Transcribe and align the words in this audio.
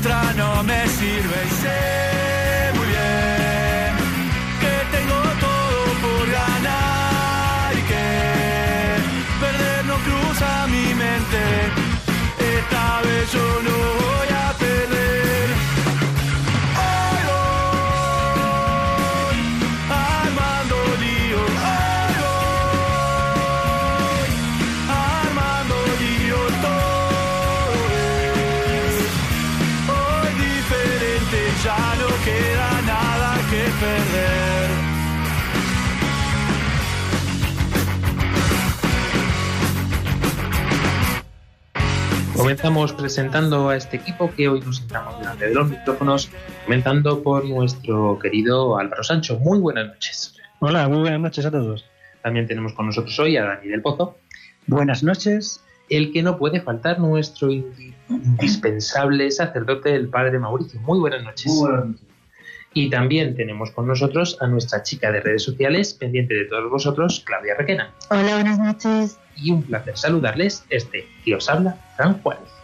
otra 0.00 0.32
no 0.34 0.62
me 0.62 0.88
sirve 0.88 1.38
y 1.46 1.50
sé 1.62 1.78
muy 2.74 2.86
bien 2.86 3.92
que 4.62 4.74
tengo 4.96 5.20
todo 5.46 5.80
por 6.04 6.24
ganar 6.30 7.74
y 7.74 7.82
que 7.90 8.06
perder 9.42 9.84
no 9.84 9.96
cruza 10.06 10.66
mi 10.68 10.94
mente. 10.94 11.42
Esta 12.56 12.84
vez 13.02 13.32
yo 13.32 13.46
no 13.66 13.76
voy 14.00 14.29
Comenzamos 42.40 42.94
presentando 42.94 43.68
a 43.68 43.76
este 43.76 43.98
equipo 43.98 44.30
que 44.34 44.48
hoy 44.48 44.62
nos 44.62 44.80
entramos 44.80 45.18
delante 45.18 45.44
de 45.48 45.54
los 45.54 45.68
micrófonos, 45.68 46.30
comenzando 46.64 47.22
por 47.22 47.44
nuestro 47.44 48.18
querido 48.18 48.78
Álvaro 48.78 49.02
Sancho. 49.04 49.38
Muy 49.40 49.58
buenas 49.58 49.88
noches. 49.88 50.36
Hola, 50.60 50.88
muy 50.88 51.00
buenas 51.00 51.20
noches 51.20 51.44
a 51.44 51.50
todos. 51.50 51.84
También 52.22 52.46
tenemos 52.46 52.72
con 52.72 52.86
nosotros 52.86 53.18
hoy 53.20 53.36
a 53.36 53.44
Dani 53.44 53.68
del 53.68 53.82
Pozo, 53.82 54.16
Buenas 54.66 55.02
noches. 55.02 55.62
el 55.90 56.12
que 56.12 56.22
no 56.22 56.38
puede 56.38 56.62
faltar 56.62 56.98
nuestro 56.98 57.48
indi- 57.50 57.92
indispensable 58.08 59.30
sacerdote, 59.30 59.94
el 59.94 60.08
padre 60.08 60.38
Mauricio. 60.38 60.80
Muy 60.80 60.98
buenas 60.98 61.22
noches. 61.22 61.52
Y 62.72 62.88
también 62.88 63.34
tenemos 63.34 63.72
con 63.72 63.88
nosotros 63.88 64.36
a 64.40 64.46
nuestra 64.46 64.82
chica 64.82 65.10
de 65.10 65.20
redes 65.20 65.42
sociales, 65.42 65.94
pendiente 65.94 66.34
de 66.34 66.44
todos 66.44 66.70
vosotros, 66.70 67.22
Claudia 67.26 67.54
Requena. 67.56 67.92
Hola, 68.10 68.34
buenas 68.34 68.58
noches. 68.58 69.18
Y 69.36 69.50
un 69.50 69.62
placer 69.62 69.96
saludarles, 69.96 70.64
este 70.70 71.06
que 71.24 71.34
os 71.34 71.48
habla, 71.48 71.76
Fran 71.96 72.20
Juárez. 72.22 72.59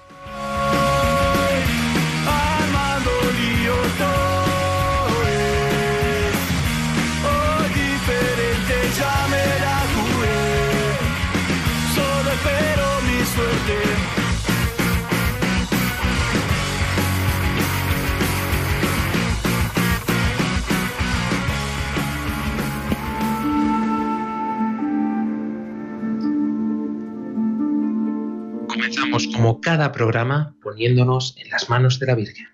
Cada 29.77 29.93
programa 29.93 30.57
poniéndonos 30.63 31.37
en 31.37 31.51
las 31.51 31.69
manos 31.69 31.99
de 31.99 32.07
la 32.07 32.15
Virgen. 32.15 32.47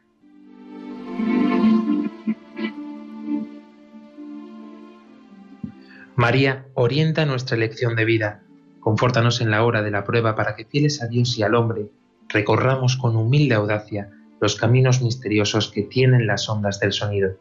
María, 6.17 6.67
orienta 6.75 7.25
nuestra 7.25 7.57
elección 7.57 7.95
de 7.95 8.05
vida. 8.05 8.43
Confórtanos 8.81 9.41
en 9.41 9.53
la 9.53 9.65
hora 9.65 9.83
de 9.83 9.93
la 9.93 10.03
prueba 10.03 10.35
para 10.35 10.57
que 10.57 10.65
fieles 10.65 11.01
a 11.01 11.07
Dios 11.07 11.39
y 11.39 11.45
al 11.45 11.55
hombre, 11.55 11.93
recorramos 12.29 12.97
con 12.97 13.15
humilde 13.15 13.55
audacia 13.55 14.11
los 14.41 14.57
caminos 14.57 15.01
misteriosos 15.01 15.71
que 15.71 15.83
tienen 15.83 16.27
las 16.27 16.49
ondas 16.49 16.81
del 16.81 16.93
sonido, 16.93 17.39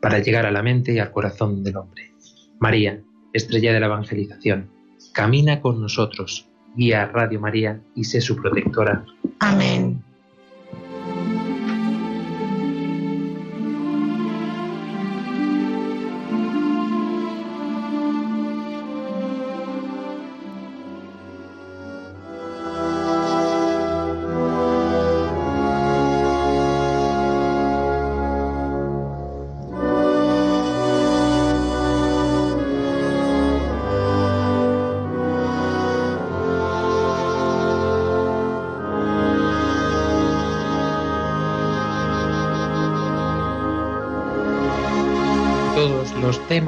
para 0.00 0.20
llegar 0.20 0.46
a 0.46 0.50
la 0.50 0.62
mente 0.62 0.94
y 0.94 1.00
al 1.00 1.12
corazón 1.12 1.62
del 1.62 1.76
hombre. 1.76 2.14
María, 2.60 3.02
estrella 3.34 3.74
de 3.74 3.80
la 3.80 3.86
evangelización, 3.88 4.70
camina 5.12 5.60
con 5.60 5.82
nosotros, 5.82 6.48
guía 6.76 7.06
Radio 7.06 7.40
María 7.40 7.80
y 7.94 8.04
sé 8.04 8.20
su 8.20 8.36
protectora. 8.36 9.04
Amén. 9.40 10.02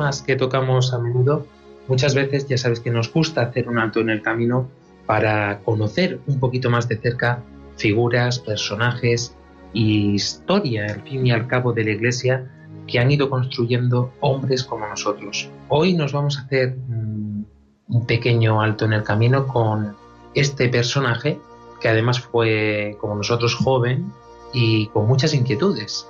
Temas 0.00 0.22
que 0.22 0.34
tocamos 0.34 0.94
a 0.94 0.98
menudo, 0.98 1.46
muchas 1.86 2.14
veces 2.14 2.48
ya 2.48 2.56
sabes 2.56 2.80
que 2.80 2.90
nos 2.90 3.12
gusta 3.12 3.42
hacer 3.42 3.68
un 3.68 3.78
alto 3.78 4.00
en 4.00 4.08
el 4.08 4.22
camino 4.22 4.66
para 5.04 5.60
conocer 5.60 6.20
un 6.26 6.40
poquito 6.40 6.70
más 6.70 6.88
de 6.88 6.96
cerca 6.96 7.42
figuras, 7.76 8.38
personajes 8.38 9.34
y 9.74 10.14
historia, 10.14 10.86
al 10.86 11.02
fin 11.02 11.26
y 11.26 11.32
al 11.32 11.46
cabo, 11.46 11.74
de 11.74 11.84
la 11.84 11.90
Iglesia 11.90 12.50
que 12.86 12.98
han 12.98 13.10
ido 13.10 13.28
construyendo 13.28 14.10
hombres 14.20 14.64
como 14.64 14.86
nosotros. 14.86 15.50
Hoy 15.68 15.92
nos 15.92 16.12
vamos 16.12 16.38
a 16.38 16.42
hacer 16.42 16.76
mm, 16.76 17.44
un 17.88 18.06
pequeño 18.06 18.62
alto 18.62 18.86
en 18.86 18.94
el 18.94 19.02
camino 19.02 19.46
con 19.46 19.96
este 20.34 20.70
personaje 20.70 21.38
que 21.78 21.88
además 21.88 22.20
fue 22.20 22.96
como 23.00 23.16
nosotros 23.16 23.54
joven 23.54 24.10
y 24.54 24.86
con 24.88 25.06
muchas 25.06 25.34
inquietudes. 25.34 26.06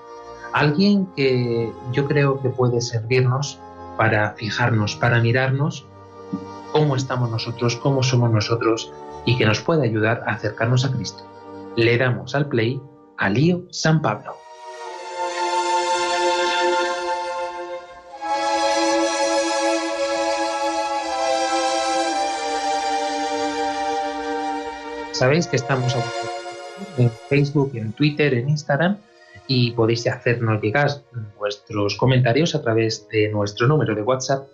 Alguien 0.52 1.06
que 1.16 1.72
yo 1.92 2.06
creo 2.06 2.40
que 2.40 2.50
puede 2.50 2.80
servirnos 2.80 3.58
para 4.00 4.32
fijarnos, 4.32 4.96
para 4.96 5.20
mirarnos 5.20 5.84
cómo 6.72 6.96
estamos 6.96 7.30
nosotros, 7.30 7.76
cómo 7.76 8.02
somos 8.02 8.30
nosotros 8.30 8.90
y 9.26 9.36
que 9.36 9.44
nos 9.44 9.60
puede 9.60 9.86
ayudar 9.86 10.24
a 10.26 10.32
acercarnos 10.32 10.86
a 10.86 10.90
Cristo. 10.90 11.22
Le 11.76 11.98
damos 11.98 12.34
al 12.34 12.48
play 12.48 12.80
a 13.18 13.28
Lío 13.28 13.66
San 13.68 14.00
Pablo. 14.00 14.36
Sabéis 25.12 25.46
que 25.46 25.56
estamos 25.56 25.94
en 26.96 27.10
Facebook, 27.28 27.72
en 27.74 27.92
Twitter, 27.92 28.32
en 28.32 28.48
Instagram 28.48 28.96
y 29.50 29.72
podéis 29.72 30.06
hacernos 30.06 30.62
llegar 30.62 30.88
vuestros 31.36 31.96
comentarios 31.96 32.54
a 32.54 32.62
través 32.62 33.08
de 33.08 33.28
nuestro 33.30 33.66
número 33.66 33.96
de 33.96 34.02
WhatsApp 34.02 34.46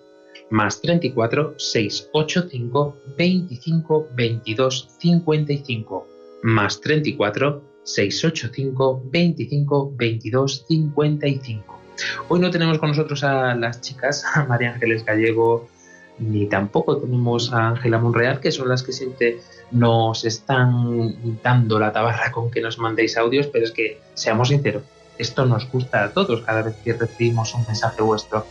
más 0.48 0.81
34 0.81 1.54
685 1.58 2.96
25 3.19 4.08
22 4.14 4.88
55 4.98 6.06
más 6.44 6.81
34 6.81 7.62
685 7.82 9.02
25 9.04 9.93
22 9.96 10.64
55. 10.66 11.81
Hoy 12.28 12.40
no 12.40 12.50
tenemos 12.50 12.78
con 12.78 12.88
nosotros 12.88 13.22
a 13.22 13.54
las 13.54 13.82
chicas, 13.82 14.25
a 14.34 14.46
María 14.46 14.72
Ángeles 14.72 15.04
Gallego, 15.04 15.69
ni 16.18 16.46
tampoco 16.46 16.96
tenemos 16.98 17.52
a 17.52 17.68
Ángela 17.68 17.98
Monreal, 17.98 18.40
que 18.40 18.52
son 18.52 18.68
las 18.68 18.82
que 18.82 18.92
siempre 18.92 19.40
nos 19.70 20.24
están 20.24 21.40
dando 21.42 21.78
la 21.78 21.92
tabarra 21.92 22.32
con 22.32 22.50
que 22.50 22.60
nos 22.60 22.78
mandéis 22.78 23.16
audios, 23.16 23.48
pero 23.48 23.64
es 23.64 23.72
que, 23.72 24.00
seamos 24.14 24.48
sinceros, 24.48 24.82
esto 25.18 25.46
nos 25.46 25.70
gusta 25.70 26.04
a 26.04 26.10
todos 26.10 26.42
cada 26.42 26.62
vez 26.62 26.76
que 26.84 26.92
recibimos 26.92 27.54
un 27.54 27.64
mensaje 27.66 28.02
vuestro. 28.02 28.46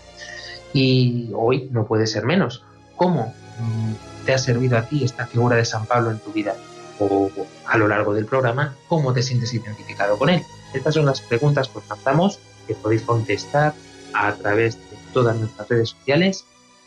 Y 0.73 1.29
hoy 1.33 1.69
no 1.71 1.85
puede 1.85 2.07
ser 2.07 2.25
menos. 2.25 2.63
¿Cómo 2.95 3.33
mm, 3.59 4.25
te 4.25 4.33
ha 4.33 4.37
servido 4.37 4.77
a 4.77 4.83
ti 4.83 5.03
esta 5.03 5.25
figura 5.25 5.55
de 5.55 5.65
San 5.65 5.85
Pablo 5.85 6.11
en 6.11 6.19
tu 6.19 6.31
vida? 6.31 6.55
O 6.99 7.29
a 7.65 7.77
lo 7.77 7.87
largo 7.87 8.13
del 8.13 8.25
programa, 8.25 8.75
¿cómo 8.87 9.13
te 9.13 9.21
sientes 9.21 9.53
identificado 9.53 10.17
con 10.17 10.29
él? 10.29 10.41
Estas 10.73 10.95
son 10.95 11.05
las 11.05 11.21
preguntas 11.21 11.69
que 11.69 11.79
os 11.79 11.89
lanzamos 11.89 12.39
que 12.67 12.73
podéis 12.73 13.03
contestar 13.03 13.73
a 14.13 14.33
través 14.33 14.75
de 14.75 14.97
todas 15.13 15.37
nuestras 15.37 15.69
redes 15.69 15.89
sociales 15.89 16.45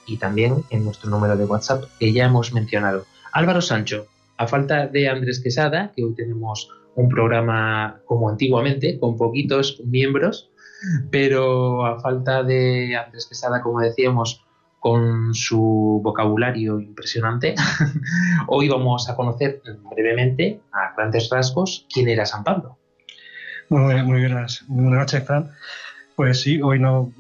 y 0.09 0.17
también 0.17 0.65
en 0.71 0.85
nuestro 0.85 1.11
número 1.11 1.37
de 1.37 1.45
WhatsApp 1.45 1.85
que 1.99 2.13
ya 2.13 2.25
hemos 2.25 2.53
mencionado. 2.53 3.07
Álvaro 3.33 3.61
Sancho, 3.61 4.07
a 4.37 4.47
falta 4.47 4.87
de 4.87 5.09
Andrés 5.09 5.41
Quesada, 5.41 5.93
que 5.95 6.05
hoy 6.05 6.15
tenemos 6.15 6.71
un 6.95 7.09
programa 7.09 8.01
como 8.07 8.29
antiguamente, 8.29 8.99
con 8.99 9.17
poquitos 9.17 9.81
miembros, 9.85 10.51
pero 11.11 11.87
a 11.87 12.01
falta 12.01 12.43
de 12.43 12.97
Andrés 12.97 13.27
Quesada, 13.27 13.63
como 13.63 13.81
decíamos, 13.81 14.45
con 14.81 15.35
su 15.35 16.01
vocabulario 16.03 16.81
impresionante, 16.81 17.55
hoy 18.47 18.69
vamos 18.69 19.09
a 19.09 19.17
conocer 19.17 19.61
brevemente, 19.91 20.61
a 20.73 20.95
grandes 20.97 21.29
rasgos, 21.31 21.87
quién 21.93 22.09
era 22.09 22.25
San 22.27 22.45
Pablo. 22.45 22.79
Muy, 23.69 23.83
muy, 23.83 24.03
muy 24.03 24.21
buenas 24.21 24.65
noches, 24.69 25.25
Fran. 25.25 25.51
Pues 26.17 26.41
sí, 26.41 26.61
hoy 26.63 26.79
no, 26.79 27.13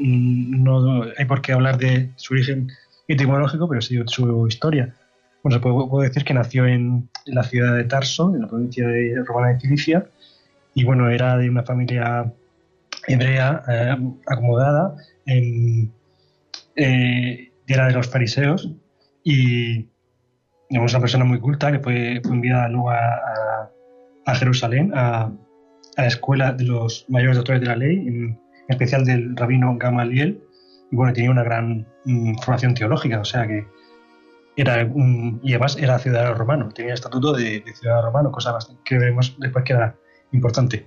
no 0.00 1.04
hay 1.16 1.24
por 1.24 1.42
qué 1.42 1.52
hablar 1.52 1.78
de 1.78 2.10
su 2.16 2.34
origen 2.34 2.68
etimológico, 3.08 3.68
pero 3.68 3.80
sí 3.80 3.98
su 4.06 4.46
historia. 4.46 4.94
Bueno, 5.42 5.60
se 5.60 6.08
decir 6.08 6.24
que 6.24 6.34
nació 6.34 6.66
en, 6.66 7.08
la 7.26 7.44
ciudad 7.44 7.74
de 7.76 7.84
Tarso, 7.84 8.34
en 8.34 8.42
la 8.42 8.48
provincia 8.48 8.86
de, 8.86 9.22
romana 9.24 9.54
de 9.54 9.60
Cilicia, 9.60 10.06
y 10.74 10.84
bueno, 10.84 11.08
era 11.10 11.36
de 11.36 11.48
una 11.48 11.62
familia 11.62 12.32
hebrea 13.06 13.62
eh, 13.68 13.96
acomodada, 14.26 14.96
en, 15.26 15.92
eh, 16.76 17.50
era 17.66 17.86
de 17.86 17.92
los 17.92 18.08
fariseos, 18.08 18.70
y 19.24 19.88
digamos, 20.68 20.92
una 20.92 21.00
persona 21.00 21.24
muy 21.24 21.40
culta 21.40 21.72
que 21.72 21.80
fue, 21.80 22.20
enviada 22.24 22.68
luego 22.68 22.90
a, 22.90 23.70
a, 24.26 24.34
Jerusalén, 24.34 24.92
a, 24.94 25.32
la 25.96 26.06
escuela 26.06 26.52
de 26.52 26.64
los 26.64 27.06
mayores 27.08 27.36
doctores 27.36 27.60
de 27.60 27.66
la 27.66 27.76
ley, 27.76 28.36
especial 28.70 29.04
del 29.04 29.36
rabino 29.36 29.76
Gamaliel, 29.78 30.42
y 30.90 30.96
bueno, 30.96 31.12
tenía 31.12 31.30
una 31.30 31.44
gran 31.44 31.86
mm, 32.04 32.36
formación 32.38 32.74
teológica, 32.74 33.20
o 33.20 33.24
sea 33.24 33.46
que 33.46 33.66
era 34.56 34.84
un, 34.84 35.40
y 35.42 35.52
además 35.52 35.76
era 35.76 35.98
ciudadano 35.98 36.34
romano, 36.34 36.68
tenía 36.74 36.94
estatuto 36.94 37.32
de, 37.32 37.62
ciudadano 37.78 38.06
romano, 38.06 38.32
cosa 38.32 38.56
que 38.84 38.98
vemos 38.98 39.34
después 39.38 39.64
que 39.64 39.72
era 39.72 39.96
importante. 40.32 40.86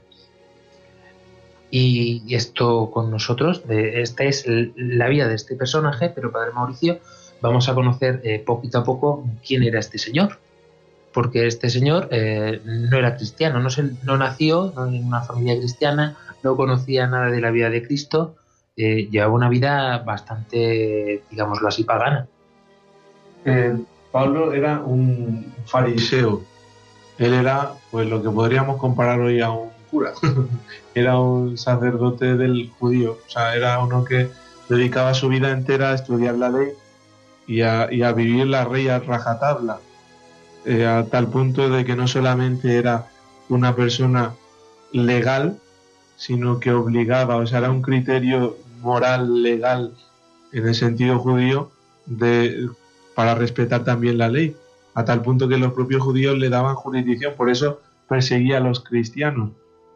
Y 1.72 2.36
esto 2.36 2.92
con 2.92 3.10
nosotros, 3.10 3.68
de, 3.68 4.02
esta 4.02 4.26
es 4.26 4.46
la 4.48 5.08
vida 5.08 5.28
de 5.28 5.36
este 5.36 5.56
personaje, 5.56 6.10
pero 6.10 6.32
Padre 6.32 6.52
Mauricio, 6.52 7.00
vamos 7.42 7.68
a 7.68 7.74
conocer 7.74 8.22
eh, 8.24 8.40
poquito 8.46 8.78
a 8.80 8.84
poco 8.84 9.26
quién 9.46 9.64
era 9.64 9.80
este 9.80 9.98
señor. 9.98 10.38
Porque 11.12 11.46
este 11.46 11.70
señor 11.70 12.10
eh, 12.12 12.60
no 12.64 12.98
era 12.98 13.16
cristiano, 13.16 13.60
no, 13.60 13.70
se, 13.70 13.84
no 14.04 14.18
nació 14.18 14.74
en 14.88 15.06
una 15.06 15.22
familia 15.22 15.58
cristiana, 15.58 16.16
no 16.44 16.56
conocía 16.56 17.08
nada 17.08 17.32
de 17.32 17.42
la 17.42 17.52
vida 17.52 17.70
de 17.70 17.86
Cristo, 17.86 18.36
eh, 18.76 19.08
llevaba 19.10 19.34
una 19.34 19.50
vida 19.50 20.00
bastante, 20.00 21.24
digámoslo 21.30 21.68
así, 21.68 21.84
pagana. 21.84 22.28
Eh, 23.46 23.76
Pablo 24.12 24.54
era 24.54 24.80
un 24.80 25.54
fariseo. 25.66 26.44
Él 27.18 27.34
era, 27.34 27.74
pues, 27.92 28.08
lo 28.08 28.22
que 28.22 28.30
podríamos 28.30 28.78
comparar 28.78 29.20
hoy 29.20 29.42
a 29.42 29.52
un 29.52 29.70
cura. 29.90 30.14
era 30.96 31.20
un 31.20 31.58
sacerdote 31.58 32.36
del 32.36 32.72
judío. 32.80 33.20
O 33.26 33.30
sea, 33.30 33.56
era 33.56 33.80
uno 33.80 34.04
que 34.04 34.30
dedicaba 34.70 35.14
su 35.14 35.30
vida 35.30 35.52
entera 35.52 35.92
a 35.92 35.96
estudiar 35.96 36.36
la 36.36 36.50
ley 36.50 36.70
y 37.48 37.62
a, 37.62 37.92
y 37.92 38.02
a 38.02 38.12
vivir 38.12 38.48
la 38.48 38.66
ley 38.66 38.88
a 38.88 39.00
rajatabla. 39.00 39.80
Eh, 40.66 40.86
a 40.86 41.06
tal 41.06 41.28
punto 41.28 41.70
de 41.70 41.84
que 41.84 41.96
no 41.96 42.08
solamente 42.08 42.78
era 42.78 43.08
una 43.50 43.76
persona 43.76 44.34
legal, 44.92 45.60
sino 46.16 46.60
que 46.60 46.72
obligaba, 46.72 47.38
o 47.38 47.46
sea, 47.46 47.60
era 47.60 47.72
un 47.72 47.82
criterio 47.82 48.58
moral, 48.82 49.42
legal, 49.42 49.94
en 50.52 50.68
el 50.68 50.76
sentido 50.76 51.20
judío, 51.20 51.72
de 52.06 52.70
para 53.16 53.36
respetar 53.36 53.84
también 53.84 54.18
la 54.18 54.28
ley, 54.28 54.56
a 54.96 55.06
tal 55.06 55.22
punto 55.22 55.48
que 55.48 55.58
los 55.58 55.74
propios 55.74 56.02
judíos 56.02 56.38
le 56.38 56.50
daban 56.50 56.76
jurisdicción, 56.76 57.34
por 57.36 57.50
eso 57.50 57.82
perseguía 58.08 58.58
a 58.58 58.62
los 58.62 58.84
cristianos, 58.84 59.52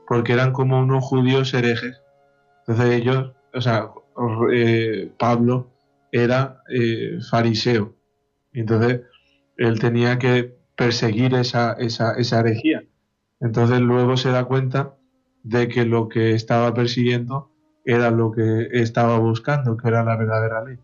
porque 0.08 0.34
eran 0.34 0.54
como 0.54 0.80
unos 0.80 1.04
judíos 1.04 1.54
herejes. 1.54 2.00
Entonces 2.66 3.02
ellos, 3.02 3.32
o 3.54 3.62
sea, 3.62 3.90
eh, 4.54 5.12
Pablo 5.18 5.68
era 6.12 6.62
eh, 6.70 7.20
fariseo, 7.30 7.94
entonces 8.54 9.02
él 9.58 9.80
tenía 9.80 10.18
que 10.20 10.56
perseguir 10.76 11.34
esa, 11.36 11.74
esa, 11.74 12.14
esa 12.14 12.40
herejía. 12.40 12.84
Entonces 13.40 13.80
luego 13.80 14.18
se 14.18 14.30
da 14.30 14.46
cuenta 14.46 14.94
de 15.50 15.68
que 15.68 15.86
lo 15.86 16.10
que 16.10 16.34
estaba 16.34 16.74
persiguiendo 16.74 17.52
era 17.86 18.12
lo 18.12 18.32
que 18.32 18.68
estaba 18.72 19.18
buscando, 19.20 19.78
que 19.78 19.88
era 19.88 20.04
la 20.04 20.18
verdadera 20.18 20.64
ley. 20.64 20.78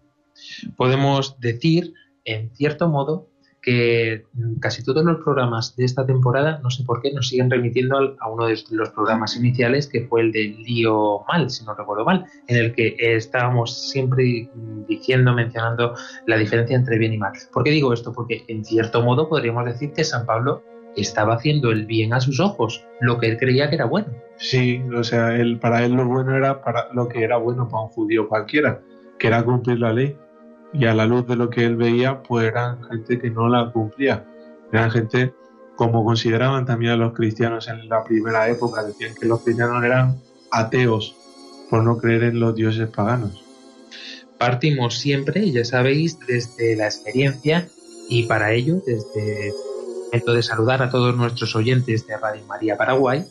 Podemos 0.76 1.40
decir 1.40 1.94
en 2.26 2.50
cierto 2.56 2.88
modo, 2.88 3.30
que 3.62 4.26
casi 4.60 4.84
todos 4.84 5.06
los 5.06 5.24
programas 5.24 5.76
de 5.78 5.86
esta 5.86 6.06
temporada, 6.06 6.60
no 6.62 6.70
sé 6.70 6.84
por 6.84 7.02
qué, 7.02 7.14
nos 7.14 7.30
siguen 7.30 7.50
remitiendo 7.50 8.18
a 8.20 8.30
uno 8.30 8.46
de 8.46 8.62
los 8.72 8.90
programas 8.90 9.38
iniciales, 9.38 9.88
que 9.88 10.06
fue 10.06 10.22
el 10.22 10.32
de 10.34 10.44
Lío 10.44 11.24
Mal, 11.30 11.50
si 11.50 11.64
no 11.64 11.74
recuerdo 11.74 12.04
mal, 12.04 12.26
en 12.48 12.58
el 12.58 12.74
que 12.74 12.96
estábamos 13.00 13.90
siempre 13.90 14.50
diciendo, 14.88 15.34
mencionando 15.34 15.96
la 16.28 16.38
diferencia 16.38 16.76
entre 16.76 16.98
bien 16.98 17.14
y 17.14 17.18
mal. 17.18 17.32
¿Por 17.54 17.64
qué 17.64 17.72
digo 17.72 17.94
esto? 17.94 18.12
Porque 18.12 18.44
en 18.50 18.66
cierto 18.66 19.02
modo 19.02 19.30
podríamos 19.30 19.66
decir 19.66 19.94
que 19.94 20.04
San 20.04 20.26
Pablo 20.26 20.62
estaba 20.98 21.36
haciendo 21.36 21.72
el 21.72 21.86
bien 21.86 22.14
a 22.14 22.20
sus 22.20 22.42
ojos, 22.42 22.86
lo 23.00 23.18
que 23.18 23.28
él 23.28 23.38
creía 23.38 23.70
que 23.70 23.76
era 23.76 23.86
bueno. 23.86 24.08
Sí, 24.38 24.84
o 24.96 25.04
sea, 25.04 25.36
él, 25.36 25.60
para 25.60 25.84
él 25.84 25.94
lo 25.94 26.06
bueno 26.08 26.36
era 26.36 26.62
para 26.62 26.92
lo 26.94 27.08
que 27.08 27.24
era 27.24 27.38
bueno 27.38 27.68
para 27.70 27.84
un 27.84 27.90
judío 27.90 28.28
cualquiera, 28.28 28.82
que 29.18 29.28
era 29.28 29.44
cumplir 29.44 29.80
la 29.80 29.94
ley 29.94 30.18
y 30.74 30.86
a 30.86 30.94
la 30.94 31.06
luz 31.06 31.28
de 31.28 31.36
lo 31.36 31.50
que 31.50 31.66
él 31.66 31.76
veía, 31.76 32.24
pues 32.24 32.48
eran 32.48 32.84
gente 32.84 33.20
que 33.20 33.30
no 33.30 33.48
la 33.48 33.72
cumplía. 33.72 34.26
Eran 34.72 34.90
gente 34.92 35.34
como 35.76 36.04
consideraban 36.04 36.66
también 36.66 36.94
a 36.94 36.98
los 36.98 37.14
cristianos 37.14 37.68
en 37.68 37.88
la 37.88 38.04
primera 38.04 38.50
época, 38.50 38.84
decían 38.84 39.14
que 39.20 39.28
los 39.28 39.44
cristianos 39.44 39.84
eran 39.84 40.20
ateos 40.52 41.16
por 41.70 41.84
no 41.84 41.98
creer 41.98 42.24
en 42.24 42.40
los 42.40 42.56
dioses 42.56 42.90
paganos. 42.90 43.44
Partimos 44.38 44.98
siempre, 44.98 45.52
ya 45.52 45.64
sabéis, 45.64 46.20
desde 46.28 46.76
la 46.76 46.86
experiencia 46.86 47.68
y 48.10 48.24
para 48.24 48.52
ello, 48.52 48.82
desde 48.86 49.54
el 50.12 50.22
de 50.22 50.44
saludar 50.44 50.84
a 50.84 50.90
todos 50.90 51.16
nuestros 51.16 51.56
oyentes 51.56 52.06
de 52.06 52.18
Radio 52.18 52.46
María 52.46 52.78
Paraguay, 52.78 53.26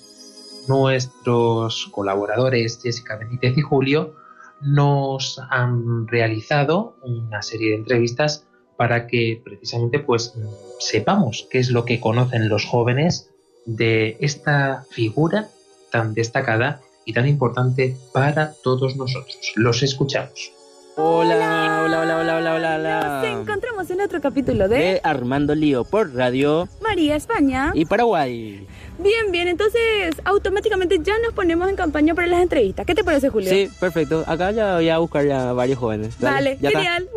nuestros 0.69 1.89
colaboradores 1.93 2.81
Jessica 2.83 3.17
Benítez 3.17 3.57
y 3.57 3.63
Julio, 3.63 4.15
nos 4.61 5.41
han 5.51 6.07
realizado 6.07 6.97
una 7.03 7.43
serie 7.43 7.71
de 7.71 7.77
entrevistas 7.77 8.47
para 8.77 9.07
que 9.07 9.41
precisamente 9.45 9.99
pues 9.99 10.35
sepamos 10.79 11.47
qué 11.51 11.59
es 11.59 11.71
lo 11.71 11.85
que 11.85 12.01
conocen 12.01 12.49
los 12.49 12.65
jóvenes 12.65 13.31
de 13.67 14.17
esta 14.21 14.85
figura 14.91 15.49
tan 15.91 16.15
destacada 16.15 16.81
y 17.05 17.13
tan 17.13 17.29
importante 17.29 17.97
para 18.13 18.55
todos 18.63 18.97
nosotros. 18.97 19.53
Los 19.57 19.83
escuchamos. 19.83 20.53
Hola, 20.95 21.83
hola, 21.85 22.01
hola, 22.01 22.19
hola, 22.19 22.37
hola, 22.37 22.55
hola, 22.55 22.75
hola. 22.77 23.23
Nos 23.23 23.41
encontramos 23.41 23.91
en 23.91 24.01
otro 24.03 24.21
capítulo 24.21 24.69
de, 24.69 24.77
de 24.77 25.01
Armando 25.03 25.55
Lío 25.55 25.85
por 25.85 26.15
Radio 26.15 26.69
María 26.83 27.17
España 27.17 27.71
y 27.73 27.87
Paraguay. 27.87 28.67
Bien, 28.99 29.33
bien, 29.33 29.49
entonces 29.49 30.15
automáticamente 30.25 30.99
ya 31.03 31.15
nos 31.25 31.33
ponemos 31.33 31.71
en 31.71 31.77
campaña 31.77 32.15
para 32.15 32.27
las 32.27 32.43
entrevistas. 32.43 32.85
¿Qué 32.85 32.95
te 32.95 33.05
parece, 33.05 33.31
Julio? 33.31 33.49
Sí, 33.49 33.71
perfecto. 33.81 34.23
Acá 34.27 34.51
ya 34.51 34.75
voy 34.75 34.89
a 34.91 34.99
buscar 34.99 35.27
ya 35.27 35.55
varios 35.55 35.79
jóvenes. 35.79 36.19
Dale, 36.19 36.59
Dale 36.61 36.77
genial. 36.77 37.09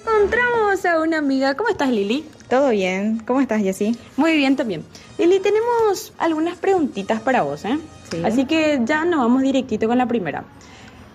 Encontramos 0.00 0.84
a 0.86 1.00
una 1.00 1.18
amiga. 1.18 1.54
¿Cómo 1.54 1.68
estás, 1.68 1.90
Lili? 1.90 2.24
Todo 2.48 2.70
bien. 2.70 3.22
¿Cómo 3.24 3.40
estás, 3.40 3.62
Jessy? 3.62 3.96
Muy 4.16 4.36
bien 4.36 4.56
también. 4.56 4.82
Lili, 5.16 5.38
tenemos 5.38 6.12
algunas 6.18 6.56
preguntitas 6.56 7.20
para 7.20 7.42
vos, 7.42 7.64
¿eh? 7.64 7.78
Sí. 8.10 8.20
Así 8.24 8.46
que 8.46 8.80
ya 8.84 9.04
nos 9.04 9.20
vamos 9.20 9.42
directito 9.42 9.86
con 9.86 9.96
la 9.96 10.06
primera. 10.06 10.44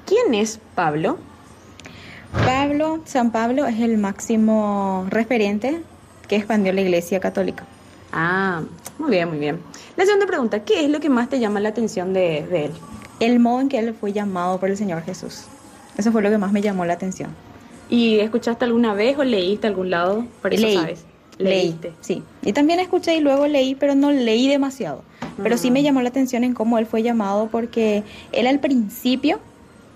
¿Quién 0.06 0.36
es 0.36 0.60
Pablo? 0.76 1.18
Pablo, 2.46 3.00
San 3.06 3.32
Pablo 3.32 3.66
es 3.66 3.80
el 3.80 3.98
máximo 3.98 5.08
referente 5.10 5.82
que 6.28 6.36
expandió 6.36 6.74
la 6.74 6.82
Iglesia 6.82 7.20
Católica. 7.20 7.66
Ah, 8.12 8.62
muy 9.00 9.10
bien, 9.10 9.30
muy 9.30 9.40
bien. 9.40 9.60
La 9.98 10.06
segunda 10.06 10.28
pregunta, 10.28 10.64
¿qué 10.64 10.86
es 10.86 10.92
lo 10.92 11.00
que 11.00 11.10
más 11.10 11.28
te 11.30 11.40
llama 11.40 11.60
la 11.60 11.70
atención 11.70 12.14
de, 12.14 12.46
de, 12.50 12.66
él? 12.66 12.72
El 13.20 13.40
modo 13.40 13.62
en 13.62 13.70
que 13.70 13.80
él 13.80 13.96
fue 14.00 14.14
llamado 14.14 14.60
por 14.60 14.70
el 14.70 14.78
Señor 14.78 15.02
Jesús. 15.04 15.46
Eso 15.98 16.12
fue 16.12 16.22
lo 16.22 16.30
que 16.30 16.38
más 16.38 16.52
me 16.52 16.62
llamó 16.62 16.86
la 16.86 16.94
atención. 16.94 17.32
¿Y 17.90 18.20
escuchaste 18.20 18.66
alguna 18.66 18.94
vez 18.94 19.18
o 19.18 19.24
leíste 19.24 19.66
algún 19.66 19.90
lado? 19.90 20.26
Por 20.42 20.54
eso 20.54 20.68
leí, 20.68 20.76
sabes. 20.76 21.06
Leíste. 21.40 21.88
Leí, 21.88 21.98
sí. 22.02 22.24
Y 22.44 22.54
también 22.54 22.80
escuché 22.80 23.16
y 23.16 23.22
luego 23.22 23.48
leí, 23.48 23.74
pero 23.74 23.96
no 23.96 24.12
leí 24.12 24.48
demasiado. 24.48 25.02
Pero 25.38 25.56
uh 25.56 25.58
-huh. 25.58 25.62
sí 25.62 25.72
me 25.72 25.82
llamó 25.82 26.02
la 26.02 26.10
atención 26.10 26.44
en 26.44 26.54
cómo 26.54 26.78
él 26.78 26.86
fue 26.86 27.02
llamado 27.02 27.48
porque 27.52 28.04
él 28.32 28.46
al 28.46 28.60
principio 28.60 29.40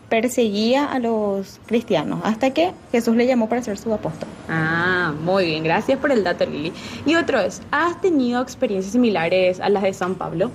perseguía 0.09 0.85
a 0.85 0.99
los 0.99 1.59
cristianos 1.65 2.21
hasta 2.23 2.51
que 2.51 2.73
Jesús 2.91 3.15
le 3.15 3.27
llamó 3.27 3.47
para 3.47 3.61
ser 3.61 3.77
su 3.77 3.93
apóstol. 3.93 4.27
Ah, 4.49 5.13
muy 5.23 5.45
bien, 5.45 5.63
gracias 5.63 5.99
por 5.99 6.11
el 6.11 6.23
dato, 6.23 6.45
Lili. 6.45 6.73
Y 7.05 7.15
otro 7.15 7.39
es, 7.39 7.61
¿has 7.71 8.01
tenido 8.01 8.41
experiencias 8.41 8.91
similares 8.91 9.59
a 9.59 9.69
las 9.69 9.83
de 9.83 9.93
San 9.93 10.15
Pablo? 10.15 10.51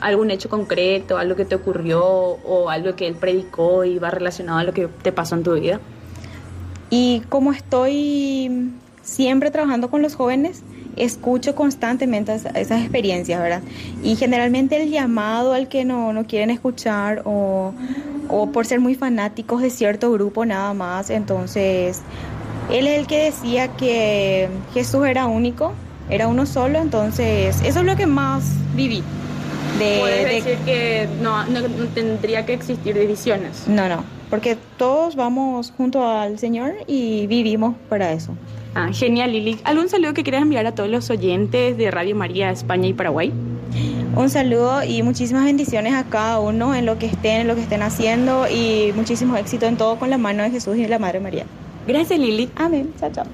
algún 0.00 0.30
hecho 0.30 0.48
concreto, 0.48 1.18
algo 1.18 1.36
que 1.36 1.44
te 1.44 1.54
ocurrió 1.54 2.04
o 2.04 2.68
algo 2.68 2.94
que 2.96 3.06
él 3.06 3.14
predicó 3.14 3.84
y 3.84 3.98
va 3.98 4.10
relacionado 4.10 4.58
a 4.58 4.64
lo 4.64 4.72
que 4.72 4.88
te 4.88 5.12
pasó 5.12 5.36
en 5.36 5.42
tu 5.42 5.54
vida? 5.54 5.80
Y 6.90 7.22
como 7.28 7.52
estoy 7.52 8.72
siempre 9.02 9.50
trabajando 9.50 9.90
con 9.90 10.02
los 10.02 10.14
jóvenes, 10.14 10.62
escucho 10.96 11.54
constantemente 11.54 12.34
es- 12.34 12.46
esas 12.54 12.80
experiencias, 12.82 13.40
¿verdad? 13.40 13.62
Y 14.02 14.16
generalmente 14.16 14.82
el 14.82 14.90
llamado 14.90 15.52
al 15.52 15.68
que 15.68 15.84
no, 15.84 16.12
no 16.12 16.26
quieren 16.26 16.50
escuchar 16.50 17.22
o, 17.24 17.72
o 18.28 18.46
por 18.50 18.66
ser 18.66 18.80
muy 18.80 18.94
fanáticos 18.94 19.62
de 19.62 19.70
cierto 19.70 20.10
grupo 20.12 20.44
nada 20.46 20.72
más, 20.74 21.10
entonces 21.10 22.00
él 22.70 22.86
es 22.86 22.98
el 22.98 23.06
que 23.06 23.24
decía 23.24 23.68
que 23.68 24.48
Jesús 24.74 25.06
era 25.06 25.26
único, 25.26 25.72
era 26.10 26.26
uno 26.28 26.46
solo, 26.46 26.78
entonces 26.80 27.60
eso 27.62 27.80
es 27.80 27.84
lo 27.84 27.94
que 27.96 28.06
más 28.06 28.44
viví. 28.74 29.02
De, 29.78 29.98
Puedes 30.00 30.24
de- 30.24 30.34
decir 30.36 30.56
que 30.64 31.06
no, 31.20 31.44
no, 31.46 31.60
no 31.60 31.84
tendría 31.94 32.46
que 32.46 32.54
existir 32.54 32.98
divisiones. 32.98 33.68
no, 33.68 33.88
no, 33.88 34.02
porque 34.30 34.56
todos 34.78 35.14
vamos 35.16 35.72
junto 35.76 36.08
al 36.08 36.38
Señor 36.38 36.72
y 36.86 37.26
vivimos 37.26 37.74
para 37.90 38.12
eso. 38.12 38.32
Ah, 38.78 38.90
genial, 38.92 39.32
Lili. 39.32 39.58
¿Algún 39.64 39.88
saludo 39.88 40.12
que 40.12 40.22
quieras 40.22 40.42
enviar 40.42 40.66
a 40.66 40.74
todos 40.74 40.90
los 40.90 41.08
oyentes 41.08 41.78
de 41.78 41.90
Radio 41.90 42.14
María 42.14 42.50
España 42.50 42.86
y 42.88 42.92
Paraguay? 42.92 43.32
Un 44.14 44.28
saludo 44.28 44.84
y 44.84 45.02
muchísimas 45.02 45.46
bendiciones 45.46 45.94
a 45.94 46.04
cada 46.04 46.40
uno 46.40 46.74
en 46.74 46.84
lo 46.84 46.98
que 46.98 47.06
estén, 47.06 47.40
en 47.40 47.48
lo 47.48 47.54
que 47.54 47.62
estén 47.62 47.80
haciendo 47.82 48.46
y 48.48 48.92
muchísimo 48.94 49.34
éxito 49.38 49.64
en 49.64 49.78
todo 49.78 49.98
con 49.98 50.10
la 50.10 50.18
mano 50.18 50.42
de 50.42 50.50
Jesús 50.50 50.76
y 50.76 50.82
de 50.82 50.88
la 50.88 50.98
Madre 50.98 51.20
María. 51.20 51.46
Gracias, 51.86 52.18
Lili. 52.18 52.50
Amén. 52.56 52.92
Chao, 53.00 53.10
chao. 53.12 53.24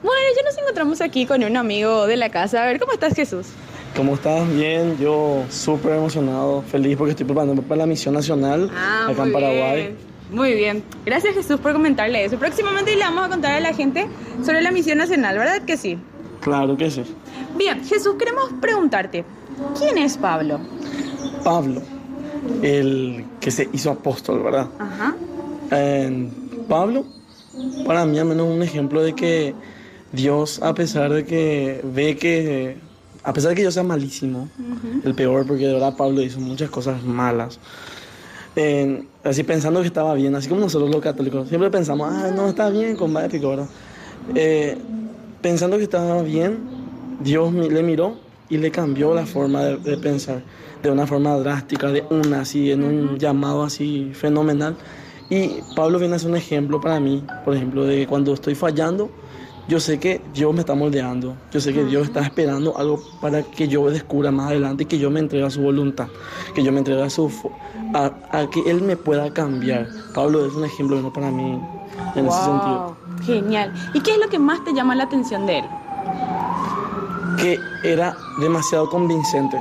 Bueno, 0.00 0.20
ya 0.36 0.42
nos 0.48 0.56
encontramos 0.58 1.00
aquí 1.00 1.26
con 1.26 1.42
un 1.42 1.56
amigo 1.56 2.06
de 2.06 2.16
la 2.16 2.30
casa. 2.30 2.62
A 2.62 2.66
ver, 2.66 2.78
¿cómo 2.78 2.92
estás, 2.92 3.14
Jesús? 3.14 3.48
¿Cómo 3.96 4.14
estás? 4.14 4.48
Bien, 4.54 4.96
yo 4.98 5.42
súper 5.50 5.94
emocionado, 5.94 6.62
feliz 6.62 6.96
porque 6.96 7.10
estoy 7.10 7.26
preparándome 7.26 7.62
para 7.62 7.78
la 7.80 7.86
misión 7.86 8.14
nacional 8.14 8.70
Ah, 8.72 9.08
acá 9.10 9.24
en 9.24 9.32
Paraguay. 9.32 9.76
bien. 9.82 10.09
Muy 10.32 10.54
bien. 10.54 10.84
Gracias, 11.04 11.34
Jesús, 11.34 11.60
por 11.60 11.72
comentarle 11.72 12.24
eso. 12.24 12.38
Próximamente 12.38 12.94
le 12.94 13.02
vamos 13.02 13.24
a 13.24 13.28
contar 13.28 13.52
a 13.52 13.60
la 13.60 13.74
gente 13.74 14.06
sobre 14.44 14.60
la 14.62 14.70
misión 14.70 14.98
nacional, 14.98 15.38
¿verdad 15.38 15.62
que 15.62 15.76
sí? 15.76 15.98
Claro 16.40 16.76
que 16.76 16.90
sí. 16.90 17.02
Bien, 17.56 17.84
Jesús, 17.84 18.14
queremos 18.18 18.50
preguntarte, 18.60 19.24
¿quién 19.78 19.98
es 19.98 20.16
Pablo? 20.16 20.60
Pablo, 21.44 21.82
el 22.62 23.24
que 23.40 23.50
se 23.50 23.68
hizo 23.72 23.90
apóstol, 23.90 24.42
¿verdad? 24.42 24.68
Ajá. 24.78 25.14
Eh, 25.72 26.30
Pablo, 26.68 27.04
para 27.86 28.06
mí 28.06 28.18
al 28.18 28.26
menos 28.26 28.46
un 28.46 28.62
ejemplo 28.62 29.02
de 29.02 29.14
que 29.14 29.54
Dios, 30.12 30.60
a 30.62 30.74
pesar 30.74 31.12
de 31.12 31.24
que 31.24 31.80
ve 31.84 32.16
que, 32.16 32.78
a 33.22 33.32
pesar 33.32 33.50
de 33.50 33.56
que 33.56 33.62
yo 33.62 33.70
sea 33.70 33.82
malísimo, 33.82 34.48
el 35.04 35.14
peor, 35.14 35.46
porque 35.46 35.66
de 35.66 35.74
verdad 35.74 35.96
Pablo 35.96 36.22
hizo 36.22 36.40
muchas 36.40 36.70
cosas 36.70 37.02
malas. 37.02 37.58
Eh, 38.56 39.04
así 39.24 39.42
pensando 39.42 39.80
que 39.80 39.86
estaba 39.86 40.14
bien, 40.14 40.34
así 40.34 40.48
como 40.48 40.62
nosotros 40.62 40.90
los 40.90 41.00
católicos, 41.00 41.48
siempre 41.48 41.70
pensamos, 41.70 42.10
ah, 42.12 42.30
no, 42.34 42.48
está 42.48 42.70
bien, 42.70 42.96
compadre, 42.96 43.28
pico", 43.28 43.50
¿verdad? 43.50 43.68
Eh, 44.34 44.76
pensando 45.42 45.76
que 45.76 45.84
estaba 45.84 46.22
bien, 46.22 46.58
Dios 47.20 47.52
le 47.52 47.82
miró 47.82 48.16
y 48.48 48.56
le 48.58 48.70
cambió 48.70 49.14
la 49.14 49.26
forma 49.26 49.62
de, 49.62 49.76
de 49.76 49.96
pensar, 49.96 50.42
de 50.82 50.90
una 50.90 51.06
forma 51.06 51.36
drástica, 51.36 51.88
de 51.88 52.04
una, 52.10 52.40
así, 52.40 52.70
en 52.70 52.82
un 52.82 53.18
llamado 53.18 53.62
así 53.62 54.10
fenomenal. 54.14 54.76
Y 55.28 55.60
Pablo 55.76 55.98
viene 55.98 56.16
a 56.16 56.18
ser 56.18 56.30
un 56.30 56.36
ejemplo 56.36 56.80
para 56.80 56.98
mí, 56.98 57.24
por 57.44 57.54
ejemplo, 57.54 57.84
de 57.84 58.06
cuando 58.06 58.34
estoy 58.34 58.56
fallando, 58.56 59.10
yo 59.70 59.78
sé 59.78 60.00
que 60.00 60.20
Dios 60.34 60.52
me 60.52 60.60
está 60.60 60.74
moldeando, 60.74 61.36
yo 61.52 61.60
sé 61.60 61.72
que 61.72 61.84
Dios 61.84 62.08
está 62.08 62.22
esperando 62.22 62.76
algo 62.76 63.00
para 63.20 63.44
que 63.44 63.68
yo 63.68 63.88
descubra 63.88 64.32
más 64.32 64.48
adelante 64.48 64.82
y 64.82 64.86
que 64.86 64.98
yo 64.98 65.10
me 65.10 65.20
entregue 65.20 65.46
a 65.46 65.50
su 65.50 65.62
voluntad, 65.62 66.08
que 66.56 66.64
yo 66.64 66.72
me 66.72 66.80
entregue 66.80 67.00
a 67.00 67.08
su 67.08 67.30
a, 67.94 68.10
a 68.32 68.50
que 68.50 68.68
Él 68.68 68.82
me 68.82 68.96
pueda 68.96 69.32
cambiar. 69.32 69.86
Pablo 70.12 70.44
es 70.44 70.52
un 70.54 70.64
ejemplo 70.64 70.96
bueno, 70.96 71.12
para 71.12 71.30
mí 71.30 71.60
en 72.16 72.26
ese 72.26 72.36
sentido. 72.36 72.96
Genial. 73.22 73.72
¿Y 73.94 74.00
qué 74.00 74.10
es 74.10 74.18
lo 74.18 74.28
que 74.28 74.40
más 74.40 74.64
te 74.64 74.74
llama 74.74 74.96
la 74.96 75.04
atención 75.04 75.46
de 75.46 75.60
él? 75.60 75.64
Que 77.38 77.56
era 77.84 78.16
demasiado 78.40 78.90
convincente. 78.90 79.56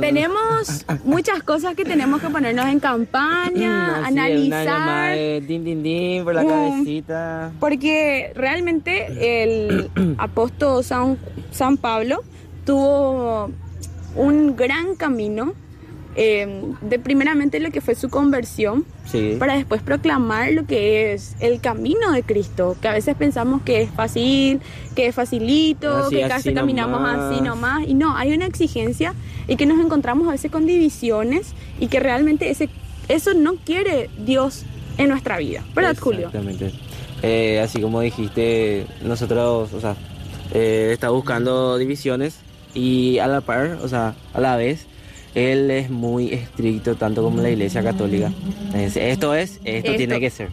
Tenemos 0.00 0.84
muchas 1.04 1.42
cosas 1.44 1.74
que 1.76 1.84
tenemos 1.84 2.20
que 2.20 2.28
ponernos 2.28 2.66
en 2.66 2.80
campaña, 2.80 3.52
llamada 4.02 4.06
analizar. 4.08 5.16
de 5.16 5.44
din, 5.46 5.64
din, 5.64 5.82
din 5.82 6.24
por 6.24 6.34
la 6.34 6.42
Mm. 6.42 6.48
cabecita. 6.48 7.52
Porque 7.60 8.32
realmente 8.34 9.44
el 9.44 9.88
apóstol 10.18 10.82
San, 10.82 11.16
San 11.52 11.76
Pablo 11.76 12.22
tuvo 12.64 13.50
un 14.16 14.56
gran 14.56 14.96
camino 14.96 15.52
eh, 16.16 16.62
de 16.80 16.98
primeramente 16.98 17.60
lo 17.60 17.70
que 17.70 17.80
fue 17.80 17.94
su 17.94 18.08
conversión 18.08 18.84
Sí. 19.06 19.36
para 19.38 19.54
después 19.54 19.80
proclamar 19.82 20.52
lo 20.52 20.66
que 20.66 21.12
es 21.14 21.34
el 21.40 21.60
camino 21.60 22.12
de 22.12 22.22
Cristo, 22.22 22.76
que 22.82 22.88
a 22.88 22.92
veces 22.92 23.14
pensamos 23.16 23.62
que 23.62 23.80
es 23.82 23.90
fácil, 23.90 24.60
que 24.94 25.06
es 25.06 25.14
facilito, 25.14 25.96
Así, 25.96 26.16
que 26.16 26.28
casi 26.28 26.52
caminamos 26.52 27.00
nomás. 27.00 27.18
así 27.32 27.40
nomás, 27.40 27.86
y 27.88 27.94
no, 27.94 28.16
hay 28.16 28.32
una 28.34 28.44
exigencia 28.46 29.14
y 29.46 29.56
que 29.56 29.64
nos 29.64 29.78
encontramos 29.82 30.28
a 30.28 30.32
veces 30.32 30.50
con 30.50 30.66
divisiones 30.66 31.54
y 31.80 31.86
que 31.86 32.00
realmente 32.00 32.50
ese, 32.50 32.68
eso 33.08 33.32
no 33.32 33.54
quiere 33.56 34.10
Dios 34.18 34.64
en 34.98 35.08
nuestra 35.08 35.38
vida, 35.38 35.64
¿verdad, 35.74 35.96
Julio? 35.98 36.26
Exactamente. 36.26 36.72
Eh, 37.22 37.60
así 37.64 37.80
como 37.80 38.00
dijiste, 38.00 38.84
nosotros, 39.02 39.72
o 39.72 39.80
sea, 39.80 39.96
eh, 40.52 40.90
está 40.92 41.08
buscando 41.10 41.78
divisiones 41.78 42.40
y 42.74 43.18
a 43.20 43.26
la 43.26 43.40
par, 43.40 43.78
o 43.82 43.88
sea, 43.88 44.14
a 44.34 44.40
la 44.40 44.56
vez, 44.56 44.86
él 45.38 45.70
es 45.70 45.90
muy 45.90 46.32
estricto, 46.32 46.94
tanto 46.96 47.22
como 47.22 47.40
la 47.42 47.50
Iglesia 47.50 47.82
Católica. 47.82 48.32
Es- 48.74 48.96
esto 48.96 49.34
es, 49.34 49.60
esto, 49.64 49.88
Esto. 49.88 49.96
tiene 49.96 50.20
que 50.20 50.30
ser. 50.30 50.48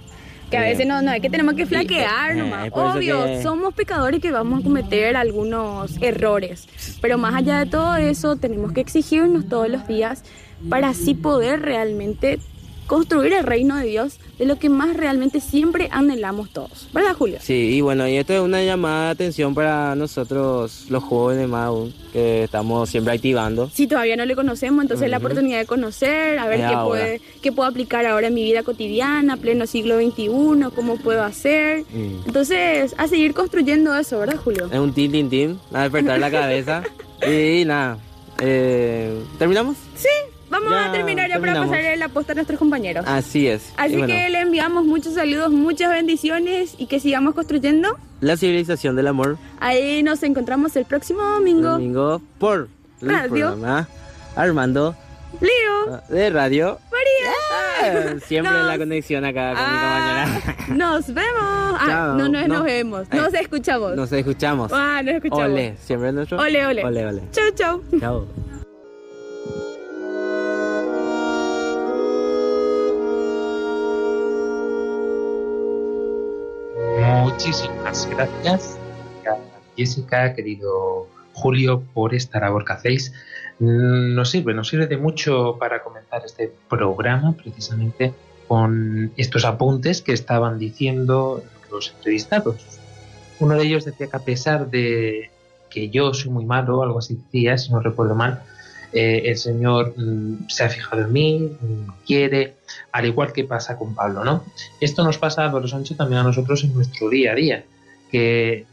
Que 0.49 0.57
a 0.57 0.67
Eh, 0.67 0.71
veces 0.71 0.85
no, 0.87 1.01
no, 1.01 1.11
es 1.11 1.21
que 1.21 1.29
tenemos 1.29 1.55
que 1.55 1.65
flaquear 1.65 2.31
eh, 2.33 2.35
nomás. 2.35 2.67
eso 2.67 2.75
Obvio, 2.75 3.25
que- 3.25 3.41
somos 3.43 3.73
pecadores 3.73 4.21
que 4.21 4.31
vamos 4.31 4.59
a 4.59 4.63
cometer 4.63 5.15
algunos 5.17 5.97
errores. 6.01 6.67
Pero 7.01 7.17
más 7.17 7.33
allá 7.33 7.59
de 7.59 7.65
todo 7.65 7.95
eso, 7.95 8.35
tenemos 8.35 8.71
que 8.71 8.81
exigirnos 8.81 9.47
todos 9.49 9.69
los 9.69 9.87
días 9.87 10.23
para 10.69 10.89
así 10.89 11.15
poder 11.15 11.61
realmente 11.61 12.39
construir 12.87 13.33
el 13.33 13.43
reino 13.43 13.75
de 13.77 13.85
Dios 13.87 14.19
de 14.37 14.45
lo 14.45 14.57
que 14.57 14.69
más 14.69 14.95
realmente 14.95 15.39
siempre 15.39 15.87
anhelamos 15.91 16.49
todos. 16.49 16.87
¿Verdad, 16.93 17.15
Julio? 17.17 17.37
Sí, 17.41 17.53
y 17.75 17.81
bueno, 17.81 18.07
y 18.07 18.17
esto 18.17 18.33
es 18.33 18.39
una 18.41 18.63
llamada 18.63 19.05
de 19.05 19.11
atención 19.11 19.53
para 19.55 19.95
nosotros, 19.95 20.85
los 20.89 21.03
jóvenes 21.03 21.47
más 21.47 21.67
aún, 21.67 21.93
que 22.11 22.43
estamos 22.43 22.89
siempre 22.89 23.13
activando. 23.13 23.69
Si 23.73 23.87
todavía 23.87 24.15
no 24.15 24.25
le 24.25 24.35
conocemos, 24.35 24.81
entonces 24.83 25.09
la 25.09 25.17
oportunidad 25.17 25.59
de 25.59 25.65
conocer, 25.65 26.39
a 26.39 26.47
ver 26.47 26.59
Es 26.59 26.67
qué, 26.67 26.73
ahora. 26.73 26.87
puede, 26.87 27.21
qué 27.41 27.51
puedo 27.51 27.69
aplicar 27.69 28.05
ahora 28.05 28.27
en 28.27 28.33
mi 28.33 28.43
vida 28.43 28.63
cotidiana, 28.63 29.37
pleno 29.37 29.65
siglo 29.67 29.97
XXI, 29.99 30.29
cómo 30.75 30.97
puedo 30.97 31.23
hacer. 31.23 31.83
Mm. 31.93 32.25
Entonces, 32.27 32.93
a 32.97 33.07
seguir 33.07 33.33
construyendo 33.33 33.95
eso, 33.95 34.19
¿verdad, 34.19 34.37
Julio? 34.43 34.67
Es 34.71 34.79
un 34.79 34.93
tin, 34.93 35.11
tin, 35.11 35.29
tin, 35.29 35.59
a 35.73 35.83
despertar 35.83 36.19
la 36.19 36.31
cabeza. 36.31 36.83
y 37.27 37.63
nada, 37.65 37.97
eh, 38.39 39.17
¿terminamos? 39.37 39.77
Sí, 39.95 40.09
vamos 40.59 40.71
Ya 40.71 40.89
a 40.89 40.91
terminar 40.91 41.27
ya 41.29 41.35
para 41.39 41.53
terminamos. 41.53 41.77
pasar 41.77 41.97
la 41.97 42.07
posta 42.09 42.31
a 42.31 42.35
nuestros 42.35 42.59
compañeros. 42.59 43.05
Así 43.07 43.47
es. 43.47 43.71
Así 43.77 43.93
bueno, 43.97 44.07
que 44.07 44.29
le 44.29 44.39
enviamos 44.41 44.85
muchos 44.85 45.13
saludos, 45.13 45.51
muchas 45.51 45.91
bendiciones 45.91 46.75
y 46.77 46.87
que 46.87 46.99
sigamos 46.99 47.33
construyendo. 47.35 47.97
La 48.21 48.37
civilización 48.37 48.95
del 48.95 49.07
amor, 49.07 49.37
Ahí 49.59 50.01
nos 50.03 50.23
encontramos 50.23 50.75
el 50.75 50.85
próximo 50.85 51.21
domingo. 51.21 51.69
domingo, 51.71 52.21
por 52.39 52.69
Radio. 53.01 53.47
programa 53.51 53.87
Armando 54.35 54.95
Leo, 55.41 56.01
de 56.09 56.29
Radio. 56.29 56.79
María. 56.91 57.33
Eh, 58.15 58.19
Siempre 58.25 58.53
Nos- 58.53 58.67
la 58.67 58.77
conexión 58.77 59.25
acá 59.25 59.53
con 59.53 59.59
mi 59.59 59.67
Ah, 59.69 60.25
compañera. 60.31 60.65
Nos 60.75 61.07
vemos. 61.13 61.77
Ah, 61.77 62.15
no, 62.17 62.29
no, 62.29 62.39
es 62.39 62.47
No. 62.47 62.55
nos 62.55 62.63
vemos. 62.63 63.07
Eh, 63.11 63.15
Nos 63.17 63.33
escuchamos. 63.33 63.95
Nos 63.95 64.11
escuchamos. 64.13 64.71
Ah, 64.73 65.01
nos 65.03 65.15
escuchamos. 65.15 65.43
Ole, 65.43 65.75
siempre 65.83 66.11
nuestro. 66.13 66.39
Ole, 66.39 66.65
ole. 66.65 66.85
Ole, 66.85 67.05
ole. 67.05 67.21
Chau, 67.31 67.51
chau. 67.53 67.83
Chao. 67.99 68.27
Muchísimas 77.35 78.07
gracias, 78.09 78.77
Jessica, 79.75 80.33
querido 80.33 81.09
Julio, 81.33 81.83
por 81.93 82.15
esta 82.15 82.39
labor 82.39 82.63
que 82.63 82.71
hacéis. 82.71 83.11
Mm, 83.59 84.15
Nos 84.15 84.29
sirve, 84.31 84.53
nos 84.53 84.69
sirve 84.69 84.87
de 84.87 84.95
mucho 84.95 85.57
para 85.59 85.83
comenzar 85.83 86.21
este 86.25 86.53
programa, 86.69 87.33
precisamente 87.33 88.13
con 88.47 89.11
estos 89.17 89.43
apuntes 89.43 90.01
que 90.01 90.13
estaban 90.13 90.57
diciendo 90.57 91.43
los 91.69 91.91
entrevistados. 91.97 92.79
Uno 93.41 93.55
de 93.55 93.65
ellos 93.65 93.83
decía 93.83 94.07
que 94.07 94.15
a 94.15 94.23
pesar 94.23 94.69
de 94.69 95.29
que 95.69 95.89
yo 95.89 96.13
soy 96.13 96.31
muy 96.31 96.45
malo, 96.45 96.83
algo 96.83 96.99
así 96.99 97.15
decía, 97.15 97.57
si 97.57 97.69
no 97.69 97.81
recuerdo 97.81 98.15
mal, 98.15 98.43
eh, 98.95 99.29
el 99.29 99.37
Señor 99.37 99.93
mm, 99.97 100.47
se 100.47 100.63
ha 100.63 100.69
fijado 100.69 101.01
en 101.01 101.11
mí, 101.11 101.39
mm, 101.59 102.05
quiere, 102.05 102.55
al 102.93 103.05
igual 103.05 103.33
que 103.33 103.43
pasa 103.43 103.77
con 103.77 103.93
Pablo, 103.93 104.23
¿no? 104.23 104.45
Esto 104.79 105.03
nos 105.03 105.17
pasa, 105.17 105.43
Álvaro 105.43 105.67
Sánchez, 105.67 105.97
también 105.97 106.21
a 106.21 106.23
nosotros 106.23 106.63
en 106.63 106.73
nuestro 106.73 107.09
día 107.09 107.33
a 107.33 107.35
día, 107.35 107.65
que 108.09 108.65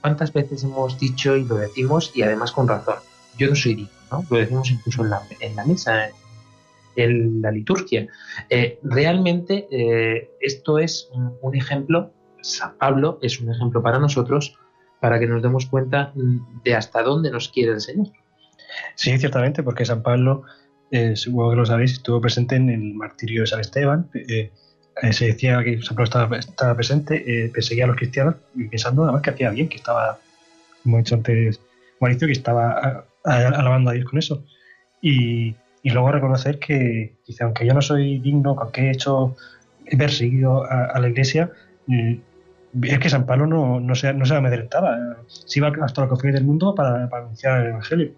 cuántas 0.00 0.32
veces 0.32 0.62
hemos 0.62 1.00
dicho 1.00 1.36
y 1.36 1.44
lo 1.44 1.56
decimos, 1.56 2.12
y 2.14 2.22
además 2.22 2.52
con 2.52 2.68
razón, 2.68 2.94
yo 3.38 3.48
no 3.48 3.56
soy 3.56 3.74
digno, 3.74 3.90
¿no? 4.12 4.24
Lo 4.30 4.36
decimos 4.36 4.70
incluso 4.70 5.02
en 5.02 5.10
la, 5.10 5.20
en 5.40 5.56
la 5.56 5.64
misa, 5.64 6.10
en 6.94 7.42
la 7.42 7.50
liturgia. 7.50 8.06
Eh, 8.48 8.78
realmente 8.84 9.66
eh, 9.72 10.30
esto 10.40 10.78
es 10.78 11.08
un, 11.12 11.34
un 11.42 11.56
ejemplo, 11.56 12.12
San 12.40 12.76
Pablo 12.78 13.18
es 13.20 13.40
un 13.40 13.52
ejemplo 13.52 13.82
para 13.82 13.98
nosotros 13.98 14.56
para 15.00 15.18
que 15.18 15.26
nos 15.26 15.42
demos 15.42 15.66
cuenta 15.66 16.12
mm, 16.14 16.62
de 16.62 16.76
hasta 16.76 17.02
dónde 17.02 17.32
nos 17.32 17.48
quiere 17.48 17.72
el 17.72 17.80
Señor. 17.80 18.12
Sí, 18.94 19.16
ciertamente, 19.18 19.62
porque 19.62 19.84
San 19.84 20.02
Pablo, 20.02 20.44
eh, 20.90 21.16
supongo 21.16 21.50
que 21.50 21.56
lo 21.56 21.66
sabéis, 21.66 21.92
estuvo 21.92 22.20
presente 22.20 22.56
en 22.56 22.68
el 22.70 22.94
martirio 22.94 23.42
de 23.42 23.46
San 23.46 23.60
Esteban. 23.60 24.08
eh, 24.14 24.50
eh, 25.02 25.12
se 25.12 25.26
decía 25.26 25.62
que 25.64 25.80
San 25.80 25.96
Pablo 25.96 26.38
estaba, 26.38 26.74
presente, 26.74 27.24
eh, 27.26 27.48
perseguía 27.48 27.84
a 27.84 27.86
los 27.86 27.96
cristianos 27.96 28.36
pensando 28.70 29.04
además 29.04 29.22
que 29.22 29.30
hacía 29.30 29.50
bien, 29.50 29.68
que 29.68 29.76
estaba, 29.76 30.18
como 30.82 30.96
he 30.96 31.00
dicho 31.00 31.14
antes, 31.14 31.60
Mauricio, 32.00 32.26
que 32.26 32.32
estaba 32.32 33.04
alabando 33.24 33.90
a 33.90 33.92
Dios 33.94 34.08
con 34.08 34.18
eso. 34.18 34.44
Y, 35.00 35.54
luego 35.84 36.12
reconocer 36.12 36.58
que, 36.58 37.14
dice, 37.26 37.44
aunque 37.44 37.66
yo 37.66 37.72
no 37.72 37.80
soy 37.80 38.18
digno, 38.18 38.56
aunque 38.58 38.88
he 38.88 38.90
hecho, 38.90 39.36
he 39.86 39.96
perseguido 39.96 40.64
a, 40.64 40.98
la 40.98 41.08
iglesia, 41.08 41.50
mm, 41.86 42.14
es 42.82 42.98
que 42.98 43.08
San 43.08 43.26
Pablo 43.26 43.46
no, 43.46 43.80
no, 43.80 43.94
se, 43.94 44.12
no 44.12 44.26
se 44.26 44.34
amedrentaba, 44.34 45.16
se 45.26 45.58
iba 45.58 45.72
hasta 45.82 46.02
los 46.02 46.10
confines 46.10 46.34
del 46.34 46.44
mundo 46.44 46.74
para 46.74 47.04
anunciar 47.06 47.62
el 47.62 47.68
Evangelio. 47.68 48.12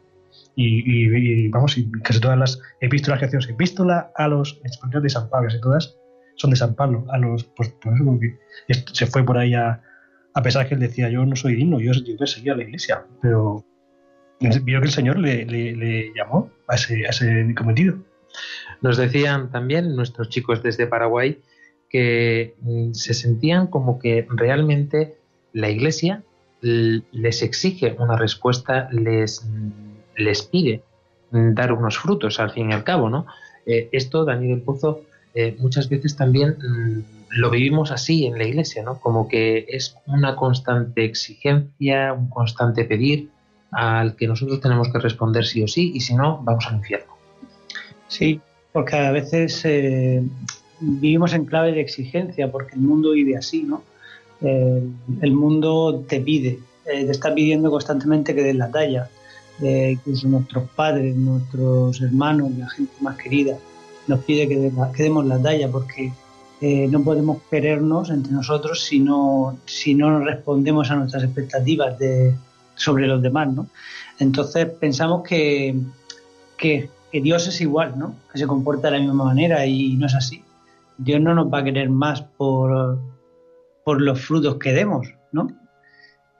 Y, 0.55 1.49
vamos, 1.49 1.79
y 1.79 1.91
casi 2.03 2.21
todas 2.21 2.39
las 2.39 2.61
epístolas 2.81 3.19
que 3.19 3.27
hacemos, 3.27 3.49
epístola 3.49 4.13
a 4.15 4.29
los 4.29 4.61
españoles 4.65 5.05
de 5.05 5.09
San 5.11 5.29
Pablo, 5.31 5.49
casi 5.49 5.61
todas 5.61 5.97
son 6.37 6.51
de 6.51 6.57
San 6.57 6.75
Pablo, 6.75 7.07
a 7.11 7.19
los, 7.19 7.45
pues, 7.45 7.71
por 7.71 7.95
eso 7.95 8.05
porque 8.05 8.39
esto 8.69 8.95
se 8.95 9.07
fue 9.07 9.25
por 9.25 9.39
ahí 9.39 9.55
a, 9.55 9.81
pesar 10.43 10.69
que 10.69 10.75
él 10.75 10.81
decía, 10.81 11.09
yo 11.09 11.25
no 11.25 11.37
soy 11.37 11.57
digno, 11.57 11.81
yo, 11.81 11.93
yo 11.93 12.17
perseguía 12.17 12.53
a 12.53 12.57
la 12.57 12.65
iglesia, 12.65 13.05
pero 13.21 13.65
vio 14.41 14.81
que 14.81 14.87
el 14.87 14.93
Señor 14.93 15.19
le, 15.19 16.13
llamó 16.15 16.51
a 16.69 16.75
ese, 16.75 17.07
a 17.07 17.11
ese 17.11 17.55
cometido. 17.57 17.99
Nos 18.81 18.97
decían 18.97 19.51
también 19.51 19.95
nuestros 19.95 20.29
chicos 20.29 20.63
desde 20.63 20.87
Paraguay 20.87 21.41
que 21.89 22.55
mm, 22.61 22.93
se 22.93 23.15
sentían 23.15 23.67
como 23.67 23.99
que 23.99 24.27
realmente 24.31 25.19
la 25.53 25.69
Iglesia 25.69 26.23
les 26.63 27.43
exige 27.43 27.97
una 27.99 28.17
respuesta, 28.17 28.89
les, 28.93 29.45
mm, 29.45 29.92
les 30.17 30.43
pide 30.43 30.83
mm, 31.31 31.55
dar 31.55 31.73
unos 31.73 31.99
frutos 31.99 32.41
al 32.41 32.51
fin 32.51 32.71
y 32.71 32.73
al 32.73 32.85
cabo, 32.85 33.11
¿no? 33.11 33.27
Eh, 33.67 33.89
esto, 33.93 34.25
Daniel 34.25 34.61
Pozo, 34.61 35.03
eh, 35.35 35.57
muchas 35.59 35.89
veces 35.89 36.17
también 36.17 36.57
mm, 36.59 37.01
lo 37.31 37.51
vivimos 37.51 37.91
así 37.91 38.27
en 38.27 38.39
la 38.39 38.45
Iglesia, 38.45 38.83
¿no? 38.83 38.99
Como 39.01 39.29
que 39.29 39.67
es 39.69 39.97
una 40.07 40.37
constante 40.37 41.05
exigencia, 41.05 42.13
un 42.13 42.29
constante 42.29 42.85
pedir 42.85 43.29
al 43.71 44.17
que 44.17 44.27
nosotros 44.27 44.61
tenemos 44.61 44.93
que 44.93 44.99
responder 44.99 45.47
sí 45.47 45.63
o 45.63 45.69
sí, 45.69 45.93
y 45.95 46.01
si 46.01 46.15
no, 46.15 46.41
vamos 46.43 46.67
al 46.67 46.77
infierno. 46.77 47.13
Sí, 48.09 48.41
porque 48.73 48.97
a 48.97 49.13
veces 49.13 49.63
eh, 49.65 50.23
vivimos 50.81 51.33
en 51.33 51.47
clave 51.47 51.73
de 51.73 51.81
exigencia, 51.81 52.51
porque 52.53 52.75
el 52.75 52.83
mundo 52.83 53.13
vive 53.13 53.37
así, 53.37 53.63
¿no? 53.63 53.83
El 54.43 55.33
mundo 55.35 56.05
te 56.09 56.21
pide, 56.21 56.59
te 56.85 57.09
está 57.09 57.33
pidiendo 57.33 57.71
constantemente 57.71 58.35
que 58.35 58.43
des 58.43 58.57
la 58.57 58.73
talla. 58.73 59.09
Incluso 59.63 60.29
nuestros 60.29 60.69
padres, 60.71 61.15
nuestros 61.15 62.01
hermanos, 62.01 62.51
la 62.59 62.69
gente 62.69 62.93
más 63.01 63.17
querida, 63.17 63.57
nos 64.09 64.25
pide 64.25 64.49
que, 64.49 64.73
demos 65.03 65.27
la 65.27 65.41
talla, 65.41 65.71
porque 65.71 66.13
eh, 66.61 66.89
no 66.89 67.03
podemos 67.03 67.43
querernos 67.51 68.11
entre 68.11 68.33
nosotros 68.33 68.83
si 68.83 68.99
no, 68.99 69.59
si 69.65 69.95
no 69.95 70.21
respondemos 70.21 70.91
a 70.91 70.97
nuestras 70.97 71.23
expectativas 71.23 71.99
de, 71.99 72.35
sobre 72.75 73.07
los 73.07 73.23
demás, 73.23 73.53
¿no? 73.53 73.69
Entonces 74.19 74.69
pensamos 74.81 75.23
que, 75.23 75.77
que, 76.57 76.91
que 77.11 77.21
Dios 77.21 77.47
es 77.47 77.61
igual, 77.61 77.99
¿no? 77.99 78.17
Que 78.33 78.39
se 78.39 78.47
comporta 78.47 78.89
de 78.89 78.99
la 78.99 79.05
misma 79.05 79.25
manera 79.25 79.65
y 79.67 79.97
no 79.97 80.07
es 80.07 80.15
así. 80.15 80.43
Dios 80.99 81.21
no 81.21 81.35
nos 81.35 81.53
va 81.53 81.59
a 81.59 81.65
querer 81.65 81.91
más 81.91 82.23
por, 82.23 82.99
por 83.85 84.01
los 84.01 84.21
frutos 84.21 84.57
que 84.57 84.73
demos, 84.73 85.09
¿no? 85.33 85.49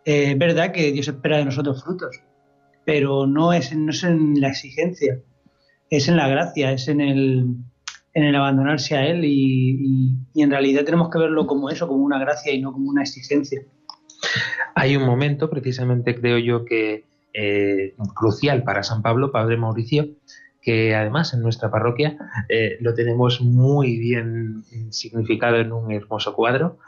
Eh, 0.05 0.33
es 0.33 0.39
verdad 0.39 0.73
que 0.73 0.93
Dios 0.93 1.09
espera 1.09 1.39
de 1.39 1.45
nosotros 1.45 1.83
frutos, 1.83 2.21
pero 2.85 3.27
no 3.27 3.53
es, 3.53 3.75
no 3.75 3.91
es 3.91 4.03
en 4.05 4.41
la 4.41 4.49
exigencia, 4.49 5.21
es 5.91 6.09
en 6.09 6.17
la 6.17 6.29
gracia, 6.29 6.73
es 6.73 6.89
en 6.89 7.01
el, 7.01 7.47
en 8.15 8.25
el 8.25 8.35
abandonarse 8.35 8.97
a 8.97 9.07
Él 9.07 9.25
y, 9.25 10.15
en 10.35 10.51
realidad 10.51 10.85
tenemos 10.85 11.11
que 11.11 11.19
verlo 11.19 11.47
como 11.47 11.71
eso, 11.71 11.87
como 11.89 12.05
una 12.05 12.19
gracia 12.19 12.53
y 12.53 12.61
no 12.61 12.73
como 12.73 12.91
una 12.91 13.03
exigencia. 13.03 13.63
Hay 14.75 14.97
un 14.97 15.05
momento, 15.05 15.51
precisamente 15.51 16.15
creo 16.15 16.39
yo 16.39 16.65
que 16.65 17.05
eh, 17.35 17.95
crucial 18.15 18.63
para 18.63 18.83
San 18.83 19.03
Pablo, 19.03 19.33
Padre 19.33 19.57
Mauricio, 19.57 20.09
que 20.63 20.95
además 20.95 21.35
en 21.35 21.43
nuestra 21.43 21.71
parroquia 21.71 22.17
eh, 22.49 22.77
lo 22.81 22.95
tenemos 22.95 23.41
muy 23.41 23.99
bien 23.99 24.63
significado 24.91 25.57
en 25.57 25.73
un 25.73 25.93
hermoso 25.93 26.35
cuadro 26.35 26.79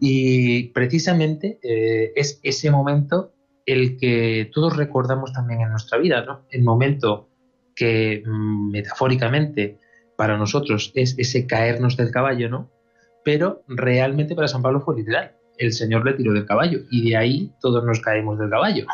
y 0.00 0.68
precisamente 0.68 1.58
eh, 1.62 2.12
es 2.16 2.40
ese 2.42 2.70
momento 2.70 3.32
el 3.72 3.96
que 3.98 4.50
todos 4.52 4.76
recordamos 4.76 5.32
también 5.32 5.60
en 5.60 5.70
nuestra 5.70 5.98
vida, 5.98 6.24
¿no? 6.24 6.42
El 6.50 6.62
momento 6.62 7.28
que 7.74 8.22
mm, 8.24 8.70
metafóricamente 8.70 9.78
para 10.16 10.36
nosotros 10.36 10.92
es 10.94 11.14
ese 11.18 11.46
caernos 11.46 11.96
del 11.96 12.10
caballo, 12.10 12.48
¿no? 12.48 12.70
Pero 13.24 13.62
realmente 13.68 14.34
para 14.34 14.48
San 14.48 14.62
Pablo 14.62 14.80
fue 14.80 14.96
literal. 14.96 15.32
El 15.56 15.72
Señor 15.72 16.04
le 16.04 16.14
tiró 16.14 16.32
del 16.32 16.46
caballo 16.46 16.80
y 16.90 17.08
de 17.10 17.16
ahí 17.16 17.52
todos 17.60 17.84
nos 17.84 18.00
caemos 18.00 18.38
del 18.38 18.50
caballo. 18.50 18.86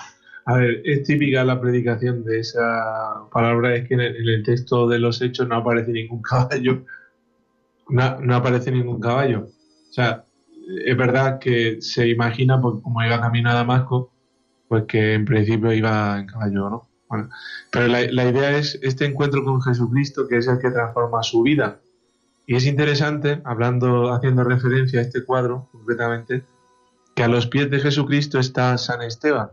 A 0.45 0.59
ver, 0.59 0.83
es 0.85 1.03
típica 1.03 1.45
la 1.45 1.61
predicación 1.61 2.25
de 2.25 2.39
esa 2.39 3.29
palabra, 3.33 3.75
es 3.75 3.89
que 3.89 3.95
en 3.95 4.01
el, 4.01 4.43
texto 4.45 4.87
de 4.87 5.01
los 5.01 5.21
hechos 5.21 5.49
no 5.49 5.57
aparece 5.57 5.91
ningún 5.91 6.23
caballo. 6.23 6.85
No, 7.89 8.21
no 8.21 8.37
aparece 8.37 8.71
ningún 8.71 9.01
caballo. 9.01 9.49
O 9.91 9.93
sea, 9.93 10.25
es 10.85 10.97
verdad 10.97 11.41
que 11.41 11.79
se 11.81 12.09
imagina, 12.09 12.61
porque 12.61 12.83
como 12.83 13.03
iba 13.05 13.21
camino 13.21 13.51
a 13.51 13.55
Damasco, 13.55 14.13
pues 14.69 14.85
que 14.87 15.15
en 15.15 15.25
principio 15.25 15.73
iba 15.73 16.19
en 16.19 16.27
caballo, 16.27 16.71
¿no? 16.71 16.89
Bueno, 17.09 17.31
pero 17.71 17.87
la, 17.87 18.03
la 18.11 18.29
idea 18.29 18.57
es 18.59 18.79
este 18.83 19.05
encuentro 19.05 19.45
con 19.45 19.63
Jesucristo, 19.63 20.27
que 20.27 20.39
es 20.39 20.49
el 20.49 20.59
que 20.59 20.71
transforma 20.71 21.23
su 21.23 21.43
vida. 21.43 21.81
Y 22.47 22.57
es 22.57 22.67
interesante, 22.67 23.41
hablando, 23.45 24.13
haciendo 24.13 24.45
referencia 24.45 25.01
a 25.01 25.03
este 25.03 25.25
cuadro, 25.25 25.69
concretamente, 25.73 26.45
que 27.15 27.23
a 27.23 27.29
los 27.29 27.47
pies 27.47 27.71
de 27.71 27.81
Jesucristo 27.81 28.39
está 28.39 28.77
San 28.79 29.03
Esteban 29.03 29.51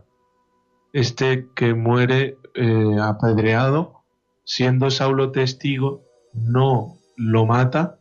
este 0.94 1.48
que 1.56 1.74
muere 1.74 2.38
eh, 2.54 2.96
apedreado, 3.02 4.04
siendo 4.44 4.90
Saulo 4.92 5.32
testigo, 5.32 6.04
no 6.32 6.96
lo 7.16 7.46
mata, 7.46 7.98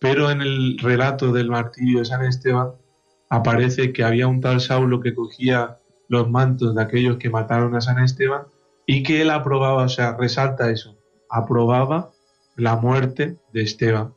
pero 0.00 0.30
en 0.30 0.40
el 0.40 0.78
relato 0.78 1.32
del 1.32 1.50
martirio 1.50 1.98
de 1.98 2.06
San 2.06 2.24
Esteban 2.24 2.70
aparece 3.28 3.92
que 3.92 4.04
había 4.04 4.26
un 4.26 4.40
tal 4.40 4.62
Saulo 4.62 5.00
que 5.00 5.14
cogía 5.14 5.78
los 6.08 6.30
mantos 6.30 6.74
de 6.74 6.82
aquellos 6.82 7.16
que 7.16 7.30
mataron 7.30 7.74
a 7.74 7.80
San 7.80 8.02
Esteban 8.02 8.42
y 8.86 9.02
que 9.02 9.22
él 9.22 9.30
aprobaba, 9.30 9.84
o 9.84 9.88
sea, 9.88 10.16
resalta 10.16 10.70
eso, 10.70 10.96
aprobaba 11.30 12.10
la 12.56 12.76
muerte 12.76 13.36
de 13.52 13.62
Esteban. 13.62 14.14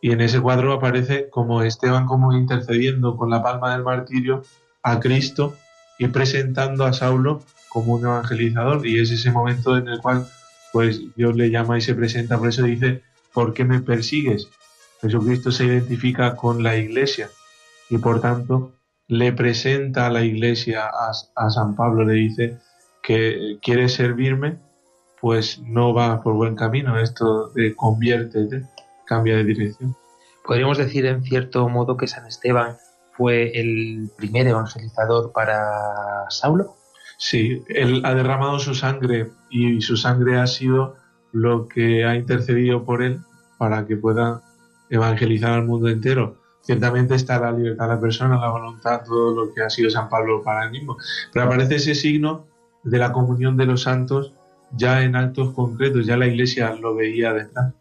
Y 0.00 0.12
en 0.12 0.20
ese 0.20 0.40
cuadro 0.40 0.72
aparece 0.72 1.30
como 1.30 1.62
Esteban 1.62 2.06
como 2.06 2.32
intercediendo 2.32 3.16
con 3.16 3.30
la 3.30 3.42
palma 3.42 3.72
del 3.72 3.84
martirio 3.84 4.42
a 4.82 5.00
Cristo 5.00 5.54
y 5.98 6.08
presentando 6.08 6.84
a 6.84 6.92
Saulo 6.92 7.42
como 7.68 7.94
un 7.94 8.04
evangelizador 8.04 8.86
y 8.86 9.00
es 9.00 9.10
ese 9.10 9.32
momento 9.32 9.76
en 9.76 9.88
el 9.88 10.00
cual 10.00 10.28
pues 10.72 11.00
Dios 11.16 11.36
le 11.36 11.50
llama 11.50 11.78
y 11.78 11.80
se 11.80 11.94
presenta, 11.94 12.36
por 12.38 12.48
eso 12.48 12.64
dice, 12.64 13.02
¿por 13.32 13.54
qué 13.54 13.64
me 13.64 13.80
persigues? 13.80 14.48
Jesucristo 15.00 15.52
se 15.52 15.66
identifica 15.66 16.36
con 16.36 16.62
la 16.62 16.76
iglesia 16.76 17.30
y 17.88 17.98
por 17.98 18.20
tanto 18.20 18.73
le 19.08 19.32
presenta 19.32 20.06
a 20.06 20.10
la 20.10 20.22
iglesia 20.22 20.86
a, 20.86 21.12
a 21.36 21.50
San 21.50 21.76
Pablo, 21.76 22.04
le 22.04 22.14
dice 22.14 22.58
que 23.02 23.58
quiere 23.62 23.88
servirme, 23.88 24.58
pues 25.20 25.60
no 25.60 25.94
va 25.94 26.22
por 26.22 26.34
buen 26.34 26.56
camino, 26.56 26.98
esto 26.98 27.48
de 27.50 27.74
conviértete, 27.74 28.66
cambia 29.06 29.36
de 29.36 29.44
dirección. 29.44 29.96
Podríamos 30.44 30.78
decir 30.78 31.06
en 31.06 31.22
cierto 31.22 31.68
modo 31.68 31.96
que 31.96 32.06
San 32.06 32.26
Esteban 32.26 32.76
fue 33.16 33.58
el 33.58 34.10
primer 34.16 34.46
evangelizador 34.46 35.32
para 35.32 36.28
Saulo. 36.28 36.76
Sí, 37.16 37.62
él 37.68 38.02
ha 38.04 38.14
derramado 38.14 38.58
su 38.58 38.74
sangre 38.74 39.30
y 39.50 39.80
su 39.80 39.96
sangre 39.96 40.38
ha 40.38 40.46
sido 40.46 40.96
lo 41.32 41.68
que 41.68 42.04
ha 42.04 42.16
intercedido 42.16 42.84
por 42.84 43.02
él 43.02 43.20
para 43.56 43.86
que 43.86 43.96
pueda 43.96 44.42
evangelizar 44.90 45.52
al 45.52 45.64
mundo 45.64 45.88
entero. 45.88 46.36
Ciertamente 46.64 47.14
está 47.14 47.38
la 47.38 47.52
libertad 47.52 47.88
de 47.88 47.94
la 47.94 48.00
persona, 48.00 48.40
la 48.40 48.50
voluntad, 48.50 49.02
todo 49.04 49.34
lo 49.34 49.52
que 49.52 49.62
ha 49.62 49.70
sido 49.70 49.90
San 49.90 50.08
Pablo 50.08 50.42
para 50.42 50.64
él 50.64 50.70
mismo. 50.70 50.96
Pero 51.32 51.44
aparece 51.46 51.76
ese 51.76 51.94
signo 51.94 52.46
de 52.82 52.98
la 52.98 53.12
comunión 53.12 53.56
de 53.56 53.66
los 53.66 53.82
santos 53.82 54.32
ya 54.76 55.02
en 55.02 55.14
actos 55.14 55.52
concretos, 55.52 56.06
ya 56.06 56.16
la 56.16 56.26
iglesia 56.26 56.74
lo 56.74 56.94
veía 56.94 57.32
detrás. 57.32 57.72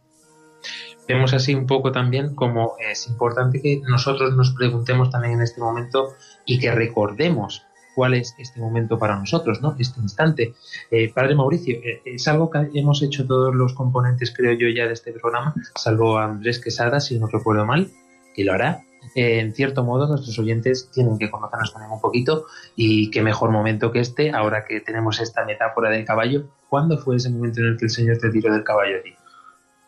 Vemos 1.07 1.33
así 1.33 1.53
un 1.53 1.65
poco 1.65 1.91
también 1.91 2.35
como 2.35 2.75
es 2.79 3.07
importante 3.07 3.61
que 3.61 3.81
nosotros 3.87 4.35
nos 4.35 4.51
preguntemos 4.51 5.09
también 5.09 5.35
en 5.35 5.41
este 5.41 5.59
momento 5.59 6.13
y 6.45 6.59
que 6.59 6.71
recordemos 6.71 7.63
cuál 7.95 8.13
es 8.13 8.35
este 8.37 8.59
momento 8.59 8.97
para 8.97 9.17
nosotros, 9.17 9.61
¿no? 9.61 9.75
Este 9.77 9.99
instante. 9.99 10.53
Eh, 10.91 11.11
padre 11.13 11.35
Mauricio, 11.35 11.77
eh, 11.77 12.01
es 12.05 12.27
algo 12.27 12.49
que 12.49 12.69
hemos 12.73 13.03
hecho 13.03 13.27
todos 13.27 13.53
los 13.53 13.73
componentes, 13.73 14.33
creo 14.35 14.53
yo, 14.53 14.67
ya 14.67 14.87
de 14.87 14.93
este 14.93 15.11
programa, 15.11 15.53
salvo 15.75 16.17
Andrés 16.17 16.59
Quesada, 16.59 16.99
si 16.99 17.19
no 17.19 17.27
recuerdo 17.27 17.65
mal, 17.65 17.91
que 18.33 18.43
lo 18.43 18.53
hará. 18.53 18.83
Eh, 19.15 19.39
en 19.39 19.53
cierto 19.53 19.83
modo, 19.83 20.07
nuestros 20.07 20.37
oyentes 20.39 20.89
tienen 20.93 21.17
que 21.17 21.29
conocernos 21.29 21.73
también 21.73 21.91
un 21.91 22.01
poquito 22.01 22.45
y 22.75 23.11
qué 23.11 23.21
mejor 23.21 23.51
momento 23.51 23.91
que 23.91 23.99
este, 23.99 24.31
ahora 24.31 24.65
que 24.65 24.79
tenemos 24.79 25.19
esta 25.19 25.45
metáfora 25.45 25.89
del 25.89 26.05
caballo. 26.05 26.49
¿Cuándo 26.69 26.97
fue 26.97 27.17
ese 27.17 27.29
momento 27.29 27.59
en 27.59 27.67
el 27.67 27.77
que 27.77 27.85
el 27.85 27.91
Señor 27.91 28.17
te 28.17 28.29
tiró 28.29 28.51
del 28.51 28.63
caballo 28.63 28.97
a 28.97 29.01
ti? 29.01 29.13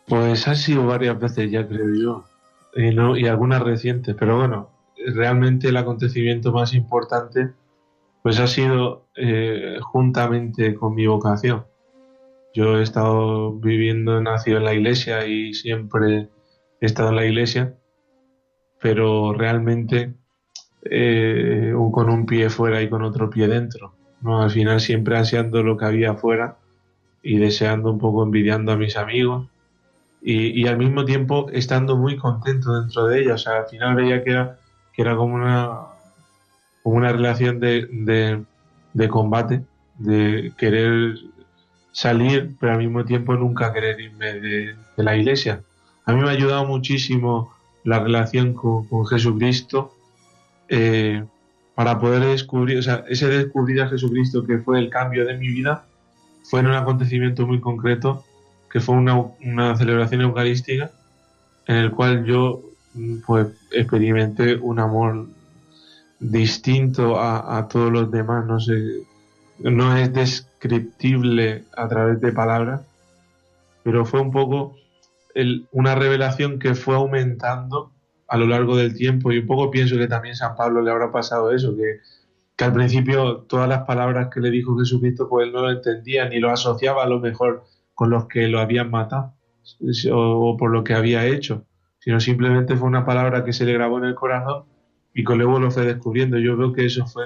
Pues 0.06 0.46
ha 0.46 0.54
sido 0.54 0.86
varias 0.86 1.18
veces 1.18 1.50
ya, 1.50 1.66
creo 1.66 1.94
yo, 1.94 2.24
y, 2.74 2.94
no, 2.94 3.16
y 3.16 3.26
algunas 3.26 3.62
recientes, 3.62 4.14
pero 4.16 4.36
bueno, 4.36 4.70
realmente 5.14 5.68
el 5.68 5.76
acontecimiento 5.76 6.52
más 6.52 6.74
importante 6.74 7.50
pues 8.22 8.40
ha 8.40 8.46
sido 8.46 9.06
eh, 9.16 9.78
juntamente 9.80 10.74
con 10.74 10.94
mi 10.94 11.06
vocación. 11.06 11.64
Yo 12.54 12.78
he 12.78 12.82
estado 12.82 13.52
viviendo, 13.52 14.20
nacido 14.20 14.58
en 14.58 14.64
la 14.64 14.74
iglesia 14.74 15.26
y 15.26 15.54
siempre 15.54 16.28
he 16.80 16.86
estado 16.86 17.10
en 17.10 17.16
la 17.16 17.24
iglesia, 17.24 17.74
pero 18.80 19.32
realmente 19.32 20.14
eh, 20.82 21.72
con 21.92 22.10
un 22.10 22.26
pie 22.26 22.50
fuera 22.50 22.82
y 22.82 22.88
con 22.88 23.02
otro 23.02 23.30
pie 23.30 23.48
dentro. 23.48 23.94
¿no? 24.20 24.42
Al 24.42 24.50
final 24.50 24.80
siempre 24.80 25.16
ansiando 25.16 25.62
lo 25.62 25.76
que 25.76 25.84
había 25.84 26.12
afuera 26.12 26.56
y 27.22 27.38
deseando 27.38 27.90
un 27.90 27.98
poco, 27.98 28.22
envidiando 28.22 28.72
a 28.72 28.76
mis 28.76 28.96
amigos 28.96 29.48
y, 30.22 30.66
al 30.66 30.76
mismo 30.76 31.04
tiempo 31.04 31.48
estando 31.52 31.96
muy 31.96 32.16
contento 32.16 32.80
dentro 32.80 33.06
de 33.06 33.22
ella. 33.22 33.34
O 33.34 33.38
sea, 33.38 33.58
al 33.58 33.66
final 33.66 33.94
veía 33.94 34.24
que 34.24 34.30
era, 34.30 34.58
que 34.92 35.02
era 35.02 35.16
como 35.16 35.34
una, 35.34 35.82
como 36.82 36.96
una 36.96 37.12
relación 37.12 37.60
de, 37.60 37.86
de, 37.90 38.42
de 38.92 39.08
combate, 39.08 39.62
de 39.98 40.52
querer 40.56 41.14
salir, 41.92 42.56
pero 42.58 42.72
al 42.72 42.78
mismo 42.78 43.04
tiempo 43.04 43.34
nunca 43.34 43.72
querer 43.72 44.00
irme 44.00 44.32
de, 44.34 44.76
de, 44.96 45.02
la 45.04 45.16
iglesia. 45.16 45.62
A 46.04 46.12
mí 46.12 46.20
me 46.20 46.28
ha 46.28 46.32
ayudado 46.32 46.66
muchísimo 46.66 47.55
la 47.86 48.00
relación 48.00 48.52
con, 48.52 49.06
Jesucristo 49.06 49.94
eh, 50.68 51.24
para 51.76 51.98
poder 52.00 52.24
descubrir, 52.24 52.78
o 52.78 52.82
sea, 52.82 53.04
ese 53.08 53.28
descubrir 53.28 53.80
a 53.80 53.88
Jesucristo 53.88 54.44
que 54.44 54.58
fue 54.58 54.80
el 54.80 54.90
cambio 54.90 55.24
de 55.24 55.38
mi 55.38 55.48
vida, 55.48 55.86
fue 56.42 56.60
en 56.60 56.66
un 56.66 56.74
acontecimiento 56.74 57.46
muy 57.46 57.60
concreto 57.60 58.24
que 58.70 58.80
fue 58.80 58.96
una, 58.96 59.14
una 59.40 59.76
celebración 59.76 60.22
eucarística 60.22 60.90
en 61.68 61.76
el 61.76 61.92
cual 61.92 62.24
yo 62.24 62.60
pues 63.24 63.48
experimenté 63.70 64.56
un 64.56 64.80
amor 64.80 65.28
distinto 66.18 67.20
a, 67.20 67.56
a, 67.56 67.68
todos 67.68 67.92
los 67.92 68.10
demás, 68.10 68.46
no 68.46 68.58
sé, 68.58 68.74
no 69.60 69.96
es 69.96 70.12
descriptible 70.12 71.64
a 71.76 71.86
través 71.86 72.20
de 72.20 72.32
palabras, 72.32 72.80
pero 73.84 74.04
fue 74.04 74.20
un 74.20 74.32
poco 74.32 74.74
el, 75.36 75.68
una 75.70 75.94
revelación 75.94 76.58
que 76.58 76.74
fue 76.74 76.96
aumentando 76.96 77.92
a 78.26 78.38
lo 78.38 78.46
largo 78.46 78.74
del 78.74 78.94
tiempo 78.94 79.30
y 79.32 79.38
un 79.38 79.46
poco 79.46 79.70
pienso 79.70 79.98
que 79.98 80.08
también 80.08 80.34
San 80.34 80.56
Pablo 80.56 80.80
le 80.80 80.90
habrá 80.90 81.12
pasado 81.12 81.52
eso, 81.52 81.76
que, 81.76 82.00
que 82.56 82.64
al 82.64 82.72
principio 82.72 83.44
todas 83.48 83.68
las 83.68 83.84
palabras 83.84 84.28
que 84.32 84.40
le 84.40 84.50
dijo 84.50 84.78
Jesucristo 84.78 85.28
pues 85.28 85.46
él 85.46 85.52
no 85.52 85.60
lo 85.60 85.70
entendía 85.70 86.26
ni 86.26 86.40
lo 86.40 86.50
asociaba 86.50 87.04
a 87.04 87.08
lo 87.08 87.20
mejor 87.20 87.64
con 87.94 88.08
los 88.08 88.26
que 88.26 88.48
lo 88.48 88.60
habían 88.60 88.90
matado 88.90 89.34
o, 90.10 90.56
por 90.56 90.70
lo 90.70 90.82
que 90.82 90.94
había 90.94 91.26
hecho, 91.26 91.66
sino 91.98 92.18
simplemente 92.18 92.74
fue 92.76 92.88
una 92.88 93.04
palabra 93.04 93.44
que 93.44 93.52
se 93.52 93.66
le 93.66 93.74
grabó 93.74 93.98
en 93.98 94.04
el 94.04 94.14
corazón 94.14 94.64
y 95.12 95.22
que 95.22 95.34
luego 95.34 95.58
lo 95.58 95.70
fue 95.70 95.84
descubriendo. 95.84 96.38
Yo 96.38 96.56
veo 96.56 96.72
que 96.72 96.86
eso 96.86 97.06
fue, 97.06 97.24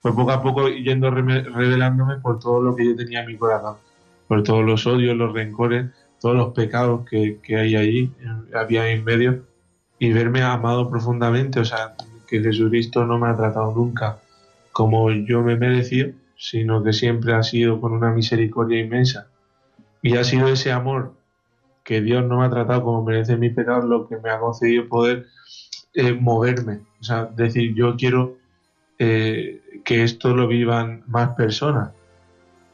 fue 0.00 0.14
poco 0.14 0.32
a 0.32 0.42
poco 0.42 0.68
yendo 0.68 1.10
revelándome 1.10 2.16
por 2.16 2.38
todo 2.38 2.60
lo 2.60 2.76
que 2.76 2.84
yo 2.84 2.96
tenía 2.96 3.20
en 3.20 3.28
mi 3.28 3.36
corazón, 3.36 3.76
por 4.28 4.42
todos 4.42 4.64
los 4.64 4.86
odios, 4.86 5.16
los 5.16 5.32
rencores, 5.32 5.86
todos 6.20 6.36
los 6.36 6.52
pecados 6.54 7.08
que, 7.08 7.38
que 7.42 7.56
hay 7.56 7.76
allí, 7.76 8.12
había 8.54 8.88
en 8.90 9.04
medio, 9.04 9.44
y 9.98 10.12
verme 10.12 10.42
amado 10.42 10.90
profundamente, 10.90 11.60
o 11.60 11.64
sea, 11.64 11.94
que 12.26 12.40
Jesucristo 12.40 13.06
no 13.06 13.18
me 13.18 13.28
ha 13.28 13.36
tratado 13.36 13.72
nunca 13.74 14.18
como 14.72 15.10
yo 15.10 15.42
me 15.42 15.56
merecía, 15.56 16.12
sino 16.36 16.82
que 16.82 16.92
siempre 16.92 17.32
ha 17.32 17.42
sido 17.42 17.80
con 17.80 17.92
una 17.92 18.12
misericordia 18.12 18.78
inmensa. 18.78 19.28
Y 20.02 20.16
ha 20.16 20.24
sido 20.24 20.48
ese 20.48 20.70
amor 20.70 21.14
que 21.82 22.02
Dios 22.02 22.24
no 22.26 22.40
me 22.40 22.44
ha 22.44 22.50
tratado 22.50 22.82
como 22.82 23.02
merece 23.02 23.38
mi 23.38 23.48
pecado 23.48 23.86
lo 23.86 24.06
que 24.06 24.18
me 24.18 24.28
ha 24.28 24.38
concedido 24.38 24.86
poder 24.86 25.26
eh, 25.94 26.12
moverme. 26.12 26.80
O 27.00 27.04
sea, 27.04 27.24
decir, 27.24 27.74
yo 27.74 27.96
quiero 27.96 28.36
eh, 28.98 29.62
que 29.82 30.02
esto 30.02 30.36
lo 30.36 30.46
vivan 30.46 31.04
más 31.06 31.30
personas. 31.30 31.92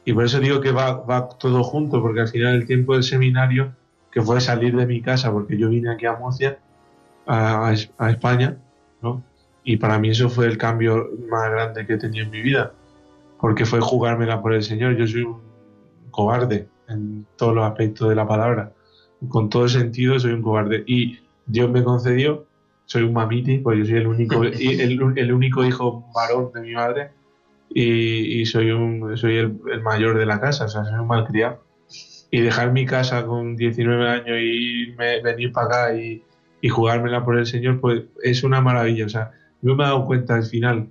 Y 0.05 0.13
por 0.13 0.25
eso 0.25 0.39
digo 0.39 0.59
que 0.61 0.71
va, 0.71 1.01
va, 1.01 1.29
todo 1.29 1.63
junto, 1.63 2.01
porque 2.01 2.21
al 2.21 2.27
final 2.27 2.55
el 2.55 2.65
tiempo 2.65 2.93
del 2.93 3.03
seminario, 3.03 3.73
que 4.11 4.21
fue 4.21 4.41
salir 4.41 4.75
de 4.75 4.85
mi 4.85 5.01
casa, 5.01 5.31
porque 5.31 5.57
yo 5.57 5.69
vine 5.69 5.91
aquí 5.91 6.05
a 6.05 6.15
Murcia, 6.15 6.59
a, 7.25 7.73
a 7.97 8.09
España, 8.09 8.57
¿no? 9.01 9.23
Y 9.63 9.77
para 9.77 9.97
mí 9.97 10.09
eso 10.09 10.29
fue 10.29 10.45
el 10.45 10.57
cambio 10.57 11.09
más 11.29 11.49
grande 11.49 11.85
que 11.87 11.93
he 11.93 11.97
tenido 11.97 12.25
en 12.25 12.31
mi 12.31 12.41
vida, 12.41 12.73
porque 13.39 13.65
fue 13.65 13.79
jugármela 13.79 14.41
por 14.41 14.53
el 14.53 14.63
Señor. 14.63 14.97
Yo 14.97 15.07
soy 15.07 15.21
un 15.21 15.39
cobarde 16.11 16.67
en 16.89 17.25
todos 17.37 17.55
los 17.55 17.65
aspectos 17.65 18.09
de 18.09 18.15
la 18.15 18.27
palabra. 18.27 18.73
Con 19.29 19.49
todo 19.49 19.63
el 19.63 19.69
sentido 19.69 20.19
soy 20.19 20.33
un 20.33 20.41
cobarde. 20.41 20.83
Y 20.85 21.19
Dios 21.45 21.71
me 21.71 21.83
concedió 21.83 22.45
soy 22.85 23.03
un 23.03 23.13
mamiti, 23.13 23.59
pues 23.59 23.79
yo 23.79 23.85
soy 23.85 23.95
el 23.95 24.07
único, 24.07 24.43
el, 24.43 25.13
el 25.15 25.33
único 25.33 25.63
hijo 25.63 26.05
varón 26.13 26.51
de 26.53 26.61
mi 26.61 26.73
madre 26.73 27.11
y, 27.73 28.41
y 28.41 28.45
soy, 28.45 28.71
un, 28.71 29.17
soy 29.17 29.37
el, 29.37 29.59
mayor 29.81 30.17
de 30.17 30.25
la 30.25 30.39
casa, 30.39 30.65
o 30.65 30.69
sea, 30.69 30.83
soy 30.85 30.99
un 30.99 31.07
malcriado. 31.07 31.63
Y 32.31 32.41
dejar 32.41 32.71
mi 32.71 32.85
casa 32.85 33.25
con 33.25 33.55
19 33.55 34.09
años 34.09 34.37
y 34.39 34.83
irme, 34.89 35.21
venir 35.21 35.51
para 35.51 35.67
acá 35.67 35.95
y, 35.95 36.23
y 36.61 36.69
jugármela 36.69 37.23
por 37.23 37.37
el 37.37 37.45
Señor, 37.45 37.79
pues 37.79 38.03
es 38.23 38.43
una 38.43 38.61
maravilla. 38.61 39.05
O 39.05 39.09
sea, 39.09 39.31
yo 39.61 39.75
me 39.75 39.83
he 39.83 39.87
dado 39.87 40.05
cuenta 40.05 40.35
al 40.35 40.43
final, 40.43 40.87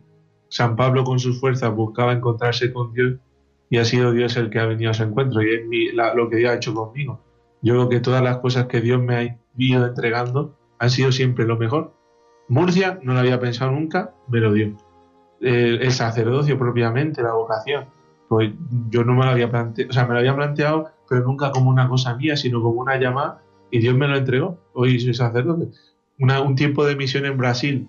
San 0.49 0.77
Pablo 0.77 1.03
con 1.03 1.19
sus 1.19 1.41
fuerzas 1.41 1.75
buscaba 1.75 2.13
encontrarse 2.13 2.73
con 2.73 2.93
Dios 2.93 3.15
y 3.71 3.79
ha 3.79 3.87
sido 3.87 4.13
Dios 4.13 4.37
el 4.37 4.51
que 4.51 4.59
ha 4.59 4.67
venido 4.67 4.91
a 4.91 4.95
su 4.95 5.03
encuentro 5.03 5.43
y 5.43 5.55
es 5.55 5.67
mi, 5.67 5.93
lo 5.93 6.29
que 6.29 6.37
Dios 6.37 6.51
ha 6.51 6.57
hecho 6.57 6.75
conmigo. 6.75 7.21
Yo 7.63 7.73
creo 7.73 7.89
que 7.89 8.01
todas 8.01 8.23
las 8.23 8.37
cosas 8.39 8.67
que 8.67 8.83
Dios 8.83 9.01
me 9.01 9.17
ha 9.17 9.39
ido 9.57 9.87
entregando, 9.87 10.59
han 10.79 10.91
sido 10.91 11.11
siempre 11.11 11.47
lo 11.47 11.57
mejor. 11.57 11.95
Murcia 12.49 12.99
no 13.03 13.15
lo 13.15 13.21
había 13.21 13.41
pensado 13.41 13.71
nunca, 13.71 14.15
me 14.29 14.41
lo 14.41 14.53
dio. 14.53 14.77
El, 15.43 15.91
sacerdocio 15.91 16.59
propiamente, 16.59 17.23
la 17.23 17.33
vocación, 17.33 17.87
pues 18.29 18.53
yo 18.89 19.05
no 19.05 19.15
me 19.15 19.25
lo 19.25 19.33
había 19.33 19.51
planteado, 19.51 19.91
o 19.91 19.93
sea, 19.93 20.07
me 20.07 20.15
lo 20.15 20.21
había 20.21 20.35
planteado, 20.35 20.91
pero 21.09 21.25
nunca 21.25 21.51
como 21.51 21.69
una 21.69 21.89
cosa 21.89 22.15
mía, 22.15 22.37
sino 22.37 22.63
como 22.63 22.81
una 22.81 22.97
llamada, 22.97 23.43
y 23.71 23.81
Dios 23.81 23.95
me 23.95 24.07
lo 24.07 24.17
entregó. 24.17 24.59
Hoy 24.75 25.01
soy 25.01 25.15
sacerdote. 25.15 25.69
Una, 26.19 26.41
un 26.41 26.55
tiempo 26.55 26.85
de 26.85 26.95
misión 26.95 27.27
en 27.27 27.37
Brasil, 27.37 27.89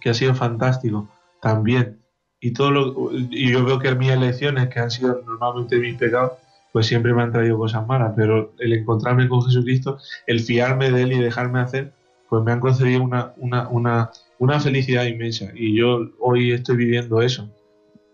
que 0.00 0.10
ha 0.10 0.14
sido 0.14 0.34
fantástico, 0.34 1.08
también. 1.40 1.98
Y, 2.40 2.52
todo 2.52 2.70
lo, 2.70 3.10
y 3.12 3.50
yo 3.50 3.64
veo 3.64 3.78
que 3.78 3.94
mis 3.94 4.10
elecciones, 4.10 4.68
que 4.68 4.80
han 4.80 4.90
sido 4.90 5.22
normalmente 5.26 5.78
mis 5.78 5.96
pecados, 5.96 6.32
pues 6.74 6.86
siempre 6.86 7.14
me 7.14 7.22
han 7.22 7.30
traído 7.30 7.56
cosas 7.56 7.86
malas, 7.86 8.12
pero 8.16 8.52
el 8.58 8.72
encontrarme 8.72 9.28
con 9.28 9.42
Jesucristo, 9.42 9.98
el 10.26 10.40
fiarme 10.40 10.90
de 10.90 11.02
Él 11.02 11.12
y 11.12 11.18
dejarme 11.20 11.60
hacer, 11.60 11.92
pues 12.28 12.42
me 12.42 12.50
han 12.50 12.58
concedido 12.58 13.00
una, 13.02 13.32
una, 13.36 13.68
una, 13.68 14.10
una 14.44 14.60
felicidad 14.60 15.06
inmensa 15.06 15.50
y 15.54 15.74
yo 15.74 16.10
hoy 16.20 16.52
estoy 16.52 16.76
viviendo 16.76 17.22
eso. 17.22 17.50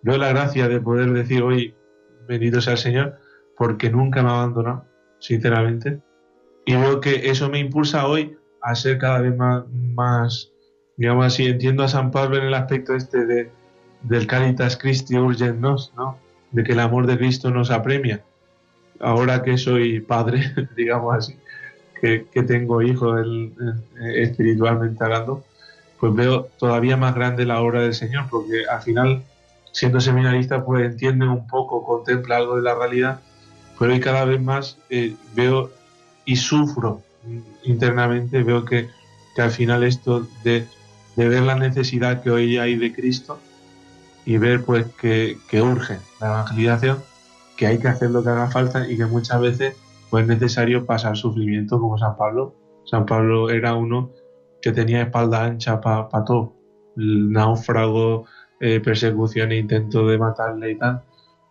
Doy 0.02 0.16
la 0.16 0.28
gracia 0.28 0.68
de 0.68 0.80
poder 0.80 1.12
decir 1.12 1.42
hoy, 1.42 1.74
bendito 2.28 2.60
sea 2.60 2.74
el 2.74 2.78
Señor, 2.78 3.18
porque 3.58 3.90
nunca 3.90 4.22
me 4.22 4.30
ha 4.30 4.84
sinceramente. 5.18 6.00
Y 6.66 6.76
veo 6.76 7.00
que 7.00 7.28
eso 7.30 7.50
me 7.50 7.58
impulsa 7.58 8.06
hoy 8.06 8.36
a 8.62 8.76
ser 8.76 8.98
cada 8.98 9.20
vez 9.22 9.36
más, 9.36 9.64
más 9.72 10.52
digamos 10.96 11.26
así, 11.26 11.46
entiendo 11.46 11.82
a 11.82 11.88
San 11.88 12.12
Pablo 12.12 12.36
en 12.36 12.44
el 12.44 12.54
aspecto 12.54 12.94
este 12.94 13.26
de, 13.26 13.50
del 14.02 14.28
Caritas 14.28 14.76
Christi 14.76 15.16
Urgent 15.18 15.58
Nos, 15.58 15.92
¿no? 15.96 16.16
De 16.52 16.62
que 16.62 16.72
el 16.72 16.80
amor 16.80 17.08
de 17.08 17.18
Cristo 17.18 17.50
nos 17.50 17.72
apremia. 17.72 18.22
Ahora 19.00 19.42
que 19.42 19.58
soy 19.58 19.98
padre, 20.00 20.42
digamos 20.76 21.16
así, 21.16 21.36
que, 22.00 22.26
que 22.30 22.44
tengo 22.44 22.82
hijos 22.82 23.20
espiritualmente 24.14 25.02
hablando, 25.02 25.44
pues 26.00 26.14
veo 26.14 26.48
todavía 26.58 26.96
más 26.96 27.14
grande 27.14 27.44
la 27.44 27.60
obra 27.60 27.82
del 27.82 27.94
Señor, 27.94 28.26
porque 28.30 28.64
al 28.66 28.80
final, 28.80 29.22
siendo 29.70 30.00
seminarista, 30.00 30.64
pues 30.64 30.86
entiende 30.86 31.28
un 31.28 31.46
poco, 31.46 31.84
contempla 31.84 32.38
algo 32.38 32.56
de 32.56 32.62
la 32.62 32.74
realidad, 32.74 33.20
pero 33.78 33.92
hoy 33.92 34.00
cada 34.00 34.24
vez 34.24 34.40
más 34.40 34.78
eh, 34.88 35.14
veo 35.34 35.70
y 36.24 36.36
sufro 36.36 37.02
internamente, 37.64 38.42
veo 38.42 38.64
que, 38.64 38.88
que 39.36 39.42
al 39.42 39.50
final 39.50 39.84
esto 39.84 40.26
de, 40.42 40.66
de, 41.16 41.28
ver 41.28 41.42
la 41.42 41.54
necesidad 41.54 42.22
que 42.22 42.30
hoy 42.30 42.56
hay 42.56 42.76
de 42.76 42.94
Cristo 42.94 43.38
y 44.24 44.38
ver 44.38 44.64
pues 44.64 44.86
que, 45.00 45.36
que 45.48 45.60
urge 45.60 45.98
la 46.18 46.28
evangelización, 46.28 46.98
que 47.58 47.66
hay 47.66 47.78
que 47.78 47.88
hacer 47.88 48.10
lo 48.10 48.22
que 48.22 48.30
haga 48.30 48.50
falta 48.50 48.88
y 48.88 48.96
que 48.96 49.04
muchas 49.04 49.40
veces 49.40 49.76
pues 50.08 50.22
es 50.22 50.28
necesario 50.28 50.86
pasar 50.86 51.16
sufrimiento 51.16 51.78
como 51.78 51.98
San 51.98 52.16
Pablo. 52.16 52.54
San 52.84 53.04
Pablo 53.06 53.50
era 53.50 53.74
uno 53.74 54.10
que 54.62 54.73
tenía 54.73 55.03
espalda 55.03 55.44
ancha 55.44 55.81
para 55.81 56.09
pa 56.09 56.25
todo. 56.25 56.55
El 56.96 57.31
náufrago, 57.33 58.27
eh, 58.61 58.81
persecución 58.81 59.53
e 59.53 59.59
intento 59.59 60.07
de 60.07 60.18
matarle 60.18 60.73
y 60.73 60.79
tal, 60.79 61.03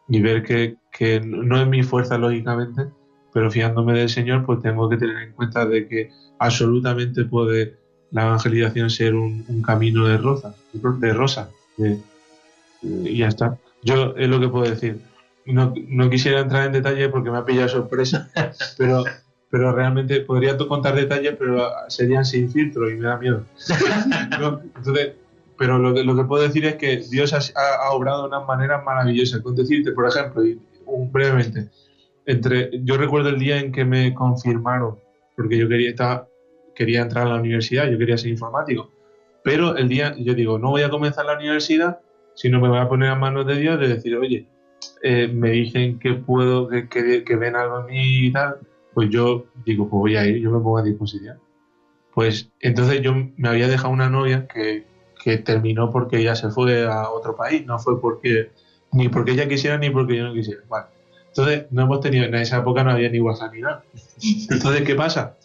y 0.08 0.22
ver 0.22 0.43
que, 0.43 0.78
que 0.91 1.19
no 1.22 1.60
es 1.62 1.67
mi 1.67 1.82
fuerza, 1.84 2.17
lógicamente, 2.17 2.88
pero 3.34 3.50
fiándome 3.50 3.93
del 3.98 4.10
Señor, 4.10 4.45
pues 4.45 4.62
tengo 4.62 4.89
que 4.89 4.98
tener 4.98 5.17
en 5.24 5.34
cuenta 5.34 5.65
de 5.65 5.88
que 5.88 6.10
absolutamente 6.39 7.26
puede 7.26 7.78
la 8.12 8.26
evangelización 8.26 8.89
ser 8.89 9.13
un, 9.15 9.45
un 9.48 9.62
camino 9.62 10.08
de 10.08 10.17
rosa, 10.17 10.56
de 10.74 11.13
rosa, 11.13 11.50
de- 11.78 12.00
y 12.82 13.17
ya 13.17 13.28
está. 13.28 13.58
Yo 13.84 14.15
es 14.17 14.28
lo 14.30 14.39
que 14.39 14.50
puedo 14.50 14.69
decir. 14.69 15.02
No, 15.45 15.74
no 15.88 16.10
quisiera 16.10 16.41
entrar 16.41 16.65
en 16.67 16.74
detalle 16.74 17.10
porque 17.10 17.32
me 17.32 17.38
ha 17.38 17.45
pillado 17.45 17.69
sorpresa, 17.69 18.30
pero, 18.78 19.04
pero 19.49 19.71
realmente 19.73 20.21
podría 20.21 20.57
contar 20.57 20.95
detalles, 20.95 21.35
pero 21.38 21.69
serían 21.88 22.23
sin 22.25 22.51
filtro 22.51 22.89
y 22.89 22.95
me 22.97 23.07
da 23.07 23.17
miedo. 23.17 23.43
Entonces, 24.75 25.13
pero 25.57 25.77
lo 25.77 25.93
que, 25.93 26.03
lo 26.03 26.15
que 26.15 26.23
puedo 26.23 26.43
decir 26.43 26.65
es 26.65 26.75
que 26.75 26.97
Dios 27.09 27.33
ha, 27.33 27.39
ha- 27.59 27.91
obrado 27.91 28.21
de 28.23 28.27
unas 28.29 28.47
maneras 28.47 28.83
maravillosas. 28.85 29.41
Con 29.41 29.55
decirte, 29.55 29.91
por 29.91 30.07
ejemplo, 30.07 30.45
y 30.45 30.59
un- 30.85 31.12
brevemente, 31.12 31.69
entre, 32.25 32.69
yo 32.83 32.97
recuerdo 32.97 33.29
el 33.29 33.39
día 33.39 33.59
en 33.59 33.71
que 33.71 33.85
me 33.85 34.13
confirmaron, 34.13 34.97
porque 35.35 35.57
yo 35.57 35.67
quería, 35.67 35.89
estaba, 35.89 36.27
quería 36.75 37.01
entrar 37.01 37.25
a 37.27 37.31
la 37.31 37.35
universidad, 37.41 37.89
yo 37.89 37.97
quería 37.97 38.17
ser 38.17 38.29
informático, 38.29 38.91
pero 39.43 39.75
el 39.77 39.89
día, 39.89 40.15
yo 40.17 40.33
digo, 40.33 40.59
no 40.59 40.69
voy 40.69 40.83
a 40.83 40.89
comenzar 40.89 41.25
la 41.25 41.35
universidad, 41.38 41.99
sino 42.35 42.59
me 42.62 42.69
voy 42.69 42.77
a 42.79 42.88
poner 42.88 43.09
a 43.09 43.15
manos 43.15 43.45
de 43.47 43.55
Dios 43.55 43.79
de 43.79 43.88
decir, 43.88 44.15
oye, 44.15 44.47
eh, 45.01 45.27
me 45.27 45.49
dicen 45.51 45.97
que 45.99 46.13
puedo, 46.13 46.67
que, 46.69 46.88
que, 46.88 47.23
que 47.23 47.35
ven 47.35 47.55
algo 47.55 47.81
en 47.81 47.85
mí 47.88 48.27
y 48.27 48.31
tal, 48.31 48.57
pues 48.99 49.09
yo 49.12 49.45
digo, 49.65 49.89
pues 49.89 49.97
voy 49.97 50.17
a 50.17 50.25
ir, 50.25 50.39
yo 50.41 50.51
me 50.51 50.57
pongo 50.59 50.77
a 50.77 50.83
disposición. 50.83 51.39
Pues 52.13 52.51
entonces 52.59 53.01
yo 53.01 53.13
me 53.38 53.47
había 53.47 53.69
dejado 53.69 53.93
una 53.93 54.09
novia 54.09 54.45
que, 54.53 54.85
que 55.23 55.38
terminó 55.38 55.89
porque 55.89 56.17
ella 56.17 56.35
se 56.35 56.49
fue 56.49 56.85
a 56.85 57.09
otro 57.09 57.38
país, 57.38 57.65
no 57.65 57.79
fue 57.79 58.01
porque 58.01 58.51
ni 58.91 59.07
porque 59.07 59.31
ella 59.31 59.47
quisiera 59.47 59.77
ni 59.77 59.89
porque 59.89 60.17
yo 60.17 60.25
no 60.25 60.33
quisiera. 60.33 60.63
Vale. 60.67 60.88
Entonces 61.29 61.67
no 61.71 61.83
hemos 61.83 62.01
tenido, 62.01 62.25
en 62.25 62.35
esa 62.35 62.57
época 62.57 62.83
no 62.83 62.91
había 62.91 63.09
ni 63.09 63.21
WhatsApp 63.21 63.53
ni 63.53 63.62
nada. 63.62 63.85
Entonces, 64.51 64.81
¿qué 64.83 64.95
pasa? 64.95 65.38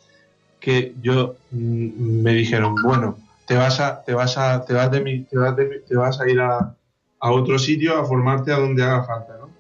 Que 0.61 0.95
yo 1.01 1.37
mm, 1.53 2.23
me 2.23 2.33
dijeron, 2.35 2.75
bueno, 2.85 3.19
te 3.47 3.57
vas 3.57 3.81
a, 3.81 4.03
te 4.05 4.15
vas 4.15 4.37
a, 4.37 4.65
te 4.65 4.75
vas 4.75 4.91
de 4.91 5.01
mi, 5.01 5.25
te 5.27 5.39
vas 5.39 5.57
de 5.57 5.67
mi- 5.69 5.81
te 5.87 5.97
vas 5.97 6.21
a 6.21 6.29
ir 6.29 6.41
a, 6.41 6.77
a 7.21 7.33
otro 7.33 7.59
sitio 7.61 7.97
a 7.99 8.05
formarte 8.05 8.53
a 8.53 8.59
donde 8.59 8.83
haga 8.83 9.05
falta, 9.05 9.37
¿no? 9.39 9.51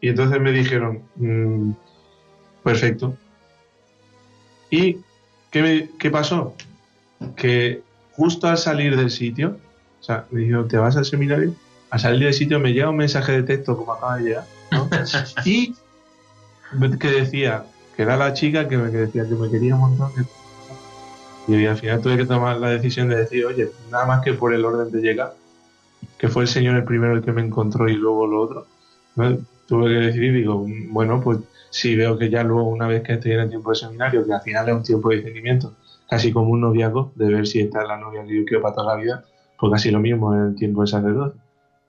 Y 0.00 0.08
entonces 0.10 0.40
me 0.40 0.52
dijeron, 0.52 1.02
mm, 1.16 1.72
perfecto. 2.62 3.21
¿Y 4.72 4.96
qué, 5.50 5.90
qué 5.98 6.10
pasó? 6.10 6.54
Que 7.36 7.82
justo 8.16 8.48
al 8.48 8.56
salir 8.56 8.96
del 8.96 9.10
sitio, 9.10 9.58
o 10.00 10.02
sea, 10.02 10.24
me 10.30 10.40
dijeron, 10.40 10.66
¿te 10.66 10.78
vas 10.78 10.96
al 10.96 11.04
seminario? 11.04 11.54
Al 11.90 12.00
salir 12.00 12.24
del 12.24 12.32
sitio 12.32 12.58
me 12.58 12.72
llega 12.72 12.88
un 12.88 12.96
mensaje 12.96 13.32
de 13.32 13.42
texto 13.42 13.76
como 13.76 13.92
acaba 13.92 14.16
de 14.16 14.24
llegar, 14.24 14.46
¿no? 14.70 14.88
y 15.44 15.74
que 16.98 17.08
decía, 17.10 17.64
que 17.94 18.02
era 18.02 18.16
la 18.16 18.32
chica 18.32 18.66
que 18.66 18.78
me 18.78 18.90
que 18.90 18.96
decía 18.96 19.28
que 19.28 19.34
me 19.34 19.50
quería 19.50 19.74
un 19.74 19.82
montón. 19.82 20.10
que- 20.14 21.52
Y 21.52 21.66
al 21.66 21.76
final 21.76 22.00
tuve 22.00 22.16
que 22.16 22.24
tomar 22.24 22.56
la 22.56 22.70
decisión 22.70 23.10
de 23.10 23.16
decir, 23.16 23.44
oye, 23.44 23.68
nada 23.90 24.06
más 24.06 24.24
que 24.24 24.32
por 24.32 24.54
el 24.54 24.64
orden 24.64 24.90
de 24.90 25.02
llegar, 25.02 25.34
que 26.16 26.28
fue 26.28 26.44
el 26.44 26.48
Señor 26.48 26.76
el 26.76 26.84
primero 26.84 27.12
el 27.14 27.22
que 27.22 27.32
me 27.32 27.42
encontró 27.42 27.90
y 27.90 27.94
luego 27.94 28.26
lo 28.26 28.40
otro, 28.40 28.66
¿no? 29.16 29.36
tuve 29.66 29.88
que 29.90 30.06
decidir, 30.06 30.32
digo, 30.32 30.66
bueno, 30.88 31.20
pues 31.20 31.38
si 31.72 31.96
veo 31.96 32.18
que 32.18 32.28
ya 32.28 32.44
luego 32.44 32.68
una 32.68 32.86
vez 32.86 33.02
que 33.02 33.14
estoy 33.14 33.32
en 33.32 33.40
el 33.40 33.48
tiempo 33.48 33.70
de 33.70 33.76
seminario, 33.76 34.26
que 34.26 34.32
al 34.34 34.42
final 34.42 34.68
es 34.68 34.74
un 34.74 34.82
tiempo 34.82 35.08
de 35.08 35.16
discernimiento, 35.16 35.74
casi 36.08 36.30
como 36.30 36.50
un 36.50 36.60
noviazgo, 36.60 37.12
de 37.16 37.32
ver 37.32 37.46
si 37.46 37.60
esta 37.60 37.82
es 37.82 37.88
la 37.88 37.96
novia 37.96 38.24
que 38.24 38.36
yo 38.36 38.44
quiero 38.44 38.62
para 38.62 38.74
toda 38.74 38.94
la 38.94 39.02
vida, 39.02 39.24
pues 39.58 39.72
casi 39.72 39.90
lo 39.90 39.98
mismo 39.98 40.34
en 40.34 40.48
el 40.48 40.54
tiempo 40.54 40.82
de 40.82 40.88
sacerdote. 40.88 41.38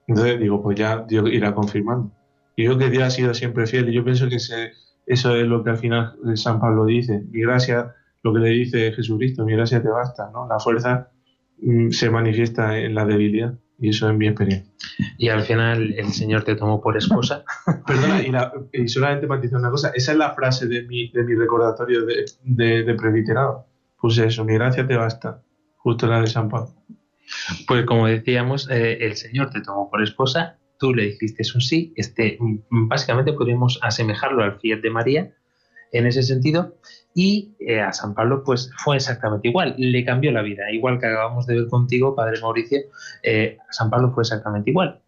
Entonces 0.08 0.40
digo, 0.40 0.64
pues 0.64 0.80
ya 0.80 1.00
Dios 1.00 1.30
irá 1.30 1.54
confirmando. 1.54 2.12
Y 2.56 2.64
yo 2.64 2.78
que 2.78 2.90
Dios 2.90 3.04
ha 3.04 3.10
sido 3.10 3.34
siempre 3.34 3.68
fiel, 3.68 3.90
y 3.90 3.94
yo 3.94 4.06
pienso 4.06 4.30
que 4.30 4.38
eso 4.38 5.36
es 5.36 5.48
lo 5.48 5.64
que 5.66 5.72
al 5.72 5.78
final 5.78 6.16
San 6.36 6.62
Pablo 6.62 6.86
dice, 6.86 7.22
mi 7.30 7.42
gracia, 7.42 7.94
lo 8.22 8.34
que 8.34 8.40
le 8.40 8.50
dice 8.50 8.94
Jesucristo, 8.94 9.44
mi 9.44 9.52
gracia 9.52 9.82
te 9.82 9.90
basta, 9.90 10.30
¿no? 10.32 10.48
La 10.48 10.60
fuerza 10.60 11.10
mm, 11.62 11.90
se 11.90 12.10
manifiesta 12.10 12.78
en 12.80 12.96
la 12.96 13.04
debilidad, 13.04 13.54
y 13.84 13.90
eso 13.90 14.10
es 14.10 14.16
mi 14.18 14.28
experiencia. 14.28 14.72
Y 15.18 15.28
al 15.30 15.44
final 15.44 15.94
el 15.98 16.12
Señor 16.14 16.44
te 16.44 16.56
tomó 16.56 16.80
por 16.82 16.98
esposa. 16.98 17.44
Perdona, 17.86 18.22
y, 18.24 18.32
la- 18.32 18.54
y 18.72 18.88
solamente 18.88 19.28
matizar 19.28 19.60
una 19.60 19.70
cosa, 19.70 19.92
esa 19.94 20.14
es 20.14 20.18
la 20.18 20.34
frase 20.34 20.68
de 20.68 20.84
mi, 20.84 21.10
de 21.12 21.24
mi 21.24 21.36
recordatorio 21.36 22.06
de, 22.06 22.26
de, 22.44 22.84
de 22.84 22.94
presbiterado. 22.96 23.68
Puse 24.00 24.26
eso, 24.26 24.46
mi 24.46 24.54
gracia 24.54 24.88
te 24.88 24.96
basta, 24.96 25.42
justo 25.78 26.08
la 26.08 26.22
de 26.22 26.28
San 26.28 26.50
Pablo. 26.50 26.74
Pues 27.68 27.86
como 27.86 28.08
decíamos, 28.08 28.70
eh, 28.70 28.98
el 29.02 29.16
Señor 29.16 29.50
te 29.50 29.62
tomó 29.62 29.90
por 29.90 30.02
esposa, 30.02 30.58
tú 30.80 30.94
le 30.94 31.04
dijiste 31.06 31.44
un 31.56 31.62
sí, 31.62 31.94
este, 31.96 32.38
mm, 32.40 32.88
básicamente 32.88 33.34
podríamos 33.34 33.80
asemejarlo 33.82 34.44
al 34.44 34.60
fiat 34.60 34.80
de 34.82 34.90
María 34.90 35.34
en 35.92 36.08
ese 36.08 36.24
sentido, 36.24 36.76
y 37.16 37.56
eh, 37.60 37.80
a 37.80 37.94
San 37.94 38.14
Pablo 38.14 38.44
pues 38.44 38.72
fue 38.78 38.96
exactamente 38.96 39.48
igual, 39.48 39.76
le 39.78 40.04
cambió 40.06 40.32
la 40.32 40.42
vida, 40.42 40.72
igual 40.72 41.00
que 41.00 41.08
acabamos 41.08 41.46
de 41.46 41.56
ver 41.56 41.68
contigo, 41.68 42.16
Padre 42.16 42.40
Mauricio, 42.42 42.80
eh, 43.22 43.58
a 43.70 43.74
San 43.74 43.90
Pablo 43.90 44.12
fue 44.14 44.24
exactamente 44.24 44.72
igual. 44.72 45.00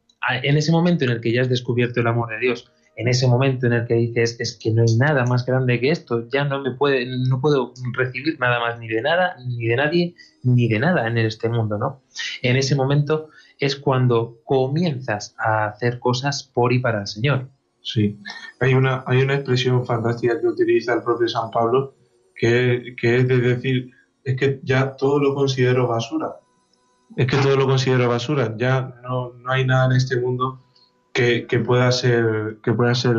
En 0.42 0.58
ese 0.58 0.72
momento 0.72 1.06
en 1.06 1.12
el 1.12 1.22
que 1.22 1.32
ya 1.32 1.42
has 1.42 1.50
descubierto 1.50 2.00
el 2.00 2.08
amor 2.08 2.30
de 2.30 2.40
Dios, 2.40 2.72
en 2.96 3.08
ese 3.08 3.28
momento 3.28 3.68
en 3.68 3.74
el 3.74 3.86
que 3.86 3.96
dices 3.96 4.38
es 4.40 4.58
que 4.58 4.72
no 4.72 4.82
hay 4.82 4.96
nada 4.98 5.26
más 5.26 5.46
grande 5.46 5.80
que 5.80 5.92
esto, 5.92 6.28
ya 6.30 6.46
no 6.46 6.62
me 6.62 6.72
puede, 6.72 7.06
no 7.06 7.42
puedo 7.42 7.74
recibir 7.94 8.40
nada 8.40 8.60
más 8.60 8.80
ni 8.80 8.88
de 8.88 9.02
nada, 9.02 9.36
ni 9.46 9.68
de 9.68 9.76
nadie, 9.76 10.16
ni 10.44 10.68
de 10.68 10.80
nada 10.80 11.08
en 11.08 11.18
este 11.18 11.50
mundo, 11.50 11.78
¿no? 11.78 12.02
En 12.42 12.56
ese 12.56 12.76
momento 12.76 13.30
es 13.60 13.76
cuando 13.76 14.40
comienzas 14.46 15.36
a 15.38 15.68
hacer 15.68 16.00
cosas 16.00 16.44
por 16.44 16.74
y 16.74 16.80
para 16.80 17.02
el 17.02 17.08
Señor. 17.08 17.50
Sí, 17.82 18.18
hay 18.60 18.74
una, 18.74 19.04
hay 19.06 19.22
una 19.22 19.36
expresión 19.36 19.86
fantástica 19.86 20.40
que 20.40 20.48
utiliza 20.48 20.94
el 20.94 21.04
propio 21.04 21.28
San 21.28 21.52
Pablo, 21.52 21.95
que, 22.36 22.96
es 23.02 23.28
de 23.28 23.38
decir, 23.40 23.92
es 24.24 24.36
que 24.36 24.60
ya 24.64 24.96
todo 24.96 25.20
lo 25.20 25.34
considero 25.34 25.88
basura. 25.88 26.36
Es 27.16 27.28
que 27.28 27.38
todo 27.38 27.56
lo 27.56 27.66
considero 27.66 28.10
basura. 28.10 28.56
Ya 28.58 28.96
no, 29.04 29.34
no 29.34 29.52
hay 29.52 29.66
nada 29.66 29.86
en 29.86 29.94
este 29.94 30.20
mundo 30.20 30.60
que, 31.14 31.48
que 31.48 31.60
pueda 31.60 31.92
ser, 31.92 32.58
que 32.64 32.74
pueda 32.74 32.94
ser, 32.96 33.16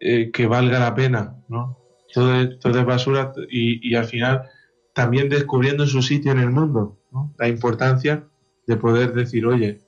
eh, 0.00 0.30
que 0.30 0.46
valga 0.46 0.78
la 0.78 0.94
pena, 0.94 1.36
¿no? 1.48 1.78
Todo 2.12 2.34
es, 2.34 2.58
todo 2.58 2.78
es 2.78 2.86
basura 2.86 3.32
y, 3.48 3.88
y 3.88 3.94
al 3.94 4.04
final 4.04 4.42
también 4.92 5.28
descubriendo 5.28 5.86
su 5.86 6.02
sitio 6.02 6.32
en 6.32 6.38
el 6.38 6.50
mundo, 6.50 6.98
¿no? 7.12 7.32
La 7.38 7.48
importancia 7.48 8.24
de 8.66 8.76
poder 8.76 9.14
decir, 9.14 9.46
oye, 9.46 9.80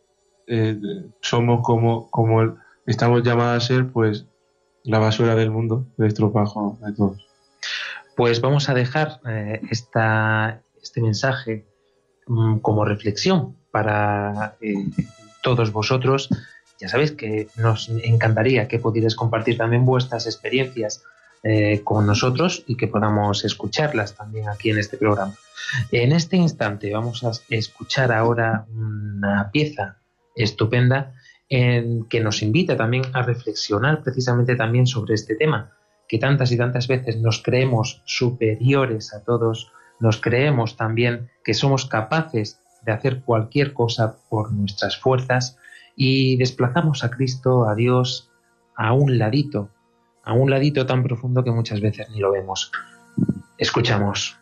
eh, 0.46 0.78
somos 1.20 1.60
como, 1.62 2.10
como 2.10 2.56
estamos 2.86 3.22
llamados 3.22 3.62
a 3.62 3.66
ser, 3.66 3.92
pues, 3.92 4.26
la 4.84 4.98
basura 4.98 5.34
del 5.34 5.50
mundo, 5.50 5.86
el 5.98 6.06
estropajo 6.06 6.78
de 6.84 6.92
todos. 6.92 7.31
Pues 8.16 8.40
vamos 8.40 8.68
a 8.68 8.74
dejar 8.74 9.20
eh, 9.26 9.60
este 9.70 11.00
mensaje 11.00 11.66
mm, 12.26 12.58
como 12.58 12.84
reflexión 12.84 13.56
para 13.70 14.56
eh, 14.60 14.74
todos 15.42 15.72
vosotros. 15.72 16.28
Ya 16.78 16.88
sabéis 16.88 17.12
que 17.12 17.48
nos 17.56 17.88
encantaría 17.88 18.68
que 18.68 18.78
pudierais 18.78 19.14
compartir 19.14 19.56
también 19.56 19.84
vuestras 19.84 20.26
experiencias 20.26 21.02
eh, 21.44 21.80
con 21.82 22.06
nosotros 22.06 22.64
y 22.66 22.76
que 22.76 22.86
podamos 22.86 23.44
escucharlas 23.44 24.14
también 24.14 24.48
aquí 24.48 24.70
en 24.70 24.78
este 24.78 24.96
programa. 24.96 25.34
En 25.90 26.12
este 26.12 26.36
instante 26.36 26.92
vamos 26.92 27.24
a 27.24 27.32
escuchar 27.48 28.12
ahora 28.12 28.66
una 28.72 29.50
pieza 29.50 29.96
estupenda 30.36 31.14
en 31.48 32.04
que 32.04 32.20
nos 32.20 32.42
invita 32.42 32.76
también 32.76 33.04
a 33.12 33.22
reflexionar 33.22 34.02
precisamente 34.02 34.56
también 34.56 34.86
sobre 34.86 35.14
este 35.14 35.34
tema, 35.34 35.72
que 36.12 36.18
tantas 36.18 36.52
y 36.52 36.58
tantas 36.58 36.88
veces 36.88 37.16
nos 37.16 37.42
creemos 37.42 38.02
superiores 38.04 39.14
a 39.14 39.24
todos, 39.24 39.72
nos 39.98 40.20
creemos 40.20 40.76
también 40.76 41.30
que 41.42 41.54
somos 41.54 41.86
capaces 41.86 42.60
de 42.82 42.92
hacer 42.92 43.22
cualquier 43.22 43.72
cosa 43.72 44.18
por 44.28 44.52
nuestras 44.52 44.98
fuerzas 44.98 45.56
y 45.96 46.36
desplazamos 46.36 47.02
a 47.02 47.10
Cristo, 47.10 47.66
a 47.66 47.74
Dios, 47.74 48.30
a 48.76 48.92
un 48.92 49.16
ladito, 49.16 49.70
a 50.22 50.34
un 50.34 50.50
ladito 50.50 50.84
tan 50.84 51.02
profundo 51.02 51.42
que 51.42 51.50
muchas 51.50 51.80
veces 51.80 52.06
ni 52.10 52.18
lo 52.18 52.30
vemos. 52.30 52.70
Escuchamos. 53.56 54.36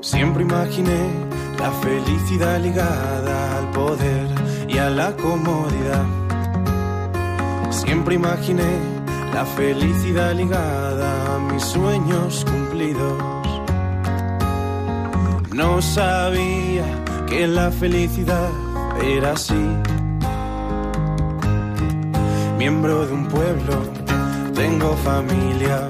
Siempre 0.00 0.42
imaginé 0.42 1.31
la 1.62 1.70
felicidad 1.70 2.60
ligada 2.60 3.58
al 3.58 3.70
poder 3.70 4.26
y 4.68 4.78
a 4.78 4.90
la 4.90 5.14
comodidad. 5.16 6.06
Siempre 7.70 8.16
imaginé 8.16 8.72
la 9.32 9.44
felicidad 9.46 10.34
ligada 10.34 11.36
a 11.36 11.38
mis 11.38 11.62
sueños 11.62 12.44
cumplidos. 12.50 13.46
No 15.52 15.80
sabía 15.80 16.84
que 17.28 17.46
la 17.46 17.70
felicidad 17.70 18.50
era 19.00 19.30
así. 19.32 19.64
Miembro 22.58 23.06
de 23.06 23.12
un 23.12 23.26
pueblo, 23.28 23.76
tengo 24.52 24.96
familia, 24.96 25.88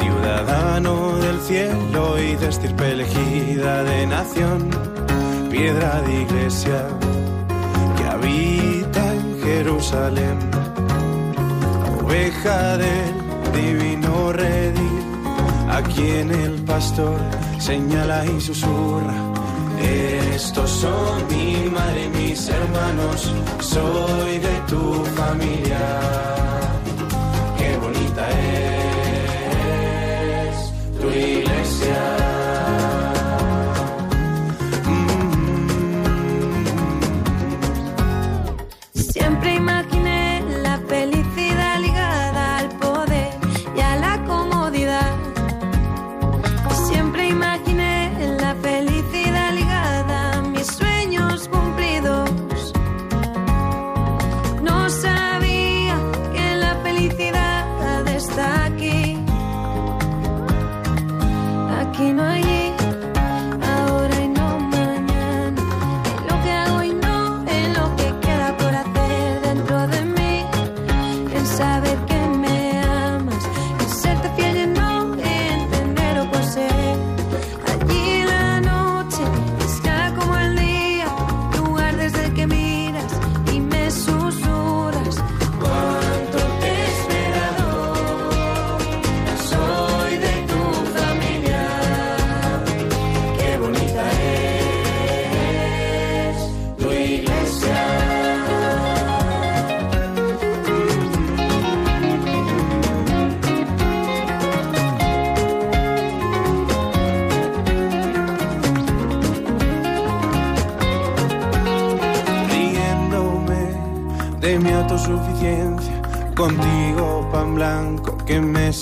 ciudadano 0.00 1.16
del 1.18 1.40
cielo 1.40 2.18
y 2.18 2.36
de 2.36 2.48
estirpe 2.48 2.92
elegida 2.92 3.84
de 3.84 4.06
nación, 4.06 4.70
piedra 5.50 6.00
de 6.02 6.22
iglesia 6.22 6.86
que 7.96 8.04
habita 8.04 9.14
en 9.14 9.40
Jerusalén, 9.42 10.38
oveja 12.02 12.76
del 12.76 13.14
divino 13.52 14.32
redil, 14.32 15.02
a 15.70 15.82
quien 15.82 16.30
el 16.30 16.62
pastor 16.62 17.18
señala 17.58 18.24
y 18.26 18.40
susurra. 18.40 19.14
Estos 20.34 20.70
son 20.70 21.26
mi 21.28 21.70
madre 21.70 22.06
y 22.06 22.08
mis 22.08 22.48
hermanos, 22.48 23.32
soy 23.60 24.38
de 24.38 24.56
tu 24.68 25.04
familia. 25.16 26.37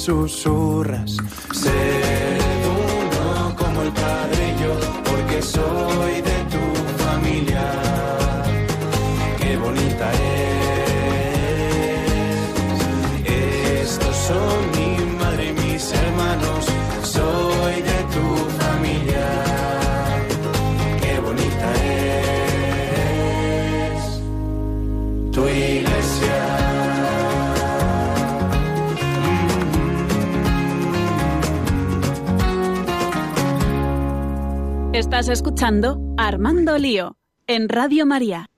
Susurras. 0.07 1.17
Escuchando 35.57 35.99
Armando 36.19 36.77
Lío 36.77 37.17
en 37.47 37.71
Radio 37.71 38.05
María. 38.05 38.51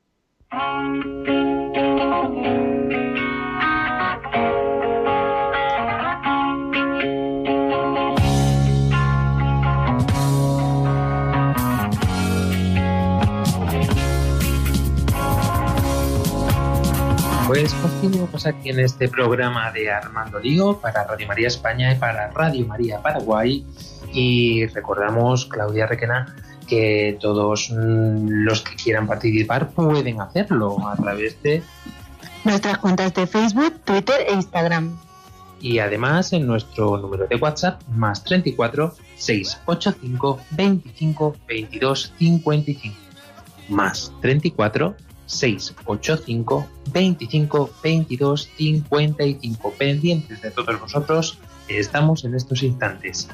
Pues 17.46 17.72
continuamos 17.74 18.44
aquí 18.44 18.70
en 18.70 18.80
este 18.80 19.08
programa 19.08 19.70
de 19.70 19.88
Armando 19.92 20.40
Lío 20.40 20.80
para 20.80 21.04
Radio 21.04 21.28
María 21.28 21.46
España 21.46 21.92
y 21.92 21.94
para 21.94 22.32
Radio 22.32 22.66
María 22.66 23.00
Paraguay. 23.00 23.64
Y 24.12 24.66
recordamos, 24.66 25.46
Claudia 25.46 25.86
Requena, 25.86 26.34
que 26.68 27.16
todos 27.20 27.70
mm, 27.70 28.44
los 28.44 28.62
que 28.62 28.76
quieran 28.76 29.06
participar 29.06 29.70
pueden 29.70 30.20
hacerlo 30.20 30.76
a 30.86 30.96
través 30.96 31.42
de 31.42 31.62
Nuestras 32.44 32.78
cuentas 32.78 33.12
de 33.14 33.26
Facebook, 33.26 33.80
Twitter 33.84 34.20
e 34.28 34.34
Instagram. 34.34 34.96
y 35.60 35.80
además 35.80 36.32
en 36.32 36.46
nuestro 36.46 36.96
número 36.98 37.26
de 37.26 37.36
WhatsApp 37.36 37.82
más 37.88 38.22
34 38.22 38.94
685 39.16 40.40
25 40.52 41.36
22 41.48 42.14
55 42.18 42.96
más 43.68 44.12
34 44.22 44.94
685 45.26 46.68
25 46.92 47.70
22 47.82 48.48
55 48.56 49.72
pendientes 49.76 50.40
de 50.40 50.50
todos 50.50 50.80
vosotros 50.80 51.38
estamos 51.68 52.24
en 52.24 52.34
estos 52.34 52.62
instantes 52.62 53.28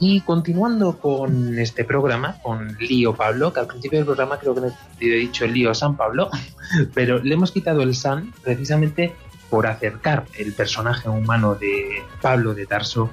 y 0.00 0.20
continuando 0.22 0.98
con 0.98 1.58
este 1.58 1.84
programa 1.84 2.36
con 2.42 2.76
Lío 2.78 3.14
Pablo 3.14 3.52
que 3.52 3.60
al 3.60 3.66
principio 3.66 3.98
del 3.98 4.06
programa 4.06 4.38
creo 4.38 4.54
que 4.54 4.60
me 4.60 4.72
he 5.00 5.16
dicho 5.16 5.46
Lío 5.46 5.74
San 5.74 5.96
Pablo 5.96 6.30
pero 6.94 7.18
le 7.18 7.34
hemos 7.34 7.52
quitado 7.52 7.82
el 7.82 7.94
San 7.94 8.32
precisamente 8.42 9.14
por 9.50 9.66
acercar 9.66 10.24
el 10.38 10.52
personaje 10.52 11.08
humano 11.08 11.54
de 11.54 12.02
Pablo 12.20 12.54
de 12.54 12.66
Tarso 12.66 13.10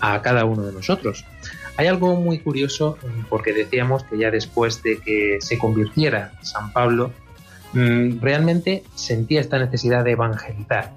a 0.00 0.20
cada 0.22 0.44
uno 0.44 0.62
de 0.64 0.72
nosotros. 0.72 1.24
Hay 1.76 1.86
algo 1.86 2.16
muy 2.16 2.38
curioso 2.38 2.98
mm, 3.02 3.24
porque 3.28 3.52
decíamos 3.52 4.04
que 4.04 4.18
ya 4.18 4.30
después 4.30 4.82
de 4.82 4.98
que 4.98 5.38
se 5.40 5.58
convirtiera 5.58 6.32
San 6.42 6.72
Pablo, 6.72 7.12
mm, 7.72 8.20
realmente 8.20 8.82
sentía 8.94 9.40
esta 9.40 9.58
necesidad 9.58 10.04
de 10.04 10.12
evangelizar, 10.12 10.92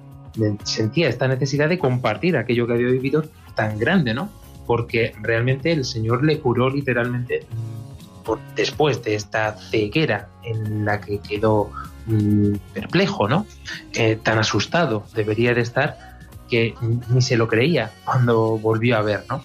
sentía 0.64 1.08
esta 1.08 1.28
necesidad 1.28 1.68
de 1.68 1.78
compartir 1.78 2.36
aquello 2.36 2.66
que 2.66 2.74
había 2.74 2.88
vivido 2.88 3.24
tan 3.54 3.78
grande, 3.78 4.14
¿no? 4.14 4.28
Porque 4.66 5.12
realmente 5.20 5.72
el 5.72 5.84
Señor 5.84 6.24
le 6.24 6.38
curó 6.40 6.70
literalmente 6.70 7.46
mm, 7.50 8.24
por- 8.24 8.40
después 8.54 9.02
de 9.02 9.14
esta 9.14 9.56
ceguera 9.56 10.28
en 10.44 10.84
la 10.84 11.00
que 11.00 11.18
quedó 11.18 11.70
mm, 12.06 12.54
perplejo, 12.74 13.28
¿no? 13.28 13.46
Eh, 13.94 14.18
tan 14.22 14.38
asustado 14.38 15.04
debería 15.14 15.54
de 15.54 15.60
estar 15.62 16.18
que 16.48 16.74
ni 17.08 17.22
se 17.22 17.36
lo 17.36 17.46
creía 17.46 17.90
cuando 18.04 18.58
volvió 18.58 18.96
a 18.96 19.02
ver, 19.02 19.24
¿no? 19.28 19.42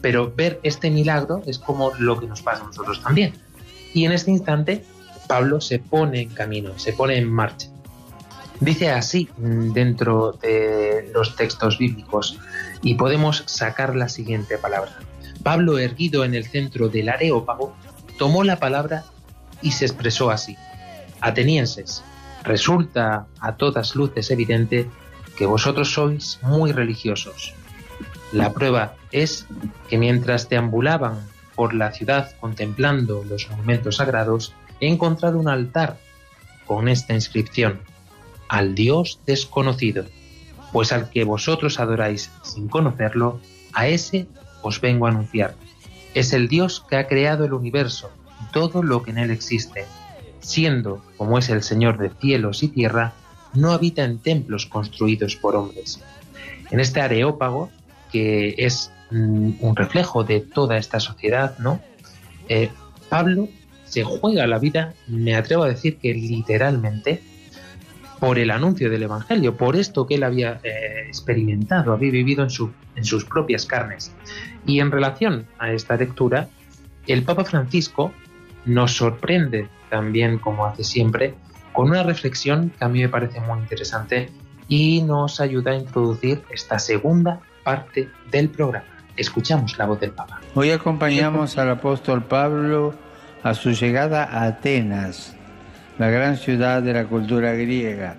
Pero 0.00 0.32
ver 0.34 0.60
este 0.62 0.90
milagro 0.90 1.42
es 1.46 1.58
como 1.58 1.92
lo 1.98 2.18
que 2.18 2.26
nos 2.26 2.42
pasa 2.42 2.62
a 2.64 2.66
nosotros 2.66 3.02
también. 3.02 3.32
Y 3.94 4.04
en 4.04 4.12
este 4.12 4.30
instante, 4.30 4.84
Pablo 5.28 5.60
se 5.60 5.78
pone 5.78 6.20
en 6.22 6.28
camino, 6.30 6.78
se 6.78 6.92
pone 6.92 7.16
en 7.16 7.30
marcha. 7.30 7.68
Dice 8.60 8.90
así 8.90 9.28
dentro 9.36 10.32
de 10.32 11.10
los 11.14 11.36
textos 11.36 11.78
bíblicos 11.78 12.38
y 12.82 12.94
podemos 12.94 13.44
sacar 13.46 13.94
la 13.94 14.08
siguiente 14.08 14.58
palabra. 14.58 14.98
Pablo, 15.42 15.78
erguido 15.78 16.24
en 16.24 16.34
el 16.34 16.44
centro 16.44 16.88
del 16.88 17.08
Areópago, 17.08 17.74
tomó 18.18 18.42
la 18.42 18.58
palabra 18.58 19.04
y 19.62 19.72
se 19.72 19.84
expresó 19.84 20.30
así. 20.30 20.56
Atenienses, 21.20 22.02
resulta 22.42 23.26
a 23.40 23.56
todas 23.56 23.94
luces 23.94 24.30
evidente 24.30 24.88
que 25.36 25.46
vosotros 25.46 25.92
sois 25.92 26.40
muy 26.42 26.72
religiosos. 26.72 27.54
La 28.32 28.52
prueba 28.52 28.94
es 29.12 29.46
que 29.88 29.98
mientras 29.98 30.48
deambulaban 30.48 31.20
por 31.54 31.74
la 31.74 31.92
ciudad 31.92 32.34
contemplando 32.40 33.24
los 33.24 33.48
monumentos 33.50 33.96
sagrados, 33.96 34.52
he 34.80 34.88
encontrado 34.88 35.38
un 35.38 35.48
altar 35.48 35.98
con 36.66 36.88
esta 36.88 37.14
inscripción, 37.14 37.80
al 38.48 38.74
Dios 38.74 39.20
desconocido, 39.26 40.04
pues 40.72 40.92
al 40.92 41.10
que 41.10 41.24
vosotros 41.24 41.78
adoráis 41.80 42.30
sin 42.42 42.68
conocerlo, 42.68 43.40
A 43.74 43.86
ese 43.86 44.26
os 44.62 44.80
vengo 44.80 45.06
a 45.06 45.10
anunciar. 45.10 45.54
Es 46.14 46.32
el 46.32 46.48
Dios 46.48 46.84
que 46.88 46.96
ha 46.96 47.06
creado 47.06 47.44
el 47.44 47.52
universo 47.52 48.10
y 48.42 48.50
todo 48.52 48.82
lo 48.82 49.02
que 49.02 49.10
en 49.10 49.18
él 49.18 49.30
existe. 49.30 49.84
Siendo, 50.40 51.04
como 51.16 51.38
es 51.38 51.50
el 51.50 51.62
Señor 51.62 51.98
de 51.98 52.10
cielos 52.10 52.62
y 52.62 52.68
tierra, 52.68 53.12
no 53.54 53.72
habita 53.72 54.04
en 54.04 54.18
templos 54.18 54.66
construidos 54.66 55.36
por 55.36 55.54
hombres. 55.54 56.00
En 56.70 56.80
este 56.80 57.00
areópago, 57.00 57.70
que 58.10 58.54
es 58.58 58.90
mm, 59.10 59.52
un 59.60 59.76
reflejo 59.76 60.24
de 60.24 60.40
toda 60.40 60.78
esta 60.78 61.00
sociedad, 61.00 61.58
¿no? 61.58 61.80
Eh, 62.48 62.70
Pablo 63.08 63.48
se 63.84 64.04
juega 64.04 64.46
la 64.46 64.58
vida, 64.58 64.94
me 65.06 65.34
atrevo 65.34 65.64
a 65.64 65.68
decir 65.68 65.96
que 65.96 66.12
literalmente, 66.14 67.22
por 68.20 68.38
el 68.38 68.50
anuncio 68.50 68.90
del 68.90 69.02
Evangelio, 69.04 69.56
por 69.56 69.76
esto 69.76 70.06
que 70.06 70.16
él 70.16 70.24
había 70.24 70.60
eh, 70.62 71.04
experimentado, 71.06 71.92
había 71.92 72.10
vivido 72.10 72.44
en, 72.44 72.50
en 72.96 73.04
sus 73.04 73.24
propias 73.24 73.66
carnes. 73.66 74.12
Y 74.66 74.80
en 74.80 74.90
relación 74.90 75.46
a 75.58 75.72
esta 75.72 75.96
lectura, 75.96 76.48
el 77.06 77.22
Papa 77.22 77.44
Francisco 77.44 78.12
nos 78.64 78.92
sorprende 78.92 79.68
también, 79.88 80.38
como 80.38 80.66
hace 80.66 80.84
siempre, 80.84 81.34
con 81.72 81.90
una 81.90 82.02
reflexión 82.02 82.70
que 82.76 82.84
a 82.84 82.88
mí 82.88 83.00
me 83.00 83.08
parece 83.08 83.40
muy 83.40 83.58
interesante 83.60 84.30
y 84.68 85.02
nos 85.02 85.40
ayuda 85.40 85.72
a 85.72 85.76
introducir 85.76 86.42
esta 86.50 86.78
segunda 86.78 87.40
parte 87.64 88.08
del 88.30 88.50
programa. 88.50 88.86
Escuchamos 89.16 89.78
la 89.78 89.86
voz 89.86 90.00
del 90.00 90.10
Papa. 90.10 90.40
Hoy 90.54 90.70
acompañamos 90.70 91.56
al 91.58 91.70
apóstol 91.70 92.22
Pablo 92.24 92.94
a 93.42 93.54
su 93.54 93.70
llegada 93.70 94.24
a 94.24 94.44
Atenas, 94.44 95.36
la 95.98 96.08
gran 96.10 96.36
ciudad 96.36 96.82
de 96.82 96.92
la 96.92 97.04
cultura 97.04 97.52
griega. 97.54 98.16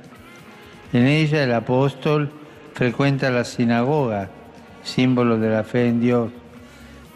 En 0.92 1.06
ella 1.06 1.44
el 1.44 1.54
apóstol 1.54 2.30
frecuenta 2.74 3.30
la 3.30 3.46
sinagoga, 3.46 4.30
símbolo 4.84 5.38
de 5.38 5.50
la 5.50 5.64
fe 5.64 5.88
en 5.88 6.02
Dios, 6.02 6.32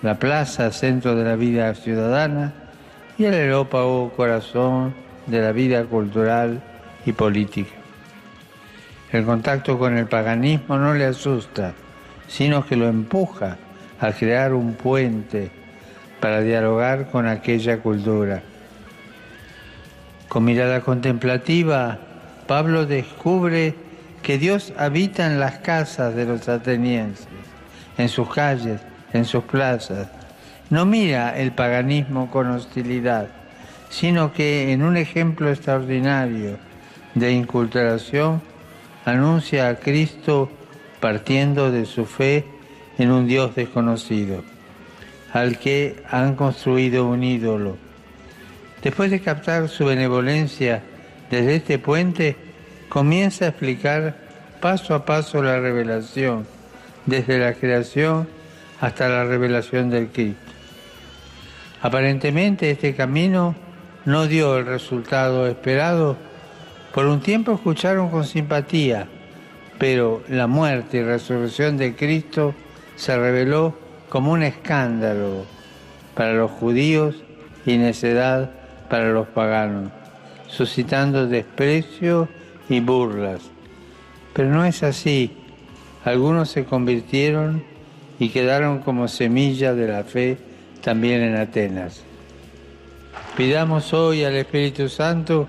la 0.01 0.20
plaza, 0.20 0.72
centro 0.72 1.16
de 1.16 1.24
la 1.24 1.36
vida 1.36 1.74
ciudadana, 1.76 2.53
y 3.18 3.26
el 3.26 3.34
aerópago, 3.34 4.11
corazón 4.16 4.93
de 5.28 5.41
la 5.41 5.51
vida 5.51 5.84
cultural 5.86 6.61
y 7.05 7.11
política. 7.11 7.72
El 9.11 9.26
contacto 9.26 9.78
con 9.78 9.97
el 9.97 10.07
paganismo 10.07 10.78
no 10.78 10.93
le 10.93 11.05
asusta, 11.05 11.74
sino 12.28 12.66
que 12.66 12.76
lo 12.76 12.88
empuja 12.88 13.57
a 13.99 14.11
crear 14.11 14.53
un 14.53 14.74
puente 14.74 15.51
para 16.20 16.41
dialogar 16.41 17.11
con 17.11 17.28
aquella 17.28 17.78
cultura. 17.78 18.41
Con 20.34 20.45
mirada 20.45 20.81
contemplativa, 20.81 21.99
Pablo 22.47 22.88
descubre 22.88 23.75
que 24.23 24.39
Dios 24.39 24.73
habita 24.79 25.27
en 25.27 25.39
las 25.39 25.59
casas 25.59 26.15
de 26.15 26.25
los 26.25 26.49
atenienses, 26.49 27.27
en 27.99 28.09
sus 28.09 28.34
calles, 28.34 28.81
en 29.13 29.25
sus 29.25 29.43
plazas. 29.43 30.07
No 30.71 30.88
mira 30.88 31.38
el 31.38 31.51
paganismo 31.51 32.31
con 32.31 32.49
hostilidad, 32.49 33.27
sino 33.91 34.34
que 34.34 34.71
en 34.71 34.81
un 34.81 34.97
ejemplo 34.97 35.51
extraordinario 35.51 36.57
de 37.13 37.31
inculturación 37.31 38.41
anuncia 39.05 39.69
a 39.69 39.75
Cristo 39.75 40.49
partiendo 40.99 41.71
de 41.71 41.86
su 41.86 42.07
fe 42.07 42.43
en 42.97 43.11
un 43.11 43.27
Dios 43.27 43.53
desconocido, 43.53 44.43
al 45.31 45.59
que 45.59 46.01
han 46.09 46.36
construido 46.36 47.07
un 47.07 47.23
ídolo. 47.23 47.92
Después 48.84 49.09
de 49.11 49.21
captar 49.21 49.69
su 49.69 49.86
benevolencia 49.86 50.84
desde 51.31 51.55
este 51.55 51.79
puente, 51.79 52.36
comienza 52.89 53.45
a 53.45 53.47
explicar 53.49 54.17
paso 54.59 54.93
a 54.93 55.05
paso 55.05 55.41
la 55.41 55.57
revelación, 55.59 56.45
desde 57.05 57.39
la 57.39 57.53
creación 57.53 58.27
hasta 58.81 59.07
la 59.07 59.23
revelación 59.23 59.89
del 59.89 60.09
Cristo. 60.09 60.51
Aparentemente 61.81 62.71
este 62.71 62.93
camino 62.93 63.55
no 64.03 64.27
dio 64.27 64.57
el 64.57 64.65
resultado 64.65 65.47
esperado. 65.47 66.17
Por 66.93 67.05
un 67.05 67.21
tiempo 67.21 67.53
escucharon 67.53 68.09
con 68.09 68.25
simpatía, 68.25 69.07
pero 69.79 70.23
la 70.27 70.47
muerte 70.47 70.97
y 70.97 71.03
resurrección 71.03 71.77
de 71.77 71.95
Cristo 71.95 72.53
se 72.97 73.17
reveló 73.17 73.77
como 74.09 74.34
un 74.34 74.43
escándalo 74.43 75.45
para 76.15 76.34
los 76.34 76.51
judíos 76.51 77.15
y 77.65 77.77
necedad 77.77 78.51
para 78.93 79.09
los 79.09 79.27
paganos, 79.29 79.89
suscitando 80.47 81.25
desprecio 81.25 82.29
y 82.69 82.79
burlas. 82.79 83.41
Pero 84.35 84.49
no 84.49 84.63
es 84.65 84.83
así. 84.83 85.31
Algunos 86.05 86.51
se 86.51 86.65
convirtieron 86.65 87.63
y 88.19 88.29
quedaron 88.29 88.83
como 88.83 89.07
semilla 89.07 89.73
de 89.73 89.87
la 89.87 90.03
fe 90.03 90.37
también 90.83 91.23
en 91.23 91.37
Atenas. 91.37 92.03
Pidamos 93.35 93.95
hoy 93.95 94.25
al 94.25 94.35
Espíritu 94.35 94.87
Santo 94.89 95.47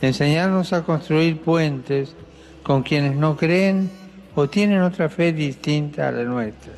enseñarnos 0.00 0.72
a 0.72 0.84
construir 0.84 1.40
puentes 1.40 2.14
con 2.62 2.84
quienes 2.84 3.16
no 3.16 3.36
creen 3.36 3.90
o 4.36 4.48
tienen 4.48 4.82
otra 4.82 5.08
fe 5.08 5.32
distinta 5.32 6.06
a 6.06 6.12
la 6.12 6.22
nuestra. 6.22 6.74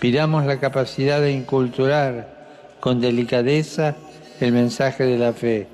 Pidamos 0.00 0.46
la 0.46 0.58
capacidad 0.58 1.20
de 1.20 1.32
inculturar 1.32 2.46
con 2.80 3.02
delicadeza 3.02 3.96
el 4.40 4.52
mensaje 4.52 5.04
de 5.04 5.18
la 5.18 5.32
fe, 5.32 5.66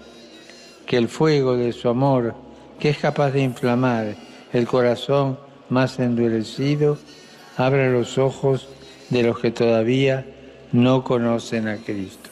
que 0.86 0.96
el 0.96 1.08
fuego 1.08 1.56
de 1.56 1.72
su 1.72 1.88
amor, 1.88 2.34
que 2.78 2.90
es 2.90 2.98
capaz 2.98 3.30
de 3.30 3.42
inflamar 3.42 4.14
el 4.52 4.66
corazón 4.66 5.38
más 5.68 5.98
endurecido, 5.98 6.98
abra 7.56 7.90
los 7.90 8.18
ojos 8.18 8.68
de 9.10 9.22
los 9.22 9.38
que 9.38 9.50
todavía 9.50 10.26
no 10.72 11.04
conocen 11.04 11.68
a 11.68 11.76
Cristo. 11.76 12.30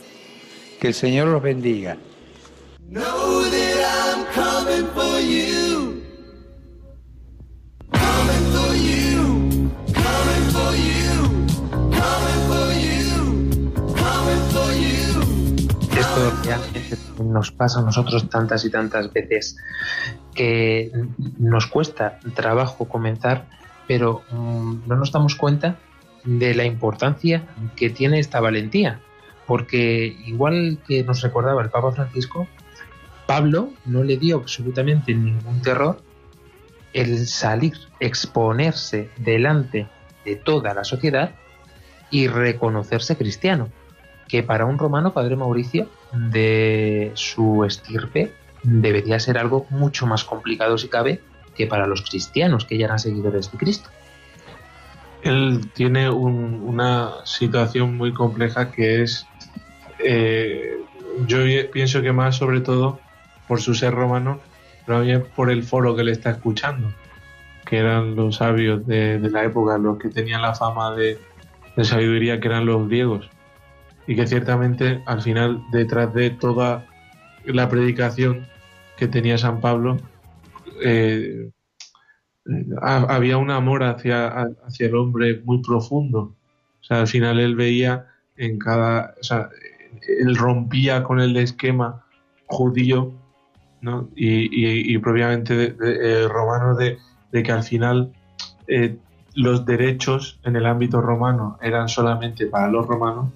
Que 0.81 0.89
el 0.89 0.95
Señor 0.95 1.29
los 1.29 1.43
bendiga. 1.43 1.97
Nos 17.23 17.51
pasa 17.51 17.81
a 17.81 17.83
nosotros 17.83 18.29
tantas 18.29 18.65
y 18.65 18.71
tantas 18.71 19.13
veces 19.13 19.57
que 20.35 20.91
nos 21.39 21.67
cuesta 21.67 22.19
trabajo 22.35 22.89
comenzar, 22.89 23.49
pero 23.87 24.23
mm, 24.31 24.87
no 24.87 24.97
nos 24.97 25.13
damos 25.13 25.35
cuenta 25.35 25.79
de 26.25 26.55
la 26.55 26.65
importancia 26.65 27.49
que 27.77 27.91
tiene 27.91 28.19
esta 28.19 28.41
valentía. 28.41 29.01
Porque 29.47 30.15
igual 30.27 30.79
que 30.87 31.03
nos 31.05 31.23
recordaba 31.23 31.63
el 31.63 31.71
Papa 31.71 31.93
Francisco, 31.93 32.47
Pablo 33.27 33.71
no 33.87 34.05
le 34.05 34.19
dio 34.19 34.37
absolutamente 34.37 35.15
ningún 35.15 35.63
terror 35.63 36.03
el 36.93 37.27
salir, 37.27 37.75
exponerse 38.01 39.11
delante 39.19 39.87
de 40.25 40.37
toda 40.37 40.75
la 40.75 40.85
sociedad 40.85 41.35
y 42.11 42.27
reconocerse 42.27 43.17
cristiano, 43.17 43.69
que 44.29 44.43
para 44.43 44.67
un 44.67 44.79
romano, 44.79 45.13
Padre 45.13 45.37
Mauricio, 45.37 45.89
de 46.13 47.13
su 47.15 47.65
estirpe, 47.65 48.33
debería 48.63 49.19
ser 49.19 49.39
algo 49.39 49.67
mucho 49.71 50.07
más 50.07 50.25
complicado 50.25 50.77
si 50.79 50.89
cabe 50.89 51.21
que 51.57 51.67
para 51.67 51.87
los 51.87 52.03
cristianos 52.03 52.65
que 52.65 52.79
ya 52.79 52.87
eran 52.87 52.99
seguidores 52.99 53.51
de 53.51 53.59
Cristo. 53.59 53.89
Él 55.23 55.71
tiene 55.75 56.11
un- 56.11 56.63
una 56.65 57.11
situación 57.25 57.97
muy 57.97 58.13
compleja 58.13 58.71
que 58.71 59.03
es, 59.03 59.27
eh, 59.99 60.77
yo 61.27 61.39
pienso 61.73 62.03
que 62.03 62.13
más 62.13 62.37
sobre 62.37 62.61
todo 62.61 63.01
por 63.49 63.61
su 63.61 63.75
ser 63.75 63.95
romano, 63.95 64.41
pero 64.87 64.99
también 64.99 65.27
por 65.35 65.51
el 65.51 65.65
foro 65.65 65.97
que 65.97 66.05
le 66.05 66.13
está 66.13 66.31
escuchando, 66.31 66.93
que 67.65 67.79
eran 67.79 68.15
los 68.15 68.37
sabios 68.37 68.87
de, 68.87 69.19
la 69.31 69.45
época, 69.45 69.79
los 69.79 69.99
que 69.99 70.11
tenían 70.11 70.43
la 70.43 70.55
fama 70.55 70.95
de 70.95 71.19
sabiduría, 71.83 72.41
que 72.41 72.49
eran 72.49 72.67
los 72.67 72.87
griegos, 72.89 73.29
y 74.09 74.17
que 74.17 74.27
ciertamente 74.27 75.03
al 75.07 75.23
final 75.23 75.63
detrás 75.71 76.13
de 76.15 76.31
toda 76.31 76.85
la 77.45 77.69
predicación 77.69 78.47
que 78.97 79.07
tenía 79.07 79.39
San 79.39 79.61
Pablo, 79.61 79.99
eh, 80.83 81.51
ha- 82.81 83.15
había 83.15 83.37
un 83.37 83.51
amor 83.51 83.85
hacia, 83.85 84.29
hacia 84.67 84.87
el 84.87 84.95
hombre 84.97 85.41
muy 85.45 85.63
profundo. 85.63 86.35
O 86.81 86.85
sea, 86.85 87.01
al 87.01 87.07
final 87.07 87.39
él 87.39 87.55
veía 87.55 88.07
en 88.37 88.59
cada. 88.59 89.15
O 89.21 89.23
sea, 89.23 89.51
él 90.21 90.37
rompía 90.37 91.05
con 91.05 91.21
el 91.21 91.37
esquema 91.37 92.05
judío 92.47 93.13
¿no? 93.83 94.09
y, 94.17 94.45
y- 94.67 94.95
y 94.95 94.99
propiamente 94.99 95.55
de- 95.55 95.75
eh, 96.25 96.29
romano 96.29 96.75
de, 96.75 96.99
de 97.31 97.43
que 97.43 97.53
al 97.53 97.63
final 97.63 98.13
eh, 98.67 98.97
los 99.35 99.65
derechos 99.67 100.41
en 100.45 100.57
el 100.57 100.67
ámbito 100.67 101.01
romano 101.01 101.59
eran 101.63 101.89
solamente 101.89 102.47
para 102.47 102.69
los 102.69 102.87
romanos 102.87 103.31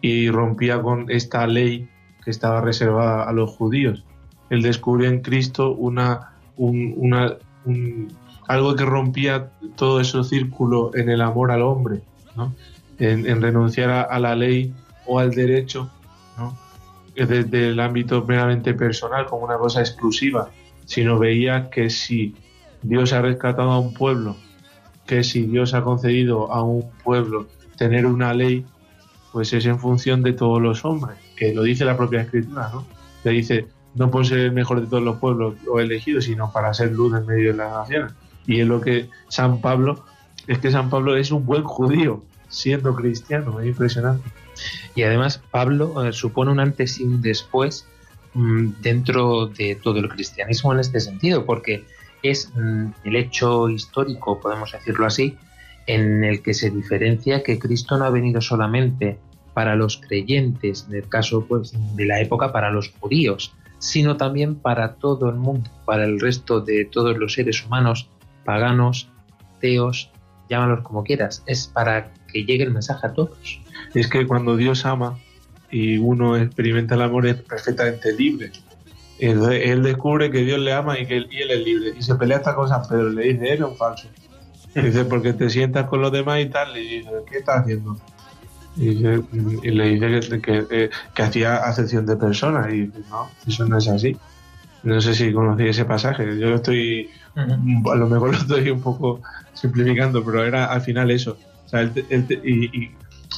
y 0.00 0.30
rompía 0.30 0.80
con 0.82 1.10
esta 1.10 1.46
ley 1.46 1.88
que 2.24 2.30
estaba 2.30 2.60
reservada 2.60 3.24
a 3.24 3.32
los 3.32 3.50
judíos. 3.50 4.04
Él 4.50 4.62
descubrió 4.62 5.08
en 5.08 5.20
Cristo 5.20 5.72
una, 5.72 6.32
un- 6.56 6.94
un- 7.64 8.08
algo 8.46 8.74
que 8.76 8.84
rompía 8.84 9.50
todo 9.76 10.00
ese 10.00 10.22
círculo 10.24 10.90
en 10.94 11.10
el 11.10 11.20
amor 11.20 11.50
al 11.50 11.62
hombre, 11.62 12.00
¿no? 12.36 12.54
en, 12.98 13.26
en 13.28 13.42
renunciar 13.42 13.90
a, 13.90 14.02
a 14.02 14.18
la 14.18 14.34
ley 14.34 14.72
o 15.06 15.18
al 15.18 15.30
derecho, 15.32 15.90
¿no? 16.36 16.56
desde 17.14 17.68
el 17.70 17.80
ámbito 17.80 18.24
meramente 18.26 18.74
personal 18.74 19.26
como 19.26 19.44
una 19.44 19.58
cosa 19.58 19.80
exclusiva, 19.80 20.50
sino 20.86 21.18
veía 21.18 21.68
que 21.70 21.90
si 21.90 22.34
Dios 22.82 23.12
ha 23.12 23.20
rescatado 23.20 23.70
a 23.72 23.78
un 23.80 23.92
pueblo, 23.92 24.36
que 25.06 25.24
si 25.24 25.42
Dios 25.42 25.74
ha 25.74 25.82
concedido 25.82 26.52
a 26.52 26.62
un 26.62 26.88
pueblo 27.04 27.46
tener 27.76 28.06
una 28.06 28.32
ley, 28.34 28.64
pues 29.32 29.52
es 29.52 29.66
en 29.66 29.78
función 29.78 30.22
de 30.22 30.32
todos 30.32 30.60
los 30.60 30.84
hombres, 30.84 31.16
que 31.36 31.54
lo 31.54 31.62
dice 31.62 31.84
la 31.84 31.96
propia 31.96 32.22
escritura, 32.22 32.70
¿no? 32.72 32.86
Que 33.22 33.30
dice, 33.30 33.66
no 33.94 34.10
por 34.10 34.26
ser 34.26 34.38
el 34.38 34.52
mejor 34.52 34.80
de 34.80 34.86
todos 34.86 35.02
los 35.02 35.18
pueblos 35.18 35.54
o 35.68 35.80
elegidos, 35.80 36.24
sino 36.24 36.52
para 36.52 36.72
ser 36.74 36.92
luz 36.92 37.14
en 37.16 37.26
medio 37.26 37.52
de 37.52 37.58
las 37.58 37.72
naciones. 37.72 38.12
Y 38.46 38.60
es 38.60 38.66
lo 38.66 38.80
que 38.80 39.08
San 39.28 39.60
Pablo, 39.60 40.04
es 40.46 40.58
que 40.58 40.70
San 40.70 40.88
Pablo 40.90 41.16
es 41.16 41.30
un 41.30 41.44
buen 41.44 41.64
judío, 41.64 42.22
siendo 42.48 42.94
cristiano, 42.94 43.60
es 43.60 43.66
impresionante. 43.66 44.28
Y 44.94 45.02
además 45.02 45.42
Pablo 45.50 46.04
eh, 46.04 46.12
supone 46.12 46.50
un 46.50 46.60
antes 46.60 46.98
y 47.00 47.04
un 47.04 47.20
después 47.20 47.86
mm, 48.34 48.68
dentro 48.80 49.46
de 49.46 49.76
todo 49.76 49.98
el 49.98 50.08
cristianismo 50.08 50.72
en 50.72 50.80
este 50.80 51.00
sentido, 51.00 51.44
porque 51.44 51.84
es 52.22 52.50
mm, 52.54 52.86
el 53.04 53.16
hecho 53.16 53.68
histórico, 53.68 54.40
podemos 54.40 54.72
decirlo 54.72 55.06
así, 55.06 55.36
en 55.88 56.22
el 56.22 56.42
que 56.42 56.54
se 56.54 56.70
diferencia 56.70 57.42
que 57.42 57.58
Cristo 57.58 57.96
no 57.98 58.04
ha 58.04 58.10
venido 58.10 58.40
solamente 58.40 59.18
para 59.54 59.74
los 59.74 59.96
creyentes, 59.96 60.86
en 60.88 60.96
el 60.96 61.08
caso 61.08 61.46
pues, 61.46 61.72
de 61.96 62.04
la 62.04 62.20
época 62.20 62.52
para 62.52 62.70
los 62.70 62.90
judíos, 63.00 63.54
sino 63.78 64.16
también 64.16 64.54
para 64.54 64.96
todo 64.96 65.30
el 65.30 65.36
mundo, 65.36 65.70
para 65.86 66.04
el 66.04 66.20
resto 66.20 66.60
de 66.60 66.84
todos 66.84 67.16
los 67.16 67.32
seres 67.32 67.64
humanos, 67.64 68.08
paganos, 68.44 69.08
teos, 69.60 70.10
llámalos 70.50 70.82
como 70.82 71.04
quieras, 71.04 71.42
es 71.46 71.66
para 71.66 72.12
que 72.30 72.44
llegue 72.44 72.64
el 72.64 72.72
mensaje 72.72 73.06
a 73.06 73.14
todos. 73.14 73.60
Es 73.94 74.08
que 74.08 74.26
cuando 74.26 74.56
Dios 74.56 74.84
ama 74.84 75.18
y 75.70 75.96
uno 75.96 76.36
experimenta 76.36 76.96
el 76.96 77.02
amor 77.02 77.26
es 77.26 77.36
perfectamente 77.36 78.12
libre. 78.12 78.52
Él, 79.18 79.82
descubre 79.82 80.30
que 80.30 80.44
Dios 80.44 80.60
le 80.60 80.72
ama 80.72 80.98
y 80.98 81.06
que 81.06 81.16
él 81.16 81.28
es 81.32 81.64
libre. 81.64 81.94
Y 81.98 82.02
se 82.02 82.14
pelea 82.14 82.36
hasta 82.36 82.54
con 82.54 82.68
San 82.68 82.82
Pedro, 82.86 83.08
le 83.10 83.32
dice, 83.32 83.48
eres 83.48 83.64
un 83.66 83.76
falso. 83.76 84.08
Dice, 84.74 85.04
porque 85.06 85.32
te 85.32 85.50
sientas 85.50 85.86
con 85.88 86.00
los 86.00 86.12
demás 86.12 86.40
y 86.40 86.46
tal, 86.46 86.76
y 86.76 86.98
dice, 86.98 87.10
¿qué 87.28 87.38
estás 87.38 87.60
haciendo? 87.62 87.96
Y, 88.76 88.94
dice- 88.94 89.22
y 89.62 89.70
le 89.70 89.84
dice 89.88 90.40
que, 90.40 90.40
que, 90.40 90.66
eh, 90.84 90.90
que 91.14 91.22
hacía 91.22 91.56
acepción 91.56 92.06
de 92.06 92.16
personas, 92.16 92.72
y 92.72 92.82
dice, 92.86 92.98
no, 93.08 93.30
eso 93.46 93.66
no 93.66 93.78
es 93.78 93.88
así. 93.88 94.16
No 94.84 95.00
sé 95.00 95.14
si 95.14 95.32
conocí 95.32 95.66
ese 95.66 95.84
pasaje, 95.84 96.38
yo 96.38 96.54
estoy, 96.54 97.10
a 97.92 97.96
lo 97.96 98.08
mejor 98.08 98.30
lo 98.30 98.36
estoy 98.38 98.70
un 98.70 98.80
poco 98.80 99.20
simplificando, 99.54 100.24
pero 100.24 100.44
era 100.44 100.66
al 100.66 100.80
final 100.82 101.10
eso. 101.10 101.36
O 101.66 101.68
sea, 101.68 101.82
y, 101.82 101.90
y- 102.44 102.90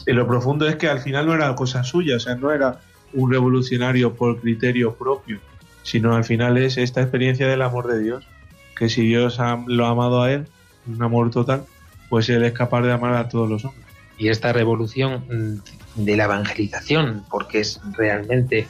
y 0.07 0.12
lo 0.12 0.26
profundo 0.26 0.68
es 0.68 0.76
que 0.76 0.89
al 0.89 1.01
final 1.01 1.26
no 1.26 1.35
era 1.35 1.55
cosa 1.55 1.83
suya, 1.85 2.16
o 2.16 2.20
sea, 2.20 2.35
no 2.37 2.53
era 2.53 2.78
un 3.14 3.31
revolucionario 3.33 4.14
por 4.14 4.41
criterio 4.41 4.95
propio, 4.95 5.39
sino 5.83 6.14
al 6.14 6.24
final 6.24 6.59
es 6.59 6.76
esta 6.76 7.01
experiencia 7.01 7.49
del 7.49 7.62
amor 7.62 7.87
de 7.89 8.01
Dios, 8.03 8.24
que 8.76 8.89
si 8.89 9.07
Dios 9.07 9.41
ha- 9.41 9.64
lo 9.66 9.87
ha 9.87 9.91
amado 9.91 10.22
a 10.22 10.31
él, 10.33 10.47
un 10.87 11.03
amor 11.03 11.31
total, 11.31 11.64
pues 12.09 12.28
él 12.28 12.43
es 12.45 12.53
capaz 12.53 12.83
de 12.83 12.93
amar 12.93 13.14
a 13.14 13.28
todos 13.28 13.49
los 13.49 13.64
hombres. 13.64 13.85
y 14.18 14.28
esta 14.28 14.53
revolución 14.53 15.24
mm, 15.97 16.05
de 16.05 16.16
la 16.16 16.24
evangelización, 16.24 17.24
porque 17.31 17.61
es 17.61 17.81
realmente 17.97 18.66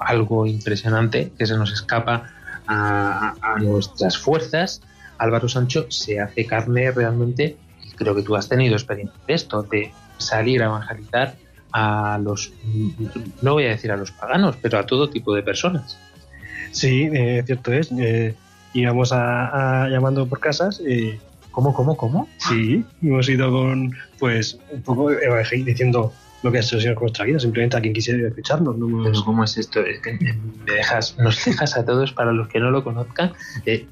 algo 0.00 0.46
impresionante 0.46 1.32
que 1.38 1.46
se 1.46 1.56
nos 1.56 1.72
escapa 1.72 2.30
a, 2.66 3.34
a 3.40 3.58
nuestras 3.60 4.18
fuerzas, 4.18 4.82
Álvaro 5.18 5.48
Sancho 5.48 5.86
se 5.90 6.20
hace 6.20 6.44
carne 6.44 6.90
realmente, 6.90 7.56
y 7.84 7.90
creo 7.90 8.14
que 8.14 8.22
tú 8.22 8.34
has 8.36 8.48
tenido 8.48 8.74
experiencia 8.74 9.18
de 9.26 9.34
esto, 9.34 9.62
de 9.62 9.92
salir 10.18 10.62
a 10.62 10.66
evangelizar 10.66 11.36
a 11.72 12.18
los, 12.22 12.52
mm, 12.64 12.88
no 13.42 13.52
voy 13.54 13.66
a 13.66 13.70
decir 13.70 13.90
a 13.92 13.96
los 13.96 14.10
paganos, 14.10 14.56
pero 14.60 14.78
a 14.78 14.86
todo 14.86 15.08
tipo 15.08 15.34
de 15.34 15.42
personas. 15.42 15.98
Sí, 16.72 17.08
eh, 17.12 17.42
cierto 17.46 17.72
es. 17.72 17.90
eh, 17.92 18.34
íbamos 18.74 19.12
a, 19.12 19.84
a- 19.84 19.88
llamando 19.88 20.26
por 20.26 20.40
casas. 20.40 20.82
Eh, 20.86 21.18
¿Cómo, 21.50 21.72
cómo, 21.72 21.96
cómo? 21.96 22.28
Sí, 22.38 22.84
hemos 23.00 23.28
ido 23.28 23.50
con, 23.50 23.92
pues, 24.18 24.58
un 24.72 24.82
poco 24.82 25.10
diciendo 25.64 26.12
lo 26.42 26.50
que 26.52 26.58
ha 26.58 26.60
hecho 26.60 26.76
el 26.76 26.82
Señor 26.82 26.96
con 26.96 27.04
nuestra 27.04 27.24
vida, 27.24 27.38
simplemente 27.38 27.76
a 27.76 27.80
quien 27.80 27.94
quisiera 27.94 28.26
escucharnos. 28.28 28.76
No 28.76 28.86
hemos- 28.88 29.06
Pero 29.08 29.24
¿cómo 29.24 29.44
es 29.44 29.56
esto? 29.56 29.80
Es 29.80 30.00
que 30.00 30.12
me 30.14 30.36
dejas, 30.72 31.16
nos 31.18 31.42
dejas 31.44 31.76
a 31.76 31.84
todos, 31.86 32.12
para 32.12 32.32
los 32.32 32.48
que 32.48 32.58
no 32.60 32.70
lo 32.72 32.82
conozcan, 32.84 33.32
eh, 33.66 33.86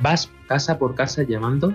vas 0.00 0.30
casa 0.48 0.78
por 0.78 0.94
casa 0.96 1.22
llamando, 1.22 1.72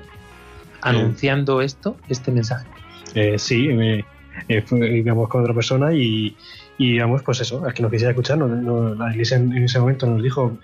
anunciando 0.82 1.61
esto, 1.61 1.97
este 2.09 2.32
mensaje. 2.32 2.67
Eh, 3.15 3.39
sí, 3.39 3.67
eh, 3.70 4.03
eh, 4.47 4.63
íbamos 4.97 5.28
con 5.30 5.41
otra 5.41 5.53
persona 5.53 5.93
y, 5.93 6.36
y 6.78 6.95
íbamos, 6.95 7.24
pues 7.24 7.41
eso, 7.41 7.65
a 7.65 7.72
quien 7.72 7.84
nos 7.84 7.91
quisiera 7.91 8.11
escuchar. 8.11 8.38
no- 8.38 8.47
no- 8.47 8.95
la 8.95 9.11
iglesia 9.11 9.38
en, 9.38 9.51
en 9.53 9.63
ese 9.63 9.80
momento 9.80 10.05
nos 10.07 10.22
dijo 10.22 10.57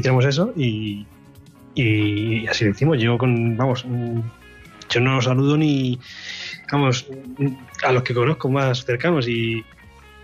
hiciéramos 0.00 0.24
eso 0.24 0.52
y, 0.56 1.06
y 1.74 2.46
así 2.46 2.64
lo 2.64 2.70
hicimos. 2.70 2.98
Yo 3.00 3.18
con, 3.18 3.56
vamos, 3.56 3.84
yo 4.88 5.00
no 5.00 5.20
saludo 5.22 5.56
ni, 5.56 5.98
vamos, 6.70 7.06
a 7.84 7.92
los 7.92 8.02
que 8.02 8.14
conozco 8.14 8.48
más 8.48 8.84
cercanos 8.84 9.28
y, 9.28 9.64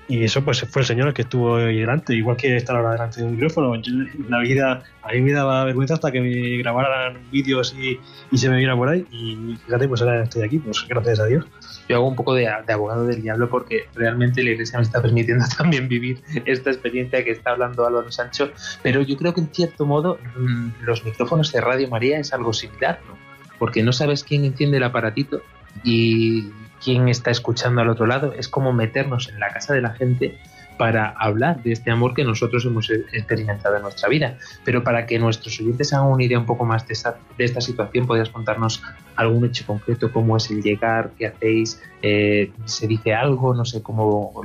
y 0.08 0.24
eso 0.24 0.42
pues 0.42 0.62
fue 0.62 0.80
el 0.82 0.86
Señor 0.86 1.08
el 1.08 1.14
que 1.14 1.22
estuvo 1.22 1.56
ahí 1.56 1.80
delante, 1.80 2.14
igual 2.14 2.38
que 2.38 2.56
estar 2.56 2.74
ahora 2.74 2.92
delante 2.92 3.20
de 3.20 3.26
un 3.26 3.32
micrófono. 3.32 3.76
Yo, 3.76 3.92
la 4.30 4.38
vida, 4.38 4.82
a 5.02 5.12
mí 5.12 5.20
me 5.20 5.32
daba 5.32 5.64
vergüenza 5.64 5.94
hasta 5.94 6.10
que 6.10 6.22
me 6.22 6.56
grabaran 6.56 7.18
vídeos 7.30 7.76
y, 7.78 8.00
y 8.30 8.38
se 8.38 8.48
me 8.48 8.56
viera 8.56 8.74
por 8.74 8.88
ahí 8.88 9.06
y 9.10 9.56
fíjate, 9.66 9.86
pues 9.86 10.00
ahora 10.00 10.22
estoy 10.22 10.44
aquí, 10.44 10.58
pues 10.58 10.86
gracias 10.88 11.20
a 11.20 11.26
Dios. 11.26 11.44
Yo 11.90 11.96
hago 11.96 12.08
un 12.08 12.16
poco 12.16 12.34
de, 12.34 12.48
de 12.66 12.72
abogado 12.72 13.04
del 13.04 13.20
diablo 13.20 13.50
porque 13.50 13.86
realmente 13.94 14.42
la 14.42 14.50
iglesia 14.50 14.78
me 14.78 14.84
está 14.84 15.02
permitiendo 15.02 15.44
también 15.58 15.88
vivir 15.88 16.22
esta 16.46 16.70
experiencia 16.70 17.22
que 17.22 17.32
está 17.32 17.50
hablando 17.50 17.86
Álvaro 17.86 18.10
Sancho, 18.10 18.50
pero 18.82 19.02
yo 19.02 19.14
creo 19.18 19.34
que 19.34 19.42
en 19.42 19.48
cierto 19.48 19.84
modo 19.84 20.18
mm, 20.38 20.84
los 20.84 21.04
micrófonos 21.04 21.52
de 21.52 21.60
Radio 21.60 21.86
María 21.88 22.18
es 22.18 22.32
algo 22.32 22.54
similar, 22.54 22.98
¿no? 23.06 23.18
Porque 23.58 23.82
no 23.82 23.92
sabes 23.92 24.24
quién 24.24 24.44
enciende 24.44 24.78
el 24.78 24.84
aparatito 24.84 25.42
y 25.84 26.48
quién 26.82 27.08
está 27.08 27.30
escuchando 27.30 27.80
al 27.80 27.88
otro 27.88 28.06
lado. 28.06 28.32
Es 28.32 28.48
como 28.48 28.72
meternos 28.72 29.28
en 29.28 29.40
la 29.40 29.48
casa 29.48 29.74
de 29.74 29.80
la 29.80 29.90
gente 29.90 30.38
para 30.76 31.08
hablar 31.08 31.62
de 31.62 31.72
este 31.72 31.90
amor 31.90 32.14
que 32.14 32.24
nosotros 32.24 32.64
hemos 32.64 32.88
e- 32.88 33.04
experimentado 33.12 33.76
en 33.76 33.82
nuestra 33.82 34.08
vida. 34.08 34.38
Pero 34.64 34.84
para 34.84 35.06
que 35.06 35.18
nuestros 35.18 35.58
oyentes 35.60 35.92
hagan 35.92 36.06
una 36.06 36.24
idea 36.24 36.38
un 36.38 36.46
poco 36.46 36.64
más 36.64 36.86
de 36.86 36.94
esta, 36.94 37.18
de 37.36 37.44
esta 37.44 37.60
situación, 37.60 38.06
¿podrías 38.06 38.30
contarnos 38.30 38.82
algún 39.16 39.44
hecho 39.44 39.66
concreto? 39.66 40.12
¿Cómo 40.12 40.36
es 40.36 40.50
el 40.50 40.62
llegar? 40.62 41.10
¿Qué 41.18 41.26
hacéis? 41.26 41.82
Eh, 42.02 42.52
¿Se 42.64 42.86
dice 42.86 43.12
algo? 43.12 43.54
No 43.54 43.64
sé 43.64 43.82
cómo 43.82 44.42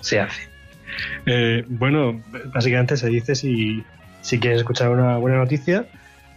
se 0.00 0.20
hace. 0.20 0.48
Eh, 1.26 1.64
bueno, 1.68 2.22
básicamente 2.52 2.96
se 2.96 3.08
dice 3.08 3.34
si, 3.34 3.84
quieres 4.40 4.60
escuchar 4.60 4.90
una 4.90 5.18
buena 5.18 5.38
noticia 5.38 5.86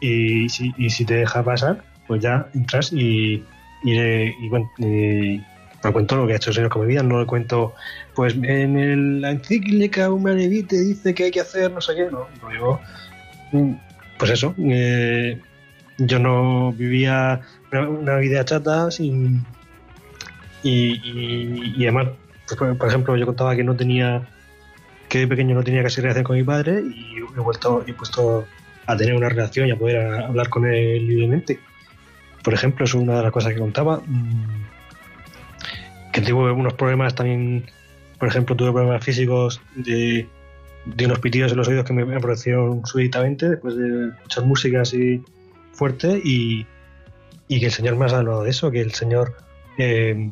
y 0.01 0.49
si 0.49 1.05
te 1.05 1.15
deja 1.15 1.43
pasar, 1.43 1.83
pues 2.07 2.21
ya 2.21 2.47
entras 2.53 2.91
y, 2.91 3.43
y, 3.83 3.93
le- 3.93 4.35
y 4.39 4.45
y 4.79 5.43
me 5.83 5.91
cuento 5.93 6.15
lo 6.17 6.27
que 6.27 6.33
ha 6.33 6.35
hecho 6.37 6.49
el 6.49 6.55
Señor 6.55 6.69
con 6.71 6.81
mi 6.81 6.87
vida, 6.87 7.03
no 7.03 7.19
le 7.19 7.25
cuento, 7.25 7.73
pues 8.15 8.35
en 8.41 9.21
la 9.21 9.31
encíclica 9.31 10.11
Humanae 10.11 10.47
Vitae 10.47 10.79
dice 10.79 11.13
que 11.13 11.25
hay 11.25 11.31
que 11.31 11.39
hacer 11.41 11.71
no 11.71 11.79
sé 11.81 11.95
qué, 11.95 12.05
no, 12.11 12.27
no, 12.41 12.53
yo, 12.53 12.79
mm, 13.51 13.73
pues 14.17 14.31
eso, 14.31 14.53
eh, 14.57 15.39
yo 15.99 16.19
no 16.19 16.73
vivía 16.73 17.41
una, 17.71 18.17
vida 18.17 18.43
chata 18.43 18.89
sin 18.91 19.45
y, 20.63 21.83
además, 21.83 22.07
pues, 22.47 22.57
por, 22.57 22.77
por 22.77 22.87
ejemplo, 22.87 23.15
yo 23.15 23.25
contaba 23.25 23.55
que 23.55 23.63
no 23.63 23.75
tenía 23.75 24.27
que 25.09 25.19
de 25.19 25.27
pequeño 25.27 25.55
no 25.55 25.63
tenía 25.63 25.83
casi 25.83 26.01
relación 26.01 26.25
con 26.25 26.35
mi 26.35 26.43
padre 26.43 26.81
y 26.81 27.17
he 27.19 27.39
vuelto 27.39 27.83
he 27.87 27.93
puesto 27.93 28.45
a 28.87 28.97
tener 28.97 29.15
una 29.15 29.29
relación 29.29 29.67
y 29.67 29.71
a 29.71 29.77
poder 29.77 29.97
a- 29.97 30.27
hablar 30.27 30.49
con 30.49 30.65
él 30.65 31.07
libremente. 31.07 31.59
Por 32.47 32.53
ejemplo, 32.53 32.85
es 32.85 32.93
una 32.93 33.17
de 33.17 33.23
las 33.23 33.33
cosas 33.33 33.51
que 33.51 33.59
contaba. 33.59 34.01
mm, 34.07 34.63
Que 36.13 36.21
tuve 36.21 36.49
unos 36.53 36.75
problemas 36.75 37.13
también, 37.13 37.65
por 38.17 38.29
ejemplo, 38.29 38.55
tuve 38.55 38.71
problemas 38.71 39.03
físicos 39.03 39.59
de, 39.75 40.25
de 40.85 41.05
unos 41.05 41.19
pitidos 41.19 41.51
en 41.51 41.57
los 41.57 41.67
oídos 41.67 41.83
que 41.83 41.91
me 41.91 42.15
aparecieron 42.15 42.85
súbitamente 42.85 43.49
después 43.49 43.75
de 43.75 44.11
escuchar 44.11 44.45
música 44.45 44.79
así 44.83 45.21
fuerte 45.73 46.21
y, 46.23 46.65
y 47.49 47.59
que 47.59 47.65
el 47.65 47.71
Señor 47.73 47.97
me 47.97 48.05
ha 48.05 48.09
salvado 48.09 48.43
de 48.43 48.51
eso, 48.51 48.71
que 48.71 48.79
el 48.79 48.93
Señor 48.93 49.35
eh, 49.77 50.31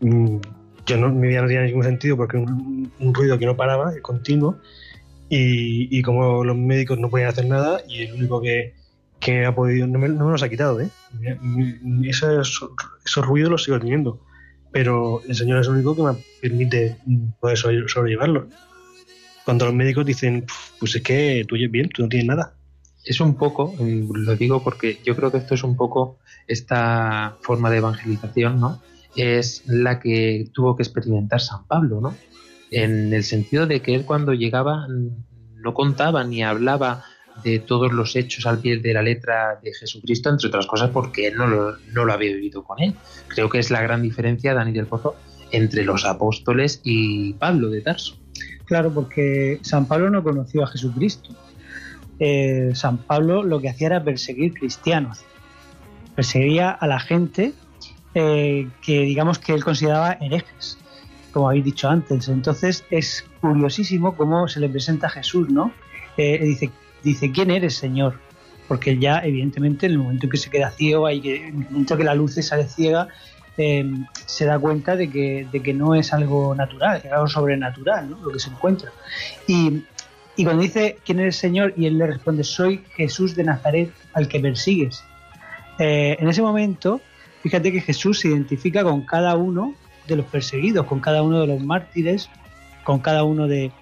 mm, 0.00 0.36
yo 0.86 0.96
no, 0.96 1.10
mi 1.10 1.28
vida 1.28 1.42
no 1.42 1.48
tenía 1.48 1.62
ningún 1.64 1.84
sentido 1.84 2.16
porque 2.16 2.38
un, 2.38 2.90
un 2.98 3.12
ruido 3.12 3.38
que 3.38 3.44
no 3.44 3.54
paraba, 3.54 3.92
continuo, 4.00 4.56
y, 5.28 5.94
y 5.94 6.00
como 6.00 6.42
los 6.42 6.56
médicos 6.56 6.98
no 6.98 7.10
podían 7.10 7.28
hacer 7.28 7.44
nada, 7.44 7.82
y 7.86 8.04
el 8.04 8.14
único 8.14 8.40
que, 8.40 8.77
que 9.20 9.44
ha 9.44 9.54
podido, 9.54 9.86
no 9.86 9.98
me, 9.98 10.08
no 10.08 10.26
me 10.26 10.32
los 10.32 10.42
ha 10.42 10.48
quitado, 10.48 10.80
¿eh? 10.80 10.90
Esos, 12.04 12.68
esos 13.04 13.26
ruidos 13.26 13.50
los 13.50 13.64
sigo 13.64 13.78
teniendo, 13.78 14.20
pero 14.72 15.22
el 15.26 15.34
Señor 15.34 15.60
es 15.60 15.66
el 15.66 15.74
único 15.74 15.96
que 15.96 16.02
me 16.02 16.12
permite 16.40 16.96
mm, 17.06 17.30
poder 17.40 17.56
sobre- 17.56 17.88
sobrellevarlo. 17.88 18.48
Cuando 19.44 19.64
los 19.66 19.74
médicos 19.74 20.04
dicen, 20.04 20.44
pues 20.78 20.94
es 20.94 21.02
que 21.02 21.44
tú 21.48 21.56
bien, 21.70 21.88
tú 21.88 22.02
no 22.02 22.08
tienes 22.08 22.28
nada. 22.28 22.54
Es 23.04 23.20
un 23.20 23.36
poco, 23.36 23.74
mm, 23.78 24.12
lo 24.12 24.36
digo 24.36 24.62
porque 24.62 24.98
yo 25.04 25.16
creo 25.16 25.30
que 25.32 25.38
esto 25.38 25.54
es 25.54 25.64
un 25.64 25.76
poco 25.76 26.18
esta 26.46 27.36
forma 27.40 27.70
de 27.70 27.78
evangelización, 27.78 28.60
¿no? 28.60 28.80
es 29.16 29.64
la 29.66 29.98
que 29.98 30.48
tuvo 30.52 30.76
que 30.76 30.82
experimentar 30.84 31.40
San 31.40 31.66
Pablo, 31.66 32.00
¿no? 32.00 32.14
En 32.70 33.12
el 33.12 33.24
sentido 33.24 33.66
de 33.66 33.80
que 33.80 33.94
él 33.94 34.04
cuando 34.04 34.32
llegaba 34.32 34.86
mm, 34.86 35.62
no 35.62 35.74
contaba 35.74 36.22
ni 36.24 36.44
hablaba 36.44 37.02
de 37.42 37.58
todos 37.60 37.92
los 37.92 38.16
hechos 38.16 38.46
al 38.46 38.58
pie 38.58 38.78
de 38.78 38.92
la 38.92 39.02
letra 39.02 39.58
de 39.62 39.72
Jesucristo, 39.72 40.30
entre 40.30 40.48
otras 40.48 40.66
cosas 40.66 40.90
porque 40.90 41.28
él 41.28 41.36
no 41.36 41.46
lo, 41.46 41.76
no 41.92 42.04
lo 42.04 42.12
había 42.12 42.34
vivido 42.34 42.64
con 42.64 42.80
él. 42.80 42.94
Creo 43.28 43.48
que 43.48 43.58
es 43.58 43.70
la 43.70 43.82
gran 43.82 44.02
diferencia, 44.02 44.54
Dani 44.54 44.72
del 44.72 44.86
Pozo, 44.86 45.16
entre 45.50 45.84
los 45.84 46.04
apóstoles 46.04 46.80
y 46.84 47.34
Pablo 47.34 47.70
de 47.70 47.80
Tarso. 47.80 48.16
Claro, 48.64 48.92
porque 48.92 49.58
San 49.62 49.86
Pablo 49.86 50.10
no 50.10 50.22
conoció 50.22 50.62
a 50.62 50.66
Jesucristo. 50.66 51.30
Eh, 52.20 52.72
San 52.74 52.98
Pablo 52.98 53.42
lo 53.42 53.60
que 53.60 53.70
hacía 53.70 53.88
era 53.88 54.04
perseguir 54.04 54.52
cristianos. 54.54 55.20
Perseguía 56.14 56.70
a 56.70 56.86
la 56.86 57.00
gente 57.00 57.54
eh, 58.14 58.68
que 58.82 59.02
digamos 59.02 59.38
que 59.38 59.54
él 59.54 59.62
consideraba 59.62 60.12
herejes, 60.20 60.78
como 61.32 61.48
habéis 61.48 61.64
dicho 61.64 61.88
antes. 61.88 62.28
Entonces 62.28 62.84
es 62.90 63.24
curiosísimo 63.40 64.16
cómo 64.16 64.48
se 64.48 64.60
le 64.60 64.68
presenta 64.68 65.06
a 65.06 65.10
Jesús, 65.10 65.48
¿no? 65.48 65.72
Eh, 66.16 66.38
dice, 66.42 66.70
dice, 67.02 67.32
¿quién 67.32 67.50
eres, 67.50 67.74
Señor? 67.74 68.20
Porque 68.66 68.98
ya, 68.98 69.20
evidentemente, 69.20 69.86
en 69.86 69.92
el 69.92 69.98
momento 69.98 70.26
en 70.26 70.30
que 70.30 70.36
se 70.36 70.50
queda 70.50 70.70
ciego, 70.70 71.10
y 71.10 71.20
que, 71.20 71.36
en 71.48 71.62
el 71.62 71.70
momento 71.70 71.96
que 71.96 72.04
la 72.04 72.14
luz 72.14 72.34
se 72.34 72.42
sale 72.42 72.64
ciega, 72.64 73.08
eh, 73.56 73.84
se 74.26 74.44
da 74.44 74.58
cuenta 74.58 74.94
de 74.94 75.10
que, 75.10 75.46
de 75.50 75.60
que 75.60 75.74
no 75.74 75.94
es 75.94 76.12
algo 76.12 76.54
natural, 76.54 77.00
es 77.04 77.12
algo 77.12 77.28
sobrenatural. 77.28 78.16
Lo 78.22 78.30
que 78.30 78.38
se 78.38 78.50
encuentra. 78.50 78.92
Y, 79.46 79.82
y 80.36 80.44
cuando 80.44 80.62
dice, 80.62 80.98
¿quién 81.04 81.18
eres, 81.18 81.36
Señor? 81.36 81.74
Y 81.76 81.86
él 81.86 81.98
le 81.98 82.06
responde, 82.06 82.44
soy 82.44 82.84
Jesús 82.94 83.34
de 83.34 83.44
Nazaret, 83.44 83.90
al 84.12 84.28
que 84.28 84.38
persigues. 84.38 85.02
Eh, 85.78 86.16
en 86.18 86.28
ese 86.28 86.42
momento, 86.42 87.00
fíjate 87.42 87.72
que 87.72 87.80
Jesús 87.80 88.20
se 88.20 88.28
identifica 88.28 88.84
con 88.84 89.02
cada 89.02 89.36
uno 89.36 89.74
de 90.06 90.16
los 90.16 90.26
perseguidos, 90.26 90.86
con 90.86 91.00
cada 91.00 91.22
uno 91.22 91.40
de 91.40 91.46
los 91.46 91.60
mártires, 91.60 92.30
con 92.84 93.00
cada 93.00 93.24
uno 93.24 93.48
de, 93.48 93.72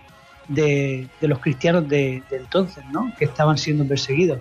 de, 0.49 1.09
los 1.21 1.39
cristianos 1.41 1.89
de, 1.89 2.23
entonces, 2.31 2.85
¿no? 2.93 3.13
que 3.19 3.25
estaban 3.25 3.59
siendo 3.59 3.87
perseguidos. 3.87 4.39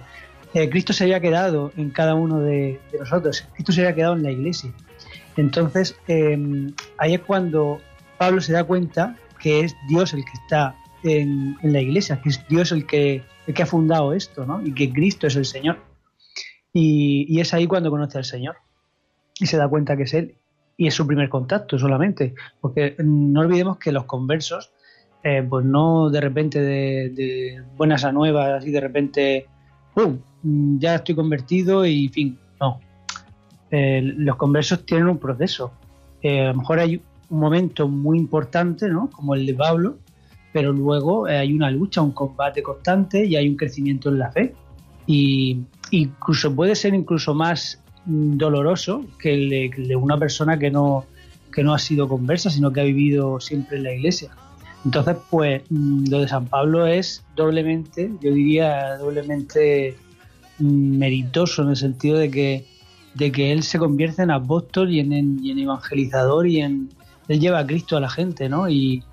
Eh, 0.54 0.70
Cristo 0.70 0.94
se 0.94 1.04
había 1.04 1.20
quedado 1.20 1.72
en 1.76 1.90
cada 1.90 2.16
uno 2.16 2.40
de, 2.40 2.80
nosotros, 2.98 3.48
Cristo 3.54 3.72
se 3.72 3.82
había 3.82 3.96
quedado 3.96 4.14
en 4.16 4.24
la 4.24 4.32
iglesia. 4.32 4.72
Entonces, 5.36 5.98
eh, 6.08 6.38
ahí 6.98 7.16
es 7.16 7.22
cuando 7.22 7.82
Pablo 8.18 8.40
se 8.40 8.54
da 8.54 8.64
cuenta 8.64 9.18
que 9.40 9.62
es 9.62 9.76
Dios 9.90 10.14
el 10.14 10.24
que 10.24 10.32
está 10.44 10.76
en, 11.04 11.58
la 11.62 11.82
iglesia, 11.82 12.22
que 12.22 12.30
es 12.30 12.48
Dios 12.48 12.72
el 12.72 12.86
que, 12.86 13.24
el 13.48 13.54
que 13.54 13.64
ha 13.64 13.66
fundado 13.66 14.14
esto, 14.14 14.46
¿no? 14.46 14.66
y 14.66 14.74
que 14.74 14.92
Cristo 14.92 15.28
es 15.28 15.36
el 15.36 15.46
Señor. 15.46 15.80
Y, 16.74 17.26
y 17.30 17.40
es 17.40 17.54
ahí 17.54 17.68
cuando 17.68 17.90
conoce 17.90 18.18
al 18.18 18.26
Señor 18.26 18.56
y 19.40 19.46
se 19.48 19.58
da 19.58 19.68
cuenta 19.68 19.98
que 19.98 20.04
es 20.04 20.14
Él. 20.14 20.36
Y 20.78 20.88
es 20.88 20.94
su 20.94 21.08
primer 21.08 21.30
contacto 21.30 21.80
solamente, 21.80 22.36
porque 22.60 22.96
no 23.00 23.42
olvidemos 23.42 23.78
que 23.78 23.92
los 23.92 24.06
conversos, 24.06 24.72
eh, 25.26 25.44
pues 25.50 25.66
no 25.66 26.12
de 26.12 26.22
repente 26.22 26.62
de, 26.62 27.64
buenas 27.76 28.06
a 28.06 28.12
nuevas, 28.12 28.62
así 28.62 28.70
de 28.70 28.80
repente, 28.80 29.48
¡pum! 29.96 30.20
ya 30.78 30.96
estoy 30.96 31.16
convertido 31.16 31.84
y 31.84 32.08
fin, 32.10 32.38
no. 32.62 32.80
Eh, 33.72 34.02
los 34.04 34.36
conversos 34.36 34.86
tienen 34.86 35.08
un 35.08 35.18
proceso. 35.18 35.72
Eh, 36.22 36.42
a 36.42 36.52
lo 36.52 36.60
mejor 36.60 36.78
hay 36.78 37.02
un 37.30 37.40
momento 37.40 37.88
muy 37.88 38.20
importante, 38.20 38.88
¿no? 38.88 39.10
Como 39.10 39.34
el 39.34 39.48
de 39.48 39.56
Pablo, 39.56 39.98
pero 40.54 40.72
luego 40.72 41.28
eh, 41.28 41.38
hay 41.38 41.54
una 41.54 41.72
lucha, 41.72 42.04
un 42.04 42.12
combate 42.12 42.62
constante 42.62 43.26
y 43.26 43.36
hay 43.36 43.50
un 43.50 43.56
crecimiento 43.56 44.10
en 44.10 44.20
la 44.20 44.32
fe. 44.32 44.54
Y 45.08 45.60
incluso 45.90 46.56
puede 46.56 46.76
ser 46.76 46.94
incluso 46.94 47.34
más 47.34 47.82
mm, 48.06 48.38
doloroso 48.38 49.04
que 49.18 49.34
el 49.34 49.88
de 49.88 49.96
una 49.96 50.20
persona 50.20 50.60
que 50.60 50.70
no, 50.70 51.06
que 51.52 51.64
no 51.64 51.74
ha 51.74 51.80
sido 51.80 52.08
conversa, 52.08 52.52
sino 52.52 52.72
que 52.72 52.82
ha 52.82 52.84
vivido 52.84 53.40
siempre 53.40 53.78
en 53.78 53.84
la 53.86 53.94
iglesia. 53.94 54.30
Entonces, 54.86 55.18
pues 55.32 55.64
mm, 55.70 56.10
lo 56.10 56.22
de 56.22 56.28
San 56.28 56.46
Pablo 56.48 56.86
es 56.86 57.26
doblemente, 57.36 58.12
yo 58.22 58.32
diría 58.32 58.98
doblemente 58.98 59.98
mm, 60.60 60.98
meritoso 60.98 61.64
en 61.64 61.70
el 61.70 61.76
sentido 61.76 62.18
de 62.20 62.30
que, 62.30 62.66
de 63.16 63.32
que 63.32 63.52
él 63.52 63.64
se 63.64 63.80
convierte 63.80 64.22
en 64.22 64.32
apóstol 64.32 64.92
y 64.92 65.00
en, 65.00 65.60
evangelizador 65.60 66.48
y 66.48 66.62
en 66.62 66.90
él 67.28 67.40
lleva 67.40 67.60
a 67.60 67.66
Cristo 67.66 67.98
a 67.98 68.00
la 68.00 68.10
gente, 68.10 68.48
¿no? 68.48 68.70
Y, 68.70 69.04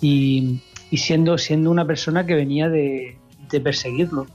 y, 0.00 0.62
y 0.90 0.96
siendo, 0.96 1.36
siendo 1.36 1.70
una 1.70 1.84
persona 1.84 2.24
que 2.24 2.34
venía 2.34 2.70
de, 2.70 3.18
de 3.50 3.60
perseguirlo. 3.60 4.26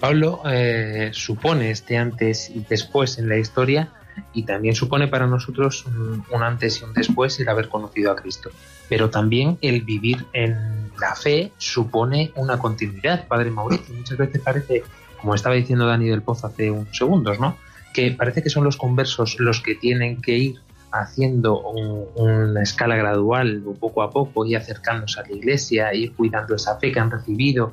Pablo 0.00 0.40
eh, 0.46 1.10
supone 1.12 1.70
este 1.70 1.98
antes 1.98 2.50
y 2.50 2.64
después 2.68 3.18
en 3.18 3.28
la 3.28 3.36
historia 3.36 3.92
y 4.32 4.44
también 4.44 4.74
supone 4.74 5.08
para 5.08 5.26
nosotros 5.26 5.84
un, 5.86 6.42
antes 6.42 6.80
y 6.80 6.84
un 6.84 6.92
después 6.94 7.38
el 7.40 7.48
haber 7.48 7.68
conocido 7.68 8.10
a 8.12 8.16
Cristo. 8.16 8.50
Pero 8.88 9.10
también 9.10 9.58
el 9.60 9.82
vivir 9.82 10.24
en 10.32 10.90
la 11.00 11.14
fe 11.14 11.52
supone 11.58 12.32
una 12.36 12.58
continuidad, 12.58 13.26
Padre 13.26 13.50
Mauricio. 13.50 13.94
Muchas 13.94 14.18
veces 14.18 14.40
parece, 14.42 14.82
como 15.20 15.34
estaba 15.34 15.54
diciendo 15.54 15.86
Dani 15.86 16.08
del 16.08 16.22
Pozo 16.22 16.46
hace 16.46 16.70
unos 16.70 16.96
segundos, 16.96 17.38
¿no? 17.40 17.56
Que 17.94 18.10
parece 18.10 18.42
que 18.42 18.50
son 18.50 18.64
los 18.64 18.76
conversos 18.76 19.36
los 19.38 19.60
que 19.60 19.74
tienen 19.74 20.20
que 20.22 20.36
ir 20.36 20.54
haciendo 20.92 21.58
un- 21.60 22.04
una 22.16 22.62
escala 22.62 22.96
gradual 22.96 23.62
poco 23.80 24.02
a 24.02 24.10
poco 24.10 24.44
y 24.44 24.54
acercándose 24.54 25.20
a 25.20 25.22
la 25.22 25.32
iglesia, 25.32 25.94
ir 25.94 26.12
cuidando 26.14 26.54
esa 26.54 26.78
fe 26.78 26.92
que 26.92 27.00
han 27.00 27.10
recibido. 27.10 27.72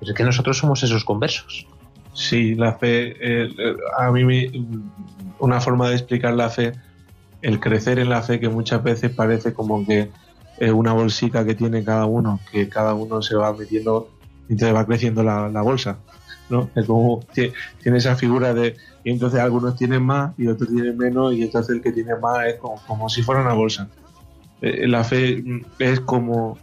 Pero 0.00 0.12
es 0.12 0.16
que 0.16 0.24
nosotros 0.24 0.58
somos 0.58 0.82
esos 0.82 1.04
conversos. 1.04 1.66
Sí, 2.12 2.54
la 2.54 2.72
fe, 2.74 3.08
eh, 3.20 3.50
eh, 3.56 3.76
a 3.98 4.10
mí 4.10 4.24
me- 4.24 4.50
una 5.38 5.60
forma 5.60 5.88
de 5.88 5.94
explicar 5.96 6.34
la 6.34 6.50
fe, 6.50 6.72
el 7.40 7.60
crecer 7.60 7.98
en 7.98 8.08
la 8.10 8.22
fe 8.22 8.40
que 8.40 8.48
muchas 8.48 8.82
veces 8.82 9.12
parece 9.14 9.54
como 9.54 9.86
que 9.86 10.12
es 10.56 10.72
una 10.72 10.92
bolsica 10.92 11.44
que 11.44 11.54
tiene 11.54 11.84
cada 11.84 12.06
uno, 12.06 12.42
que 12.50 12.68
cada 12.68 12.94
uno 12.94 13.22
se 13.22 13.36
va 13.36 13.54
metiendo 13.56 14.14
entonces 14.48 14.76
va 14.76 14.86
creciendo 14.86 15.22
la, 15.24 15.48
la 15.50 15.62
bolsa, 15.62 16.04
¿no? 16.48 16.72
Es 16.76 16.86
como 16.86 17.28
tie- 17.32 17.52
tiene 17.80 17.98
esa 17.98 18.16
figura 18.16 18.54
de 18.54 18.76
y 19.02 19.10
entonces 19.10 19.40
algunos 19.40 19.76
tienen 19.76 20.02
más 20.04 20.34
y 20.38 20.46
otros 20.48 20.70
tienen 20.70 20.96
menos 20.96 21.34
y 21.34 21.42
entonces 21.42 21.76
el 21.76 21.82
que 21.82 21.92
tiene 21.92 22.16
más 22.16 22.46
es 22.46 22.56
como, 22.60 22.82
como 22.84 23.08
si 23.08 23.22
fuera 23.22 23.42
una 23.42 23.54
bolsa. 23.54 23.92
Eh, 24.60 24.88
la 24.88 25.04
fe 25.04 25.42
mm, 25.44 25.72
es 25.78 26.00
como, 26.00 26.62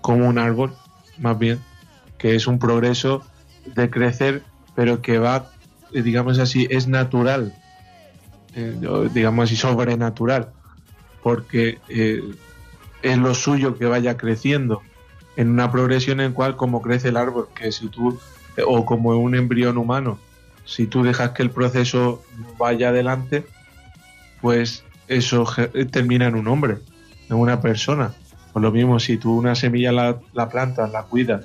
como 0.00 0.28
un 0.28 0.38
árbol, 0.38 0.80
más 1.16 1.38
bien, 1.38 1.68
que 2.18 2.34
es 2.34 2.46
un 2.46 2.58
progreso 2.58 3.28
de 3.64 3.90
crecer, 3.90 4.48
pero 4.74 5.02
que 5.02 5.18
va, 5.18 5.54
eh, 5.90 6.02
digamos 6.02 6.38
así, 6.38 6.66
es 6.70 6.88
natural, 6.88 7.58
eh, 8.56 8.74
digamos 9.12 9.44
así, 9.44 9.54
sobrenatural, 9.54 10.48
porque 11.22 11.78
eh, 11.90 12.22
es 13.02 13.18
lo 13.18 13.34
suyo 13.34 13.76
que 13.76 13.84
vaya 13.84 14.16
creciendo 14.16 14.80
en 15.36 15.50
una 15.50 15.70
progresión 15.70 16.20
en 16.20 16.32
cual 16.32 16.56
como 16.56 16.80
crece 16.80 17.08
el 17.08 17.18
árbol, 17.18 17.48
que 17.54 17.70
si 17.70 17.88
tú, 17.88 18.18
eh, 18.56 18.62
o 18.66 18.86
como 18.86 19.10
un 19.10 19.34
embrión 19.34 19.76
humano, 19.76 20.18
si 20.64 20.86
tú 20.86 21.02
dejas 21.02 21.32
que 21.32 21.42
el 21.42 21.50
proceso 21.50 22.22
vaya 22.56 22.88
adelante, 22.88 23.44
pues 24.40 24.84
eso 25.06 25.46
termina 25.92 26.26
en 26.26 26.34
un 26.34 26.48
hombre, 26.48 26.78
en 27.28 27.36
una 27.36 27.60
persona. 27.60 28.14
Por 28.54 28.62
lo 28.62 28.72
mismo, 28.72 28.98
si 28.98 29.18
tú 29.18 29.36
una 29.36 29.54
semilla 29.54 29.92
la, 29.92 30.18
la 30.32 30.48
plantas, 30.48 30.90
la 30.90 31.02
cuidas, 31.02 31.44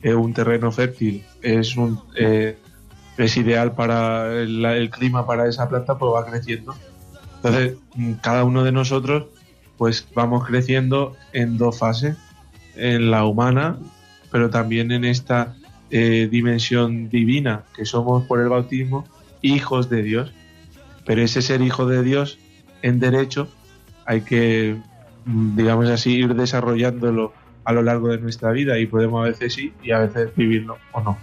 es 0.00 0.14
un 0.14 0.32
terreno 0.32 0.70
fértil, 0.70 1.24
es 1.42 1.76
un 1.76 2.00
es 3.16 3.36
ideal 3.36 3.72
para 3.74 4.32
el, 4.32 4.64
el 4.64 4.90
clima 4.90 5.26
para 5.26 5.48
esa 5.48 5.68
planta, 5.68 5.98
pues 5.98 6.12
va 6.12 6.24
creciendo. 6.24 6.74
Entonces, 7.36 7.76
mm, 7.94 8.12
cada 8.14 8.44
uno 8.44 8.64
de 8.64 8.72
nosotros, 8.72 9.24
pues 9.76 10.06
vamos 10.14 10.46
creciendo 10.46 11.16
en 11.32 11.58
dos 11.58 11.78
fases, 11.78 12.16
en 12.76 13.10
la 13.10 13.24
humana, 13.24 13.78
pero 14.30 14.48
también 14.48 14.92
en 14.92 15.04
esta 15.04 15.54
eh, 15.90 16.28
dimensión 16.30 17.10
divina, 17.10 17.64
que 17.76 17.84
somos 17.84 18.24
por 18.24 18.40
el 18.40 18.48
bautismo 18.48 19.04
hijos 19.42 19.90
de 19.90 20.02
Dios. 20.02 20.32
Pero 21.04 21.22
ese 21.22 21.42
ser 21.42 21.60
hijo 21.62 21.86
de 21.86 22.02
Dios 22.02 22.38
en 22.80 23.00
derecho 23.00 23.48
hay 24.06 24.22
que, 24.22 24.76
mm, 25.24 25.56
digamos 25.56 25.90
así, 25.90 26.12
ir 26.12 26.34
desarrollándolo 26.34 27.32
a 27.64 27.72
lo 27.72 27.82
largo 27.82 28.08
de 28.08 28.18
nuestra 28.18 28.52
vida 28.52 28.78
y 28.78 28.86
podemos 28.86 29.24
a 29.24 29.28
veces 29.28 29.54
sí 29.54 29.72
y 29.82 29.92
a 29.92 29.98
veces 29.98 30.34
vivirlo 30.34 30.78
o 30.92 31.00
no. 31.00 31.18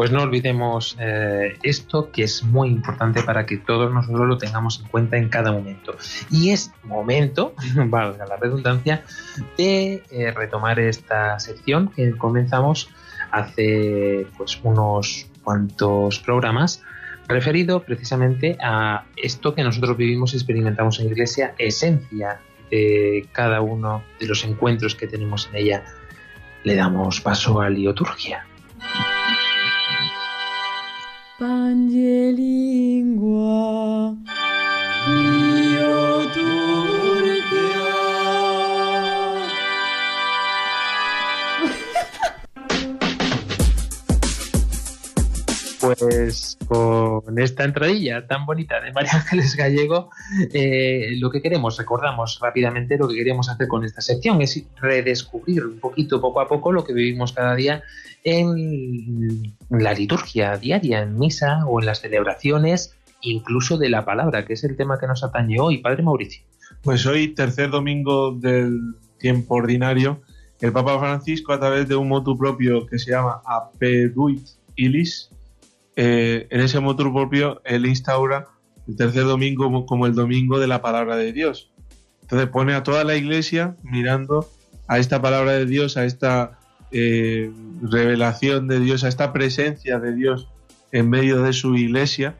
Pues 0.00 0.12
no 0.12 0.22
olvidemos 0.22 0.96
eh, 0.98 1.58
esto 1.62 2.10
que 2.10 2.22
es 2.22 2.42
muy 2.42 2.70
importante 2.70 3.22
para 3.22 3.44
que 3.44 3.58
todos 3.58 3.92
nosotros 3.92 4.26
lo 4.26 4.38
tengamos 4.38 4.80
en 4.80 4.88
cuenta 4.88 5.18
en 5.18 5.28
cada 5.28 5.52
momento. 5.52 5.94
Y 6.30 6.52
es 6.52 6.72
momento, 6.84 7.54
valga 7.74 8.24
la 8.24 8.38
redundancia, 8.38 9.04
de 9.58 10.02
eh, 10.10 10.30
retomar 10.30 10.80
esta 10.80 11.38
sección 11.38 11.88
que 11.88 12.16
comenzamos 12.16 12.88
hace 13.30 14.26
pues 14.38 14.58
unos 14.62 15.26
cuantos 15.44 16.18
programas 16.20 16.82
referido 17.28 17.82
precisamente 17.82 18.56
a 18.62 19.04
esto 19.16 19.54
que 19.54 19.62
nosotros 19.62 19.98
vivimos 19.98 20.32
y 20.32 20.36
experimentamos 20.36 20.98
en 20.98 21.08
la 21.08 21.12
iglesia, 21.12 21.54
esencia 21.58 22.40
de 22.70 23.28
cada 23.32 23.60
uno 23.60 24.02
de 24.18 24.26
los 24.28 24.46
encuentros 24.46 24.94
que 24.94 25.06
tenemos 25.06 25.46
en 25.50 25.56
ella. 25.56 25.84
Le 26.64 26.74
damos 26.74 27.20
paso 27.20 27.60
a 27.60 27.68
Pange 31.40 32.32
lingua, 32.36 34.14
io 35.08 36.28
tu. 36.34 36.99
Pues 45.80 46.58
con 46.68 47.38
esta 47.38 47.64
entradilla 47.64 48.26
tan 48.26 48.44
bonita 48.44 48.80
de 48.80 48.92
María 48.92 49.12
Ángeles 49.14 49.56
Gallego, 49.56 50.10
eh, 50.52 51.14
lo 51.18 51.30
que 51.30 51.40
queremos, 51.40 51.78
recordamos 51.78 52.38
rápidamente 52.40 52.98
lo 52.98 53.08
que 53.08 53.14
queríamos 53.14 53.48
hacer 53.48 53.66
con 53.66 53.84
esta 53.84 54.02
sección, 54.02 54.42
es 54.42 54.62
redescubrir 54.80 55.64
un 55.64 55.80
poquito, 55.80 56.20
poco 56.20 56.40
a 56.40 56.48
poco, 56.48 56.70
lo 56.70 56.84
que 56.84 56.92
vivimos 56.92 57.32
cada 57.32 57.54
día 57.54 57.82
en 58.24 59.56
la 59.70 59.94
liturgia 59.94 60.56
diaria, 60.58 61.00
en 61.00 61.18
misa 61.18 61.64
o 61.66 61.80
en 61.80 61.86
las 61.86 62.00
celebraciones, 62.00 62.94
incluso 63.22 63.78
de 63.78 63.88
la 63.88 64.04
palabra, 64.04 64.44
que 64.44 64.52
es 64.52 64.64
el 64.64 64.76
tema 64.76 64.98
que 64.98 65.06
nos 65.06 65.24
atañe 65.24 65.60
hoy, 65.60 65.78
Padre 65.78 66.02
Mauricio. 66.02 66.44
Pues 66.82 67.06
hoy, 67.06 67.28
tercer 67.28 67.70
domingo 67.70 68.32
del 68.32 68.94
tiempo 69.18 69.54
ordinario, 69.54 70.20
el 70.60 70.72
Papa 70.72 70.98
Francisco, 70.98 71.54
a 71.54 71.58
través 71.58 71.88
de 71.88 71.96
un 71.96 72.08
motu 72.08 72.36
propio 72.36 72.86
que 72.86 72.98
se 72.98 73.12
llama 73.12 73.40
Apeduit 73.46 74.46
Ilis, 74.76 75.30
eh, 76.02 76.46
en 76.48 76.62
ese 76.62 76.80
motu 76.80 77.12
propio 77.12 77.60
él 77.62 77.84
instaura 77.84 78.46
el 78.88 78.96
tercer 78.96 79.24
domingo 79.24 79.84
como, 79.84 80.06
el 80.06 80.14
domingo 80.14 80.58
de 80.58 80.66
la 80.66 80.80
palabra 80.80 81.16
de 81.16 81.30
Dios. 81.30 81.70
Entonces 82.22 82.48
pone 82.48 82.72
a 82.72 82.82
toda 82.82 83.04
la 83.04 83.16
iglesia 83.16 83.76
mirando 83.82 84.48
a 84.88 84.98
esta 84.98 85.20
palabra 85.20 85.52
de 85.52 85.66
Dios, 85.66 85.98
a 85.98 86.06
esta 86.06 86.58
eh, 86.90 87.52
revelación 87.82 88.66
de 88.66 88.80
Dios, 88.80 89.04
a 89.04 89.08
esta 89.08 89.34
presencia 89.34 89.98
de 89.98 90.14
Dios 90.14 90.48
en 90.90 91.10
medio 91.10 91.42
de 91.42 91.52
su 91.52 91.76
iglesia 91.76 92.34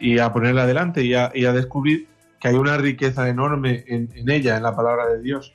y 0.00 0.18
a 0.18 0.32
ponerla 0.32 0.64
adelante 0.64 1.04
y 1.04 1.14
a, 1.14 1.52
descubrir 1.52 2.08
que 2.40 2.48
hay 2.48 2.56
una 2.56 2.78
riqueza 2.78 3.28
enorme 3.28 3.84
en, 3.86 4.10
ella, 4.28 4.56
en 4.56 4.64
la 4.64 4.74
palabra 4.74 5.06
de 5.06 5.22
Dios. 5.22 5.52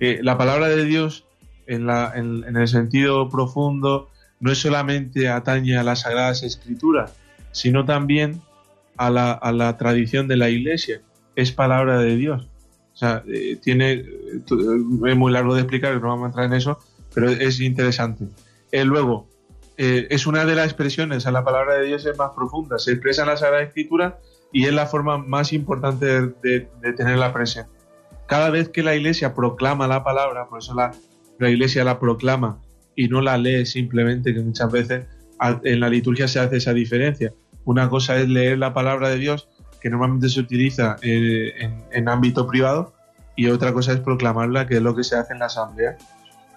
Eh, 0.00 0.20
la 0.22 0.36
palabra 0.36 0.68
de 0.68 0.84
Dios, 0.84 1.24
en 1.66 1.88
el 1.88 2.68
sentido 2.68 3.30
profundo, 3.30 4.10
no 4.44 4.52
es 4.52 4.58
solamente 4.58 5.30
atañe 5.30 5.78
a 5.78 5.82
las 5.82 6.00
sagradas 6.00 6.42
escrituras, 6.42 7.14
sino 7.52 7.86
también 7.86 8.42
a 8.98 9.08
la, 9.08 9.32
a 9.32 9.52
la 9.52 9.78
tradición 9.78 10.28
de 10.28 10.36
la 10.36 10.50
iglesia. 10.50 11.00
Es 11.34 11.50
palabra 11.50 11.98
de 11.98 12.14
Dios. 12.16 12.46
O 12.92 12.96
sea, 12.96 13.22
eh, 13.26 13.56
tiene, 13.56 13.92
eh, 13.92 14.04
es 15.06 15.16
muy 15.16 15.32
largo 15.32 15.54
de 15.54 15.62
explicar, 15.62 15.94
no 15.94 16.08
vamos 16.08 16.24
a 16.24 16.26
entrar 16.26 16.44
en 16.44 16.52
eso, 16.52 16.78
pero 17.14 17.30
es 17.30 17.58
interesante. 17.58 18.26
Eh, 18.70 18.84
luego, 18.84 19.30
eh, 19.78 20.08
es 20.10 20.26
una 20.26 20.44
de 20.44 20.54
las 20.54 20.66
expresiones, 20.66 21.26
a 21.26 21.30
la 21.30 21.42
palabra 21.42 21.76
de 21.78 21.86
Dios 21.86 22.04
es 22.04 22.18
más 22.18 22.32
profunda, 22.36 22.78
se 22.78 22.92
expresa 22.92 23.22
en 23.22 23.28
la 23.28 23.38
Sagrada 23.38 23.62
Escritura 23.62 24.18
y 24.52 24.66
es 24.66 24.74
la 24.74 24.84
forma 24.84 25.16
más 25.16 25.54
importante 25.54 26.04
de, 26.04 26.34
de, 26.42 26.68
de 26.82 26.92
tenerla 26.92 27.32
presente. 27.32 27.70
Cada 28.26 28.50
vez 28.50 28.68
que 28.68 28.82
la 28.82 28.94
iglesia 28.94 29.34
proclama 29.34 29.88
la 29.88 30.04
palabra, 30.04 30.48
por 30.50 30.58
eso 30.58 30.74
la, 30.74 30.92
la 31.38 31.48
iglesia 31.48 31.82
la 31.82 31.98
proclama 31.98 32.58
y 32.96 33.08
no 33.08 33.20
la 33.20 33.36
lee 33.38 33.66
simplemente, 33.66 34.32
que 34.34 34.40
muchas 34.40 34.70
veces 34.70 35.06
en 35.64 35.80
la 35.80 35.88
liturgia 35.88 36.28
se 36.28 36.40
hace 36.40 36.56
esa 36.58 36.72
diferencia. 36.72 37.32
Una 37.64 37.88
cosa 37.88 38.16
es 38.18 38.28
leer 38.28 38.58
la 38.58 38.72
palabra 38.72 39.08
de 39.08 39.18
Dios, 39.18 39.48
que 39.80 39.90
normalmente 39.90 40.28
se 40.28 40.40
utiliza 40.40 40.96
eh, 41.02 41.52
en, 41.92 42.08
ámbito 42.08 42.46
privado, 42.46 42.94
y 43.36 43.48
otra 43.48 43.72
cosa 43.72 43.92
es 43.92 44.00
proclamarla, 44.00 44.66
que 44.66 44.76
es 44.76 44.82
lo 44.82 44.94
que 44.94 45.04
se 45.04 45.16
hace 45.16 45.32
en 45.32 45.40
la 45.40 45.46
asamblea. 45.46 45.96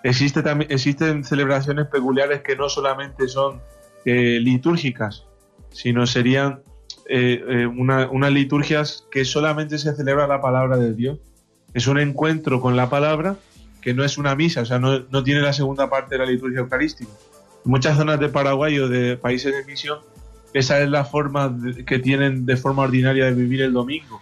Existe 0.03 0.43
también, 0.43 0.71
existen 0.71 1.23
celebraciones 1.23 1.87
peculiares 1.87 2.41
que 2.41 2.55
no 2.55 2.69
solamente 2.69 3.27
son 3.27 3.59
eh, 4.05 4.39
litúrgicas, 4.39 5.25
sino 5.71 6.05
serían 6.05 6.61
eh, 7.09 7.43
eh, 7.47 7.65
una- 7.67 8.09
unas 8.09 8.31
liturgias 8.31 9.05
que 9.11 9.25
solamente 9.25 9.77
se 9.77 9.95
celebra 9.95 10.27
la 10.27 10.39
palabra 10.41 10.77
de 10.77 10.93
Dios. 10.93 11.19
Es 11.73 11.87
un 11.87 11.99
encuentro 11.99 12.61
con 12.61 12.75
la 12.75 12.89
palabra 12.89 13.35
que 13.87 13.93
no 13.93 14.03
es 14.03 14.17
una 14.17 14.35
misa, 14.35 14.63
o 14.63 14.65
sea, 14.65 14.79
no, 14.79 14.99
no 15.09 15.23
tiene 15.23 15.39
la 15.39 15.53
segunda 15.53 15.89
parte 15.89 16.15
de 16.15 16.25
la 16.25 16.29
liturgia 16.29 16.59
eucarística. 16.59 17.09
En 17.63 17.71
muchas 17.71 17.95
zonas 17.95 18.19
de 18.19 18.27
Paraguay 18.27 18.77
o 18.79 18.89
de 18.89 19.15
países 19.15 19.55
de 19.55 19.63
misión, 19.63 19.99
esa 20.51 20.81
es 20.81 20.89
la 20.89 21.05
forma 21.05 21.57
que 21.85 21.97
tienen 21.97 22.45
de 22.45 22.57
forma 22.57 22.83
ordinaria 22.83 23.23
de 23.23 23.33
vivir 23.33 23.61
el 23.61 23.71
domingo, 23.71 24.19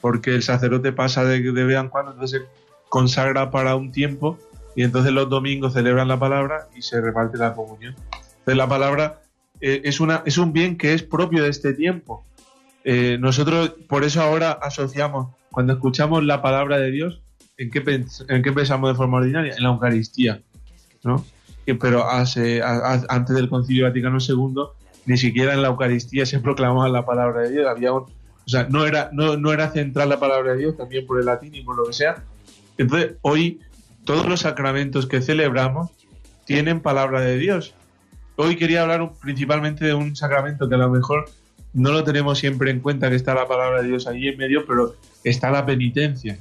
porque 0.00 0.34
el 0.34 0.42
sacerdote 0.42 0.90
pasa 0.90 1.24
de, 1.24 1.40
de 1.40 1.64
vez 1.64 1.78
en 1.78 1.90
cuando, 1.90 2.10
entonces 2.10 2.42
consagra 2.88 3.52
para 3.52 3.76
un 3.76 3.92
tiempo 3.92 4.36
y 4.74 4.82
entonces 4.82 5.12
los 5.12 5.30
domingos 5.30 5.74
celebran 5.74 6.08
la 6.08 6.18
palabra 6.18 6.66
y 6.74 6.82
se 6.82 7.00
reparte 7.00 7.38
la 7.38 7.54
comunión. 7.54 7.94
Entonces 8.38 8.56
la 8.56 8.68
palabra 8.68 9.20
eh, 9.60 9.82
es, 9.84 10.00
una, 10.00 10.24
es 10.26 10.38
un 10.38 10.52
bien 10.52 10.76
que 10.76 10.92
es 10.92 11.04
propio 11.04 11.44
de 11.44 11.50
este 11.50 11.72
tiempo. 11.72 12.24
Eh, 12.82 13.16
nosotros 13.20 13.74
por 13.88 14.02
eso 14.02 14.20
ahora 14.22 14.50
asociamos, 14.50 15.28
cuando 15.52 15.74
escuchamos 15.74 16.24
la 16.24 16.42
palabra 16.42 16.78
de 16.78 16.90
Dios, 16.90 17.20
¿en 17.56 17.70
qué, 17.70 17.82
en 18.28 18.42
qué 18.42 18.52
pensamos 18.52 18.90
de 18.90 18.96
forma 18.96 19.18
ordinaria? 19.18 19.54
En 19.56 19.62
la 19.62 19.70
Eucaristía. 19.70 20.40
¿no? 21.02 21.24
Pero 21.80 22.08
hace- 22.08 22.62
antes 22.62 23.34
del 23.36 23.48
Concilio 23.48 23.84
Vaticano 23.86 24.18
II, 24.20 24.54
ni 25.06 25.16
siquiera 25.16 25.54
en 25.54 25.62
la 25.62 25.68
Eucaristía 25.68 26.26
se 26.26 26.40
proclamaba 26.40 26.88
la 26.88 27.04
palabra 27.04 27.42
de 27.42 27.50
Dios. 27.52 27.66
Había 27.68 27.92
un- 27.92 28.02
o 28.02 28.48
sea, 28.48 28.66
no 28.70 28.86
era, 28.86 29.10
no, 29.12 29.36
no 29.36 29.52
era 29.52 29.70
central 29.70 30.08
la 30.10 30.18
palabra 30.20 30.52
de 30.52 30.58
Dios, 30.58 30.76
también 30.76 31.06
por 31.06 31.18
el 31.18 31.26
latín 31.26 31.54
y 31.54 31.62
por 31.62 31.76
lo 31.76 31.84
que 31.86 31.92
sea. 31.94 32.22
Entonces, 32.76 33.12
hoy 33.22 33.60
todos 34.04 34.26
los 34.26 34.40
sacramentos 34.40 35.06
que 35.06 35.22
celebramos 35.22 35.90
tienen 36.44 36.80
palabra 36.80 37.20
de 37.22 37.38
Dios. 37.38 37.74
Hoy 38.36 38.56
quería 38.56 38.82
hablar 38.82 39.12
principalmente 39.22 39.84
de 39.86 39.94
un 39.94 40.16
sacramento 40.16 40.68
que 40.68 40.74
a 40.74 40.78
lo 40.78 40.90
mejor 40.90 41.26
no 41.72 41.92
lo 41.92 42.04
tenemos 42.04 42.38
siempre 42.38 42.70
en 42.70 42.80
cuenta, 42.80 43.08
que 43.08 43.16
está 43.16 43.34
la 43.34 43.46
palabra 43.48 43.80
de 43.82 43.88
Dios 43.88 44.06
ahí 44.06 44.28
en 44.28 44.36
medio, 44.36 44.66
pero 44.66 44.94
está 45.22 45.50
la 45.50 45.64
penitencia. 45.64 46.38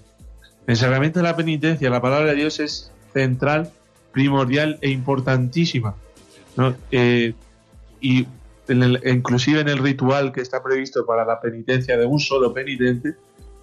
El 0.68 0.78
sacramento 0.78 1.20
de 1.20 1.24
la 1.24 1.36
penitencia, 1.36 1.89
la 1.89 2.01
palabra 2.01 2.28
de 2.32 2.36
Dios 2.36 2.59
es 2.59 2.91
central, 3.14 3.72
primordial 4.11 4.78
e 4.82 4.89
importantísima. 4.89 5.95
¿no? 6.55 6.76
Eh, 6.91 7.34
y 7.99 8.28
en 8.68 8.84
el- 8.84 9.01
inclusive 9.05 9.59
en 9.61 9.70
el 9.70 9.80
ritual 9.80 10.32
que 10.32 10.41
está 10.41 10.61
previsto 10.64 11.05
para 11.05 11.26
la 11.26 11.41
penitencia 11.41 11.97
de 11.97 12.05
un 12.05 12.20
solo 12.20 12.53
penitente, 12.53 13.16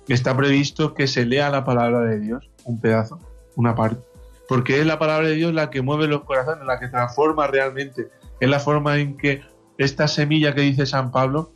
está 0.08 0.36
previsto 0.36 0.92
que 0.94 1.06
se 1.06 1.24
lea 1.24 1.50
la 1.50 1.64
palabra 1.64 2.00
de 2.02 2.18
Dios, 2.18 2.50
un 2.64 2.80
pedazo, 2.80 3.18
una 3.54 3.74
parte. 3.74 4.00
Porque 4.48 4.80
es 4.80 4.86
la 4.86 4.98
palabra 4.98 5.28
de 5.28 5.34
Dios 5.36 5.54
la 5.54 5.70
que 5.70 5.82
mueve 5.82 6.08
los 6.08 6.24
corazones, 6.24 6.66
la 6.66 6.80
que 6.80 6.88
transforma 6.88 7.46
realmente. 7.46 8.08
Es 8.40 8.48
la 8.50 8.58
forma 8.58 8.98
en 8.98 9.16
que 9.16 9.42
esta 9.78 10.08
semilla 10.08 10.54
que 10.54 10.62
dice 10.62 10.84
San 10.86 11.12
Pablo, 11.12 11.50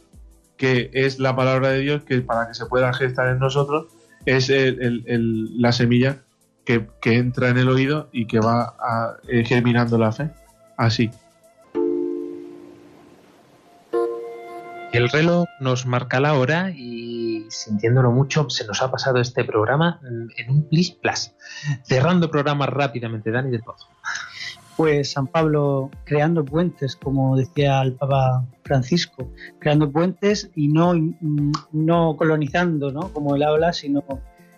que 0.56 0.90
es 0.94 1.18
la 1.18 1.34
palabra 1.34 1.70
de 1.70 1.80
Dios, 1.80 2.04
que 2.04 2.20
para 2.20 2.46
que 2.46 2.54
se 2.54 2.66
pueda 2.66 2.92
gestar 2.92 3.28
en 3.28 3.40
nosotros, 3.40 3.86
es 4.26 4.50
el- 4.50 5.02
el- 5.06 5.60
la 5.60 5.72
semilla 5.72 6.18
que, 6.64 6.86
que 7.00 7.16
entra 7.18 7.48
en 7.50 7.58
el 7.58 7.68
oído 7.68 8.08
y 8.12 8.26
que 8.26 8.40
va 8.40 8.74
eh, 9.28 9.44
germinando 9.44 9.98
la 9.98 10.12
fe. 10.12 10.30
Así. 10.76 11.10
El 14.92 15.08
reloj 15.08 15.46
nos 15.60 15.86
marca 15.86 16.20
la 16.20 16.34
hora 16.34 16.70
y 16.70 17.46
sintiéndolo 17.48 18.12
mucho 18.12 18.48
se 18.48 18.64
nos 18.64 18.80
ha 18.80 18.90
pasado 18.92 19.20
este 19.20 19.44
programa 19.44 20.00
en 20.04 20.50
un 20.50 20.68
plis 20.68 20.92
plas. 20.92 21.34
Cerrando 21.82 22.30
programa 22.30 22.66
rápidamente, 22.66 23.30
Dani 23.32 23.50
del 23.50 23.62
Pozo. 23.62 23.88
Pues 24.76 25.12
San 25.12 25.28
Pablo 25.28 25.90
creando 26.04 26.44
puentes, 26.44 26.96
como 26.96 27.36
decía 27.36 27.80
el 27.82 27.92
Papa 27.94 28.44
Francisco, 28.64 29.30
creando 29.60 29.90
puentes 29.90 30.50
y 30.56 30.68
no, 30.68 30.94
mm, 30.94 31.52
no 31.72 32.16
colonizando, 32.16 32.90
¿no? 32.90 33.12
como 33.12 33.36
él 33.36 33.42
habla, 33.44 33.72
sino 33.72 34.02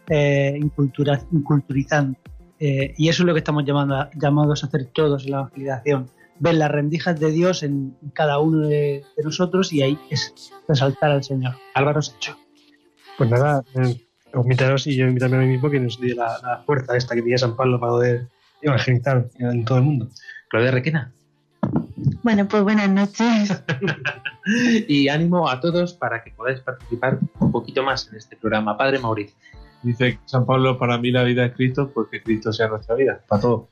eh, 0.09 0.55
incultura- 0.59 1.21
inculturizando. 1.33 2.19
Eh, 2.59 2.95
y 2.97 3.09
eso 3.09 3.23
es 3.23 3.27
lo 3.27 3.35
que 3.35 3.41
estamos 3.41 3.65
llamando, 3.67 4.09
llamados 4.15 4.65
a 4.65 4.69
hacer 4.69 4.87
todos 4.87 5.27
en 5.27 5.33
la 5.33 5.39
evangelización. 5.41 6.11
Ver 6.39 6.55
las 6.55 6.71
rendijas 6.71 7.19
de 7.21 7.31
Dios 7.31 7.63
en 7.63 7.97
cada 8.15 8.39
uno 8.39 8.67
de, 8.69 9.05
de 9.17 9.23
nosotros 9.23 9.73
y 9.73 9.83
ahí 9.83 9.99
es 10.11 10.53
resaltar 10.67 11.11
al 11.11 11.25
Señor. 11.25 11.55
Álvaro 11.75 12.01
Sancho. 12.01 12.37
Pues 13.19 13.29
nada, 13.31 13.63
eh, 13.75 13.97
invitaros 14.35 14.87
y 14.87 14.97
yo 14.97 15.07
invitarme 15.07 15.37
a 15.37 15.41
mí 15.41 15.47
mismo 15.49 15.71
que 15.71 15.81
nos 15.81 16.01
dé 16.01 16.15
la, 16.15 16.39
la 16.43 16.63
fuerza 16.65 16.97
esta 16.97 17.15
que 17.15 17.23
tiene 17.23 17.39
San 17.39 17.57
Pablo 17.57 17.79
para 17.81 17.93
poder 17.93 18.29
evangelizar 18.63 19.29
en 19.39 19.65
todo 19.65 19.79
el 19.79 19.85
mundo. 19.85 20.09
Claudia 20.49 20.71
Requena. 20.71 21.13
Bueno, 22.23 22.47
pues 22.49 22.63
buenas 22.63 22.91
noches. 22.91 23.63
Y 24.87 25.09
ánimo 25.09 25.49
a 25.49 25.61
todos 25.61 25.95
para 25.95 26.23
que 26.23 26.31
podáis 26.31 26.61
participar 26.61 27.19
un 27.41 27.51
poquito 27.51 27.83
más 27.83 28.09
en 28.09 28.17
este 28.17 28.37
programa. 28.37 28.79
Padre 28.79 29.01
Mauricio. 29.01 29.35
Dice 29.83 30.21
San 30.25 30.47
Pablo, 30.47 30.79
para 30.79 30.99
mí 30.99 31.11
la 31.11 31.25
vida 31.25 31.47
es 31.47 31.55
Cristo, 31.55 31.91
porque 31.93 32.23
Cristo 32.23 32.53
sea 32.53 32.69
nuestra 32.69 32.95
vida, 32.95 33.21
para 33.27 33.43
todo. 33.43 33.69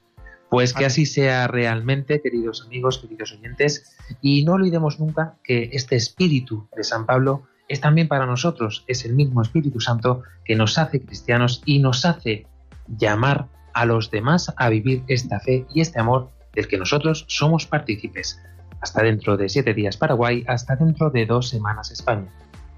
Pues 0.50 0.72
que 0.72 0.84
así 0.84 1.06
sea 1.06 1.46
realmente, 1.46 2.20
queridos 2.20 2.64
amigos, 2.66 2.98
queridos 2.98 3.32
oyentes, 3.32 3.96
y 4.20 4.44
no 4.44 4.54
olvidemos 4.54 4.98
nunca 4.98 5.36
que 5.44 5.70
este 5.72 5.94
espíritu 5.94 6.68
de 6.76 6.82
San 6.82 7.06
Pablo 7.06 7.44
es 7.68 7.80
también 7.80 8.08
para 8.08 8.26
nosotros, 8.26 8.84
es 8.86 9.04
el 9.04 9.14
mismo 9.14 9.42
Espíritu 9.42 9.80
Santo 9.80 10.22
que 10.44 10.54
nos 10.54 10.76
hace 10.78 11.00
cristianos 11.00 11.62
y 11.64 11.78
nos 11.78 12.04
hace 12.04 12.46
llamar 12.86 13.46
a 13.74 13.84
los 13.84 14.10
demás 14.10 14.52
a 14.56 14.68
vivir 14.68 15.02
esta 15.08 15.40
fe 15.40 15.66
y 15.74 15.80
este 15.80 16.00
amor 16.00 16.30
del 16.54 16.68
que 16.68 16.78
nosotros 16.78 17.24
somos 17.28 17.66
partícipes. 17.66 18.40
Hasta 18.80 19.02
dentro 19.02 19.36
de 19.36 19.48
siete 19.48 19.74
días 19.74 19.96
Paraguay, 19.96 20.44
hasta 20.46 20.76
dentro 20.76 21.10
de 21.10 21.26
dos 21.26 21.48
semanas 21.48 21.90
España. 21.90 22.32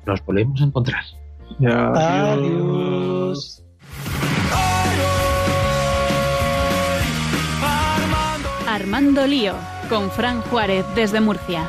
Nos 0.07 0.25
volvemos 0.25 0.61
a 0.61 0.65
encontrar. 0.65 1.05
Adiós. 1.61 3.63
Armando 8.69 9.27
Lío. 9.27 9.55
con 9.89 10.11
Fran 10.11 10.41
Juárez 10.43 10.85
desde 10.95 11.21
Murcia. 11.21 11.69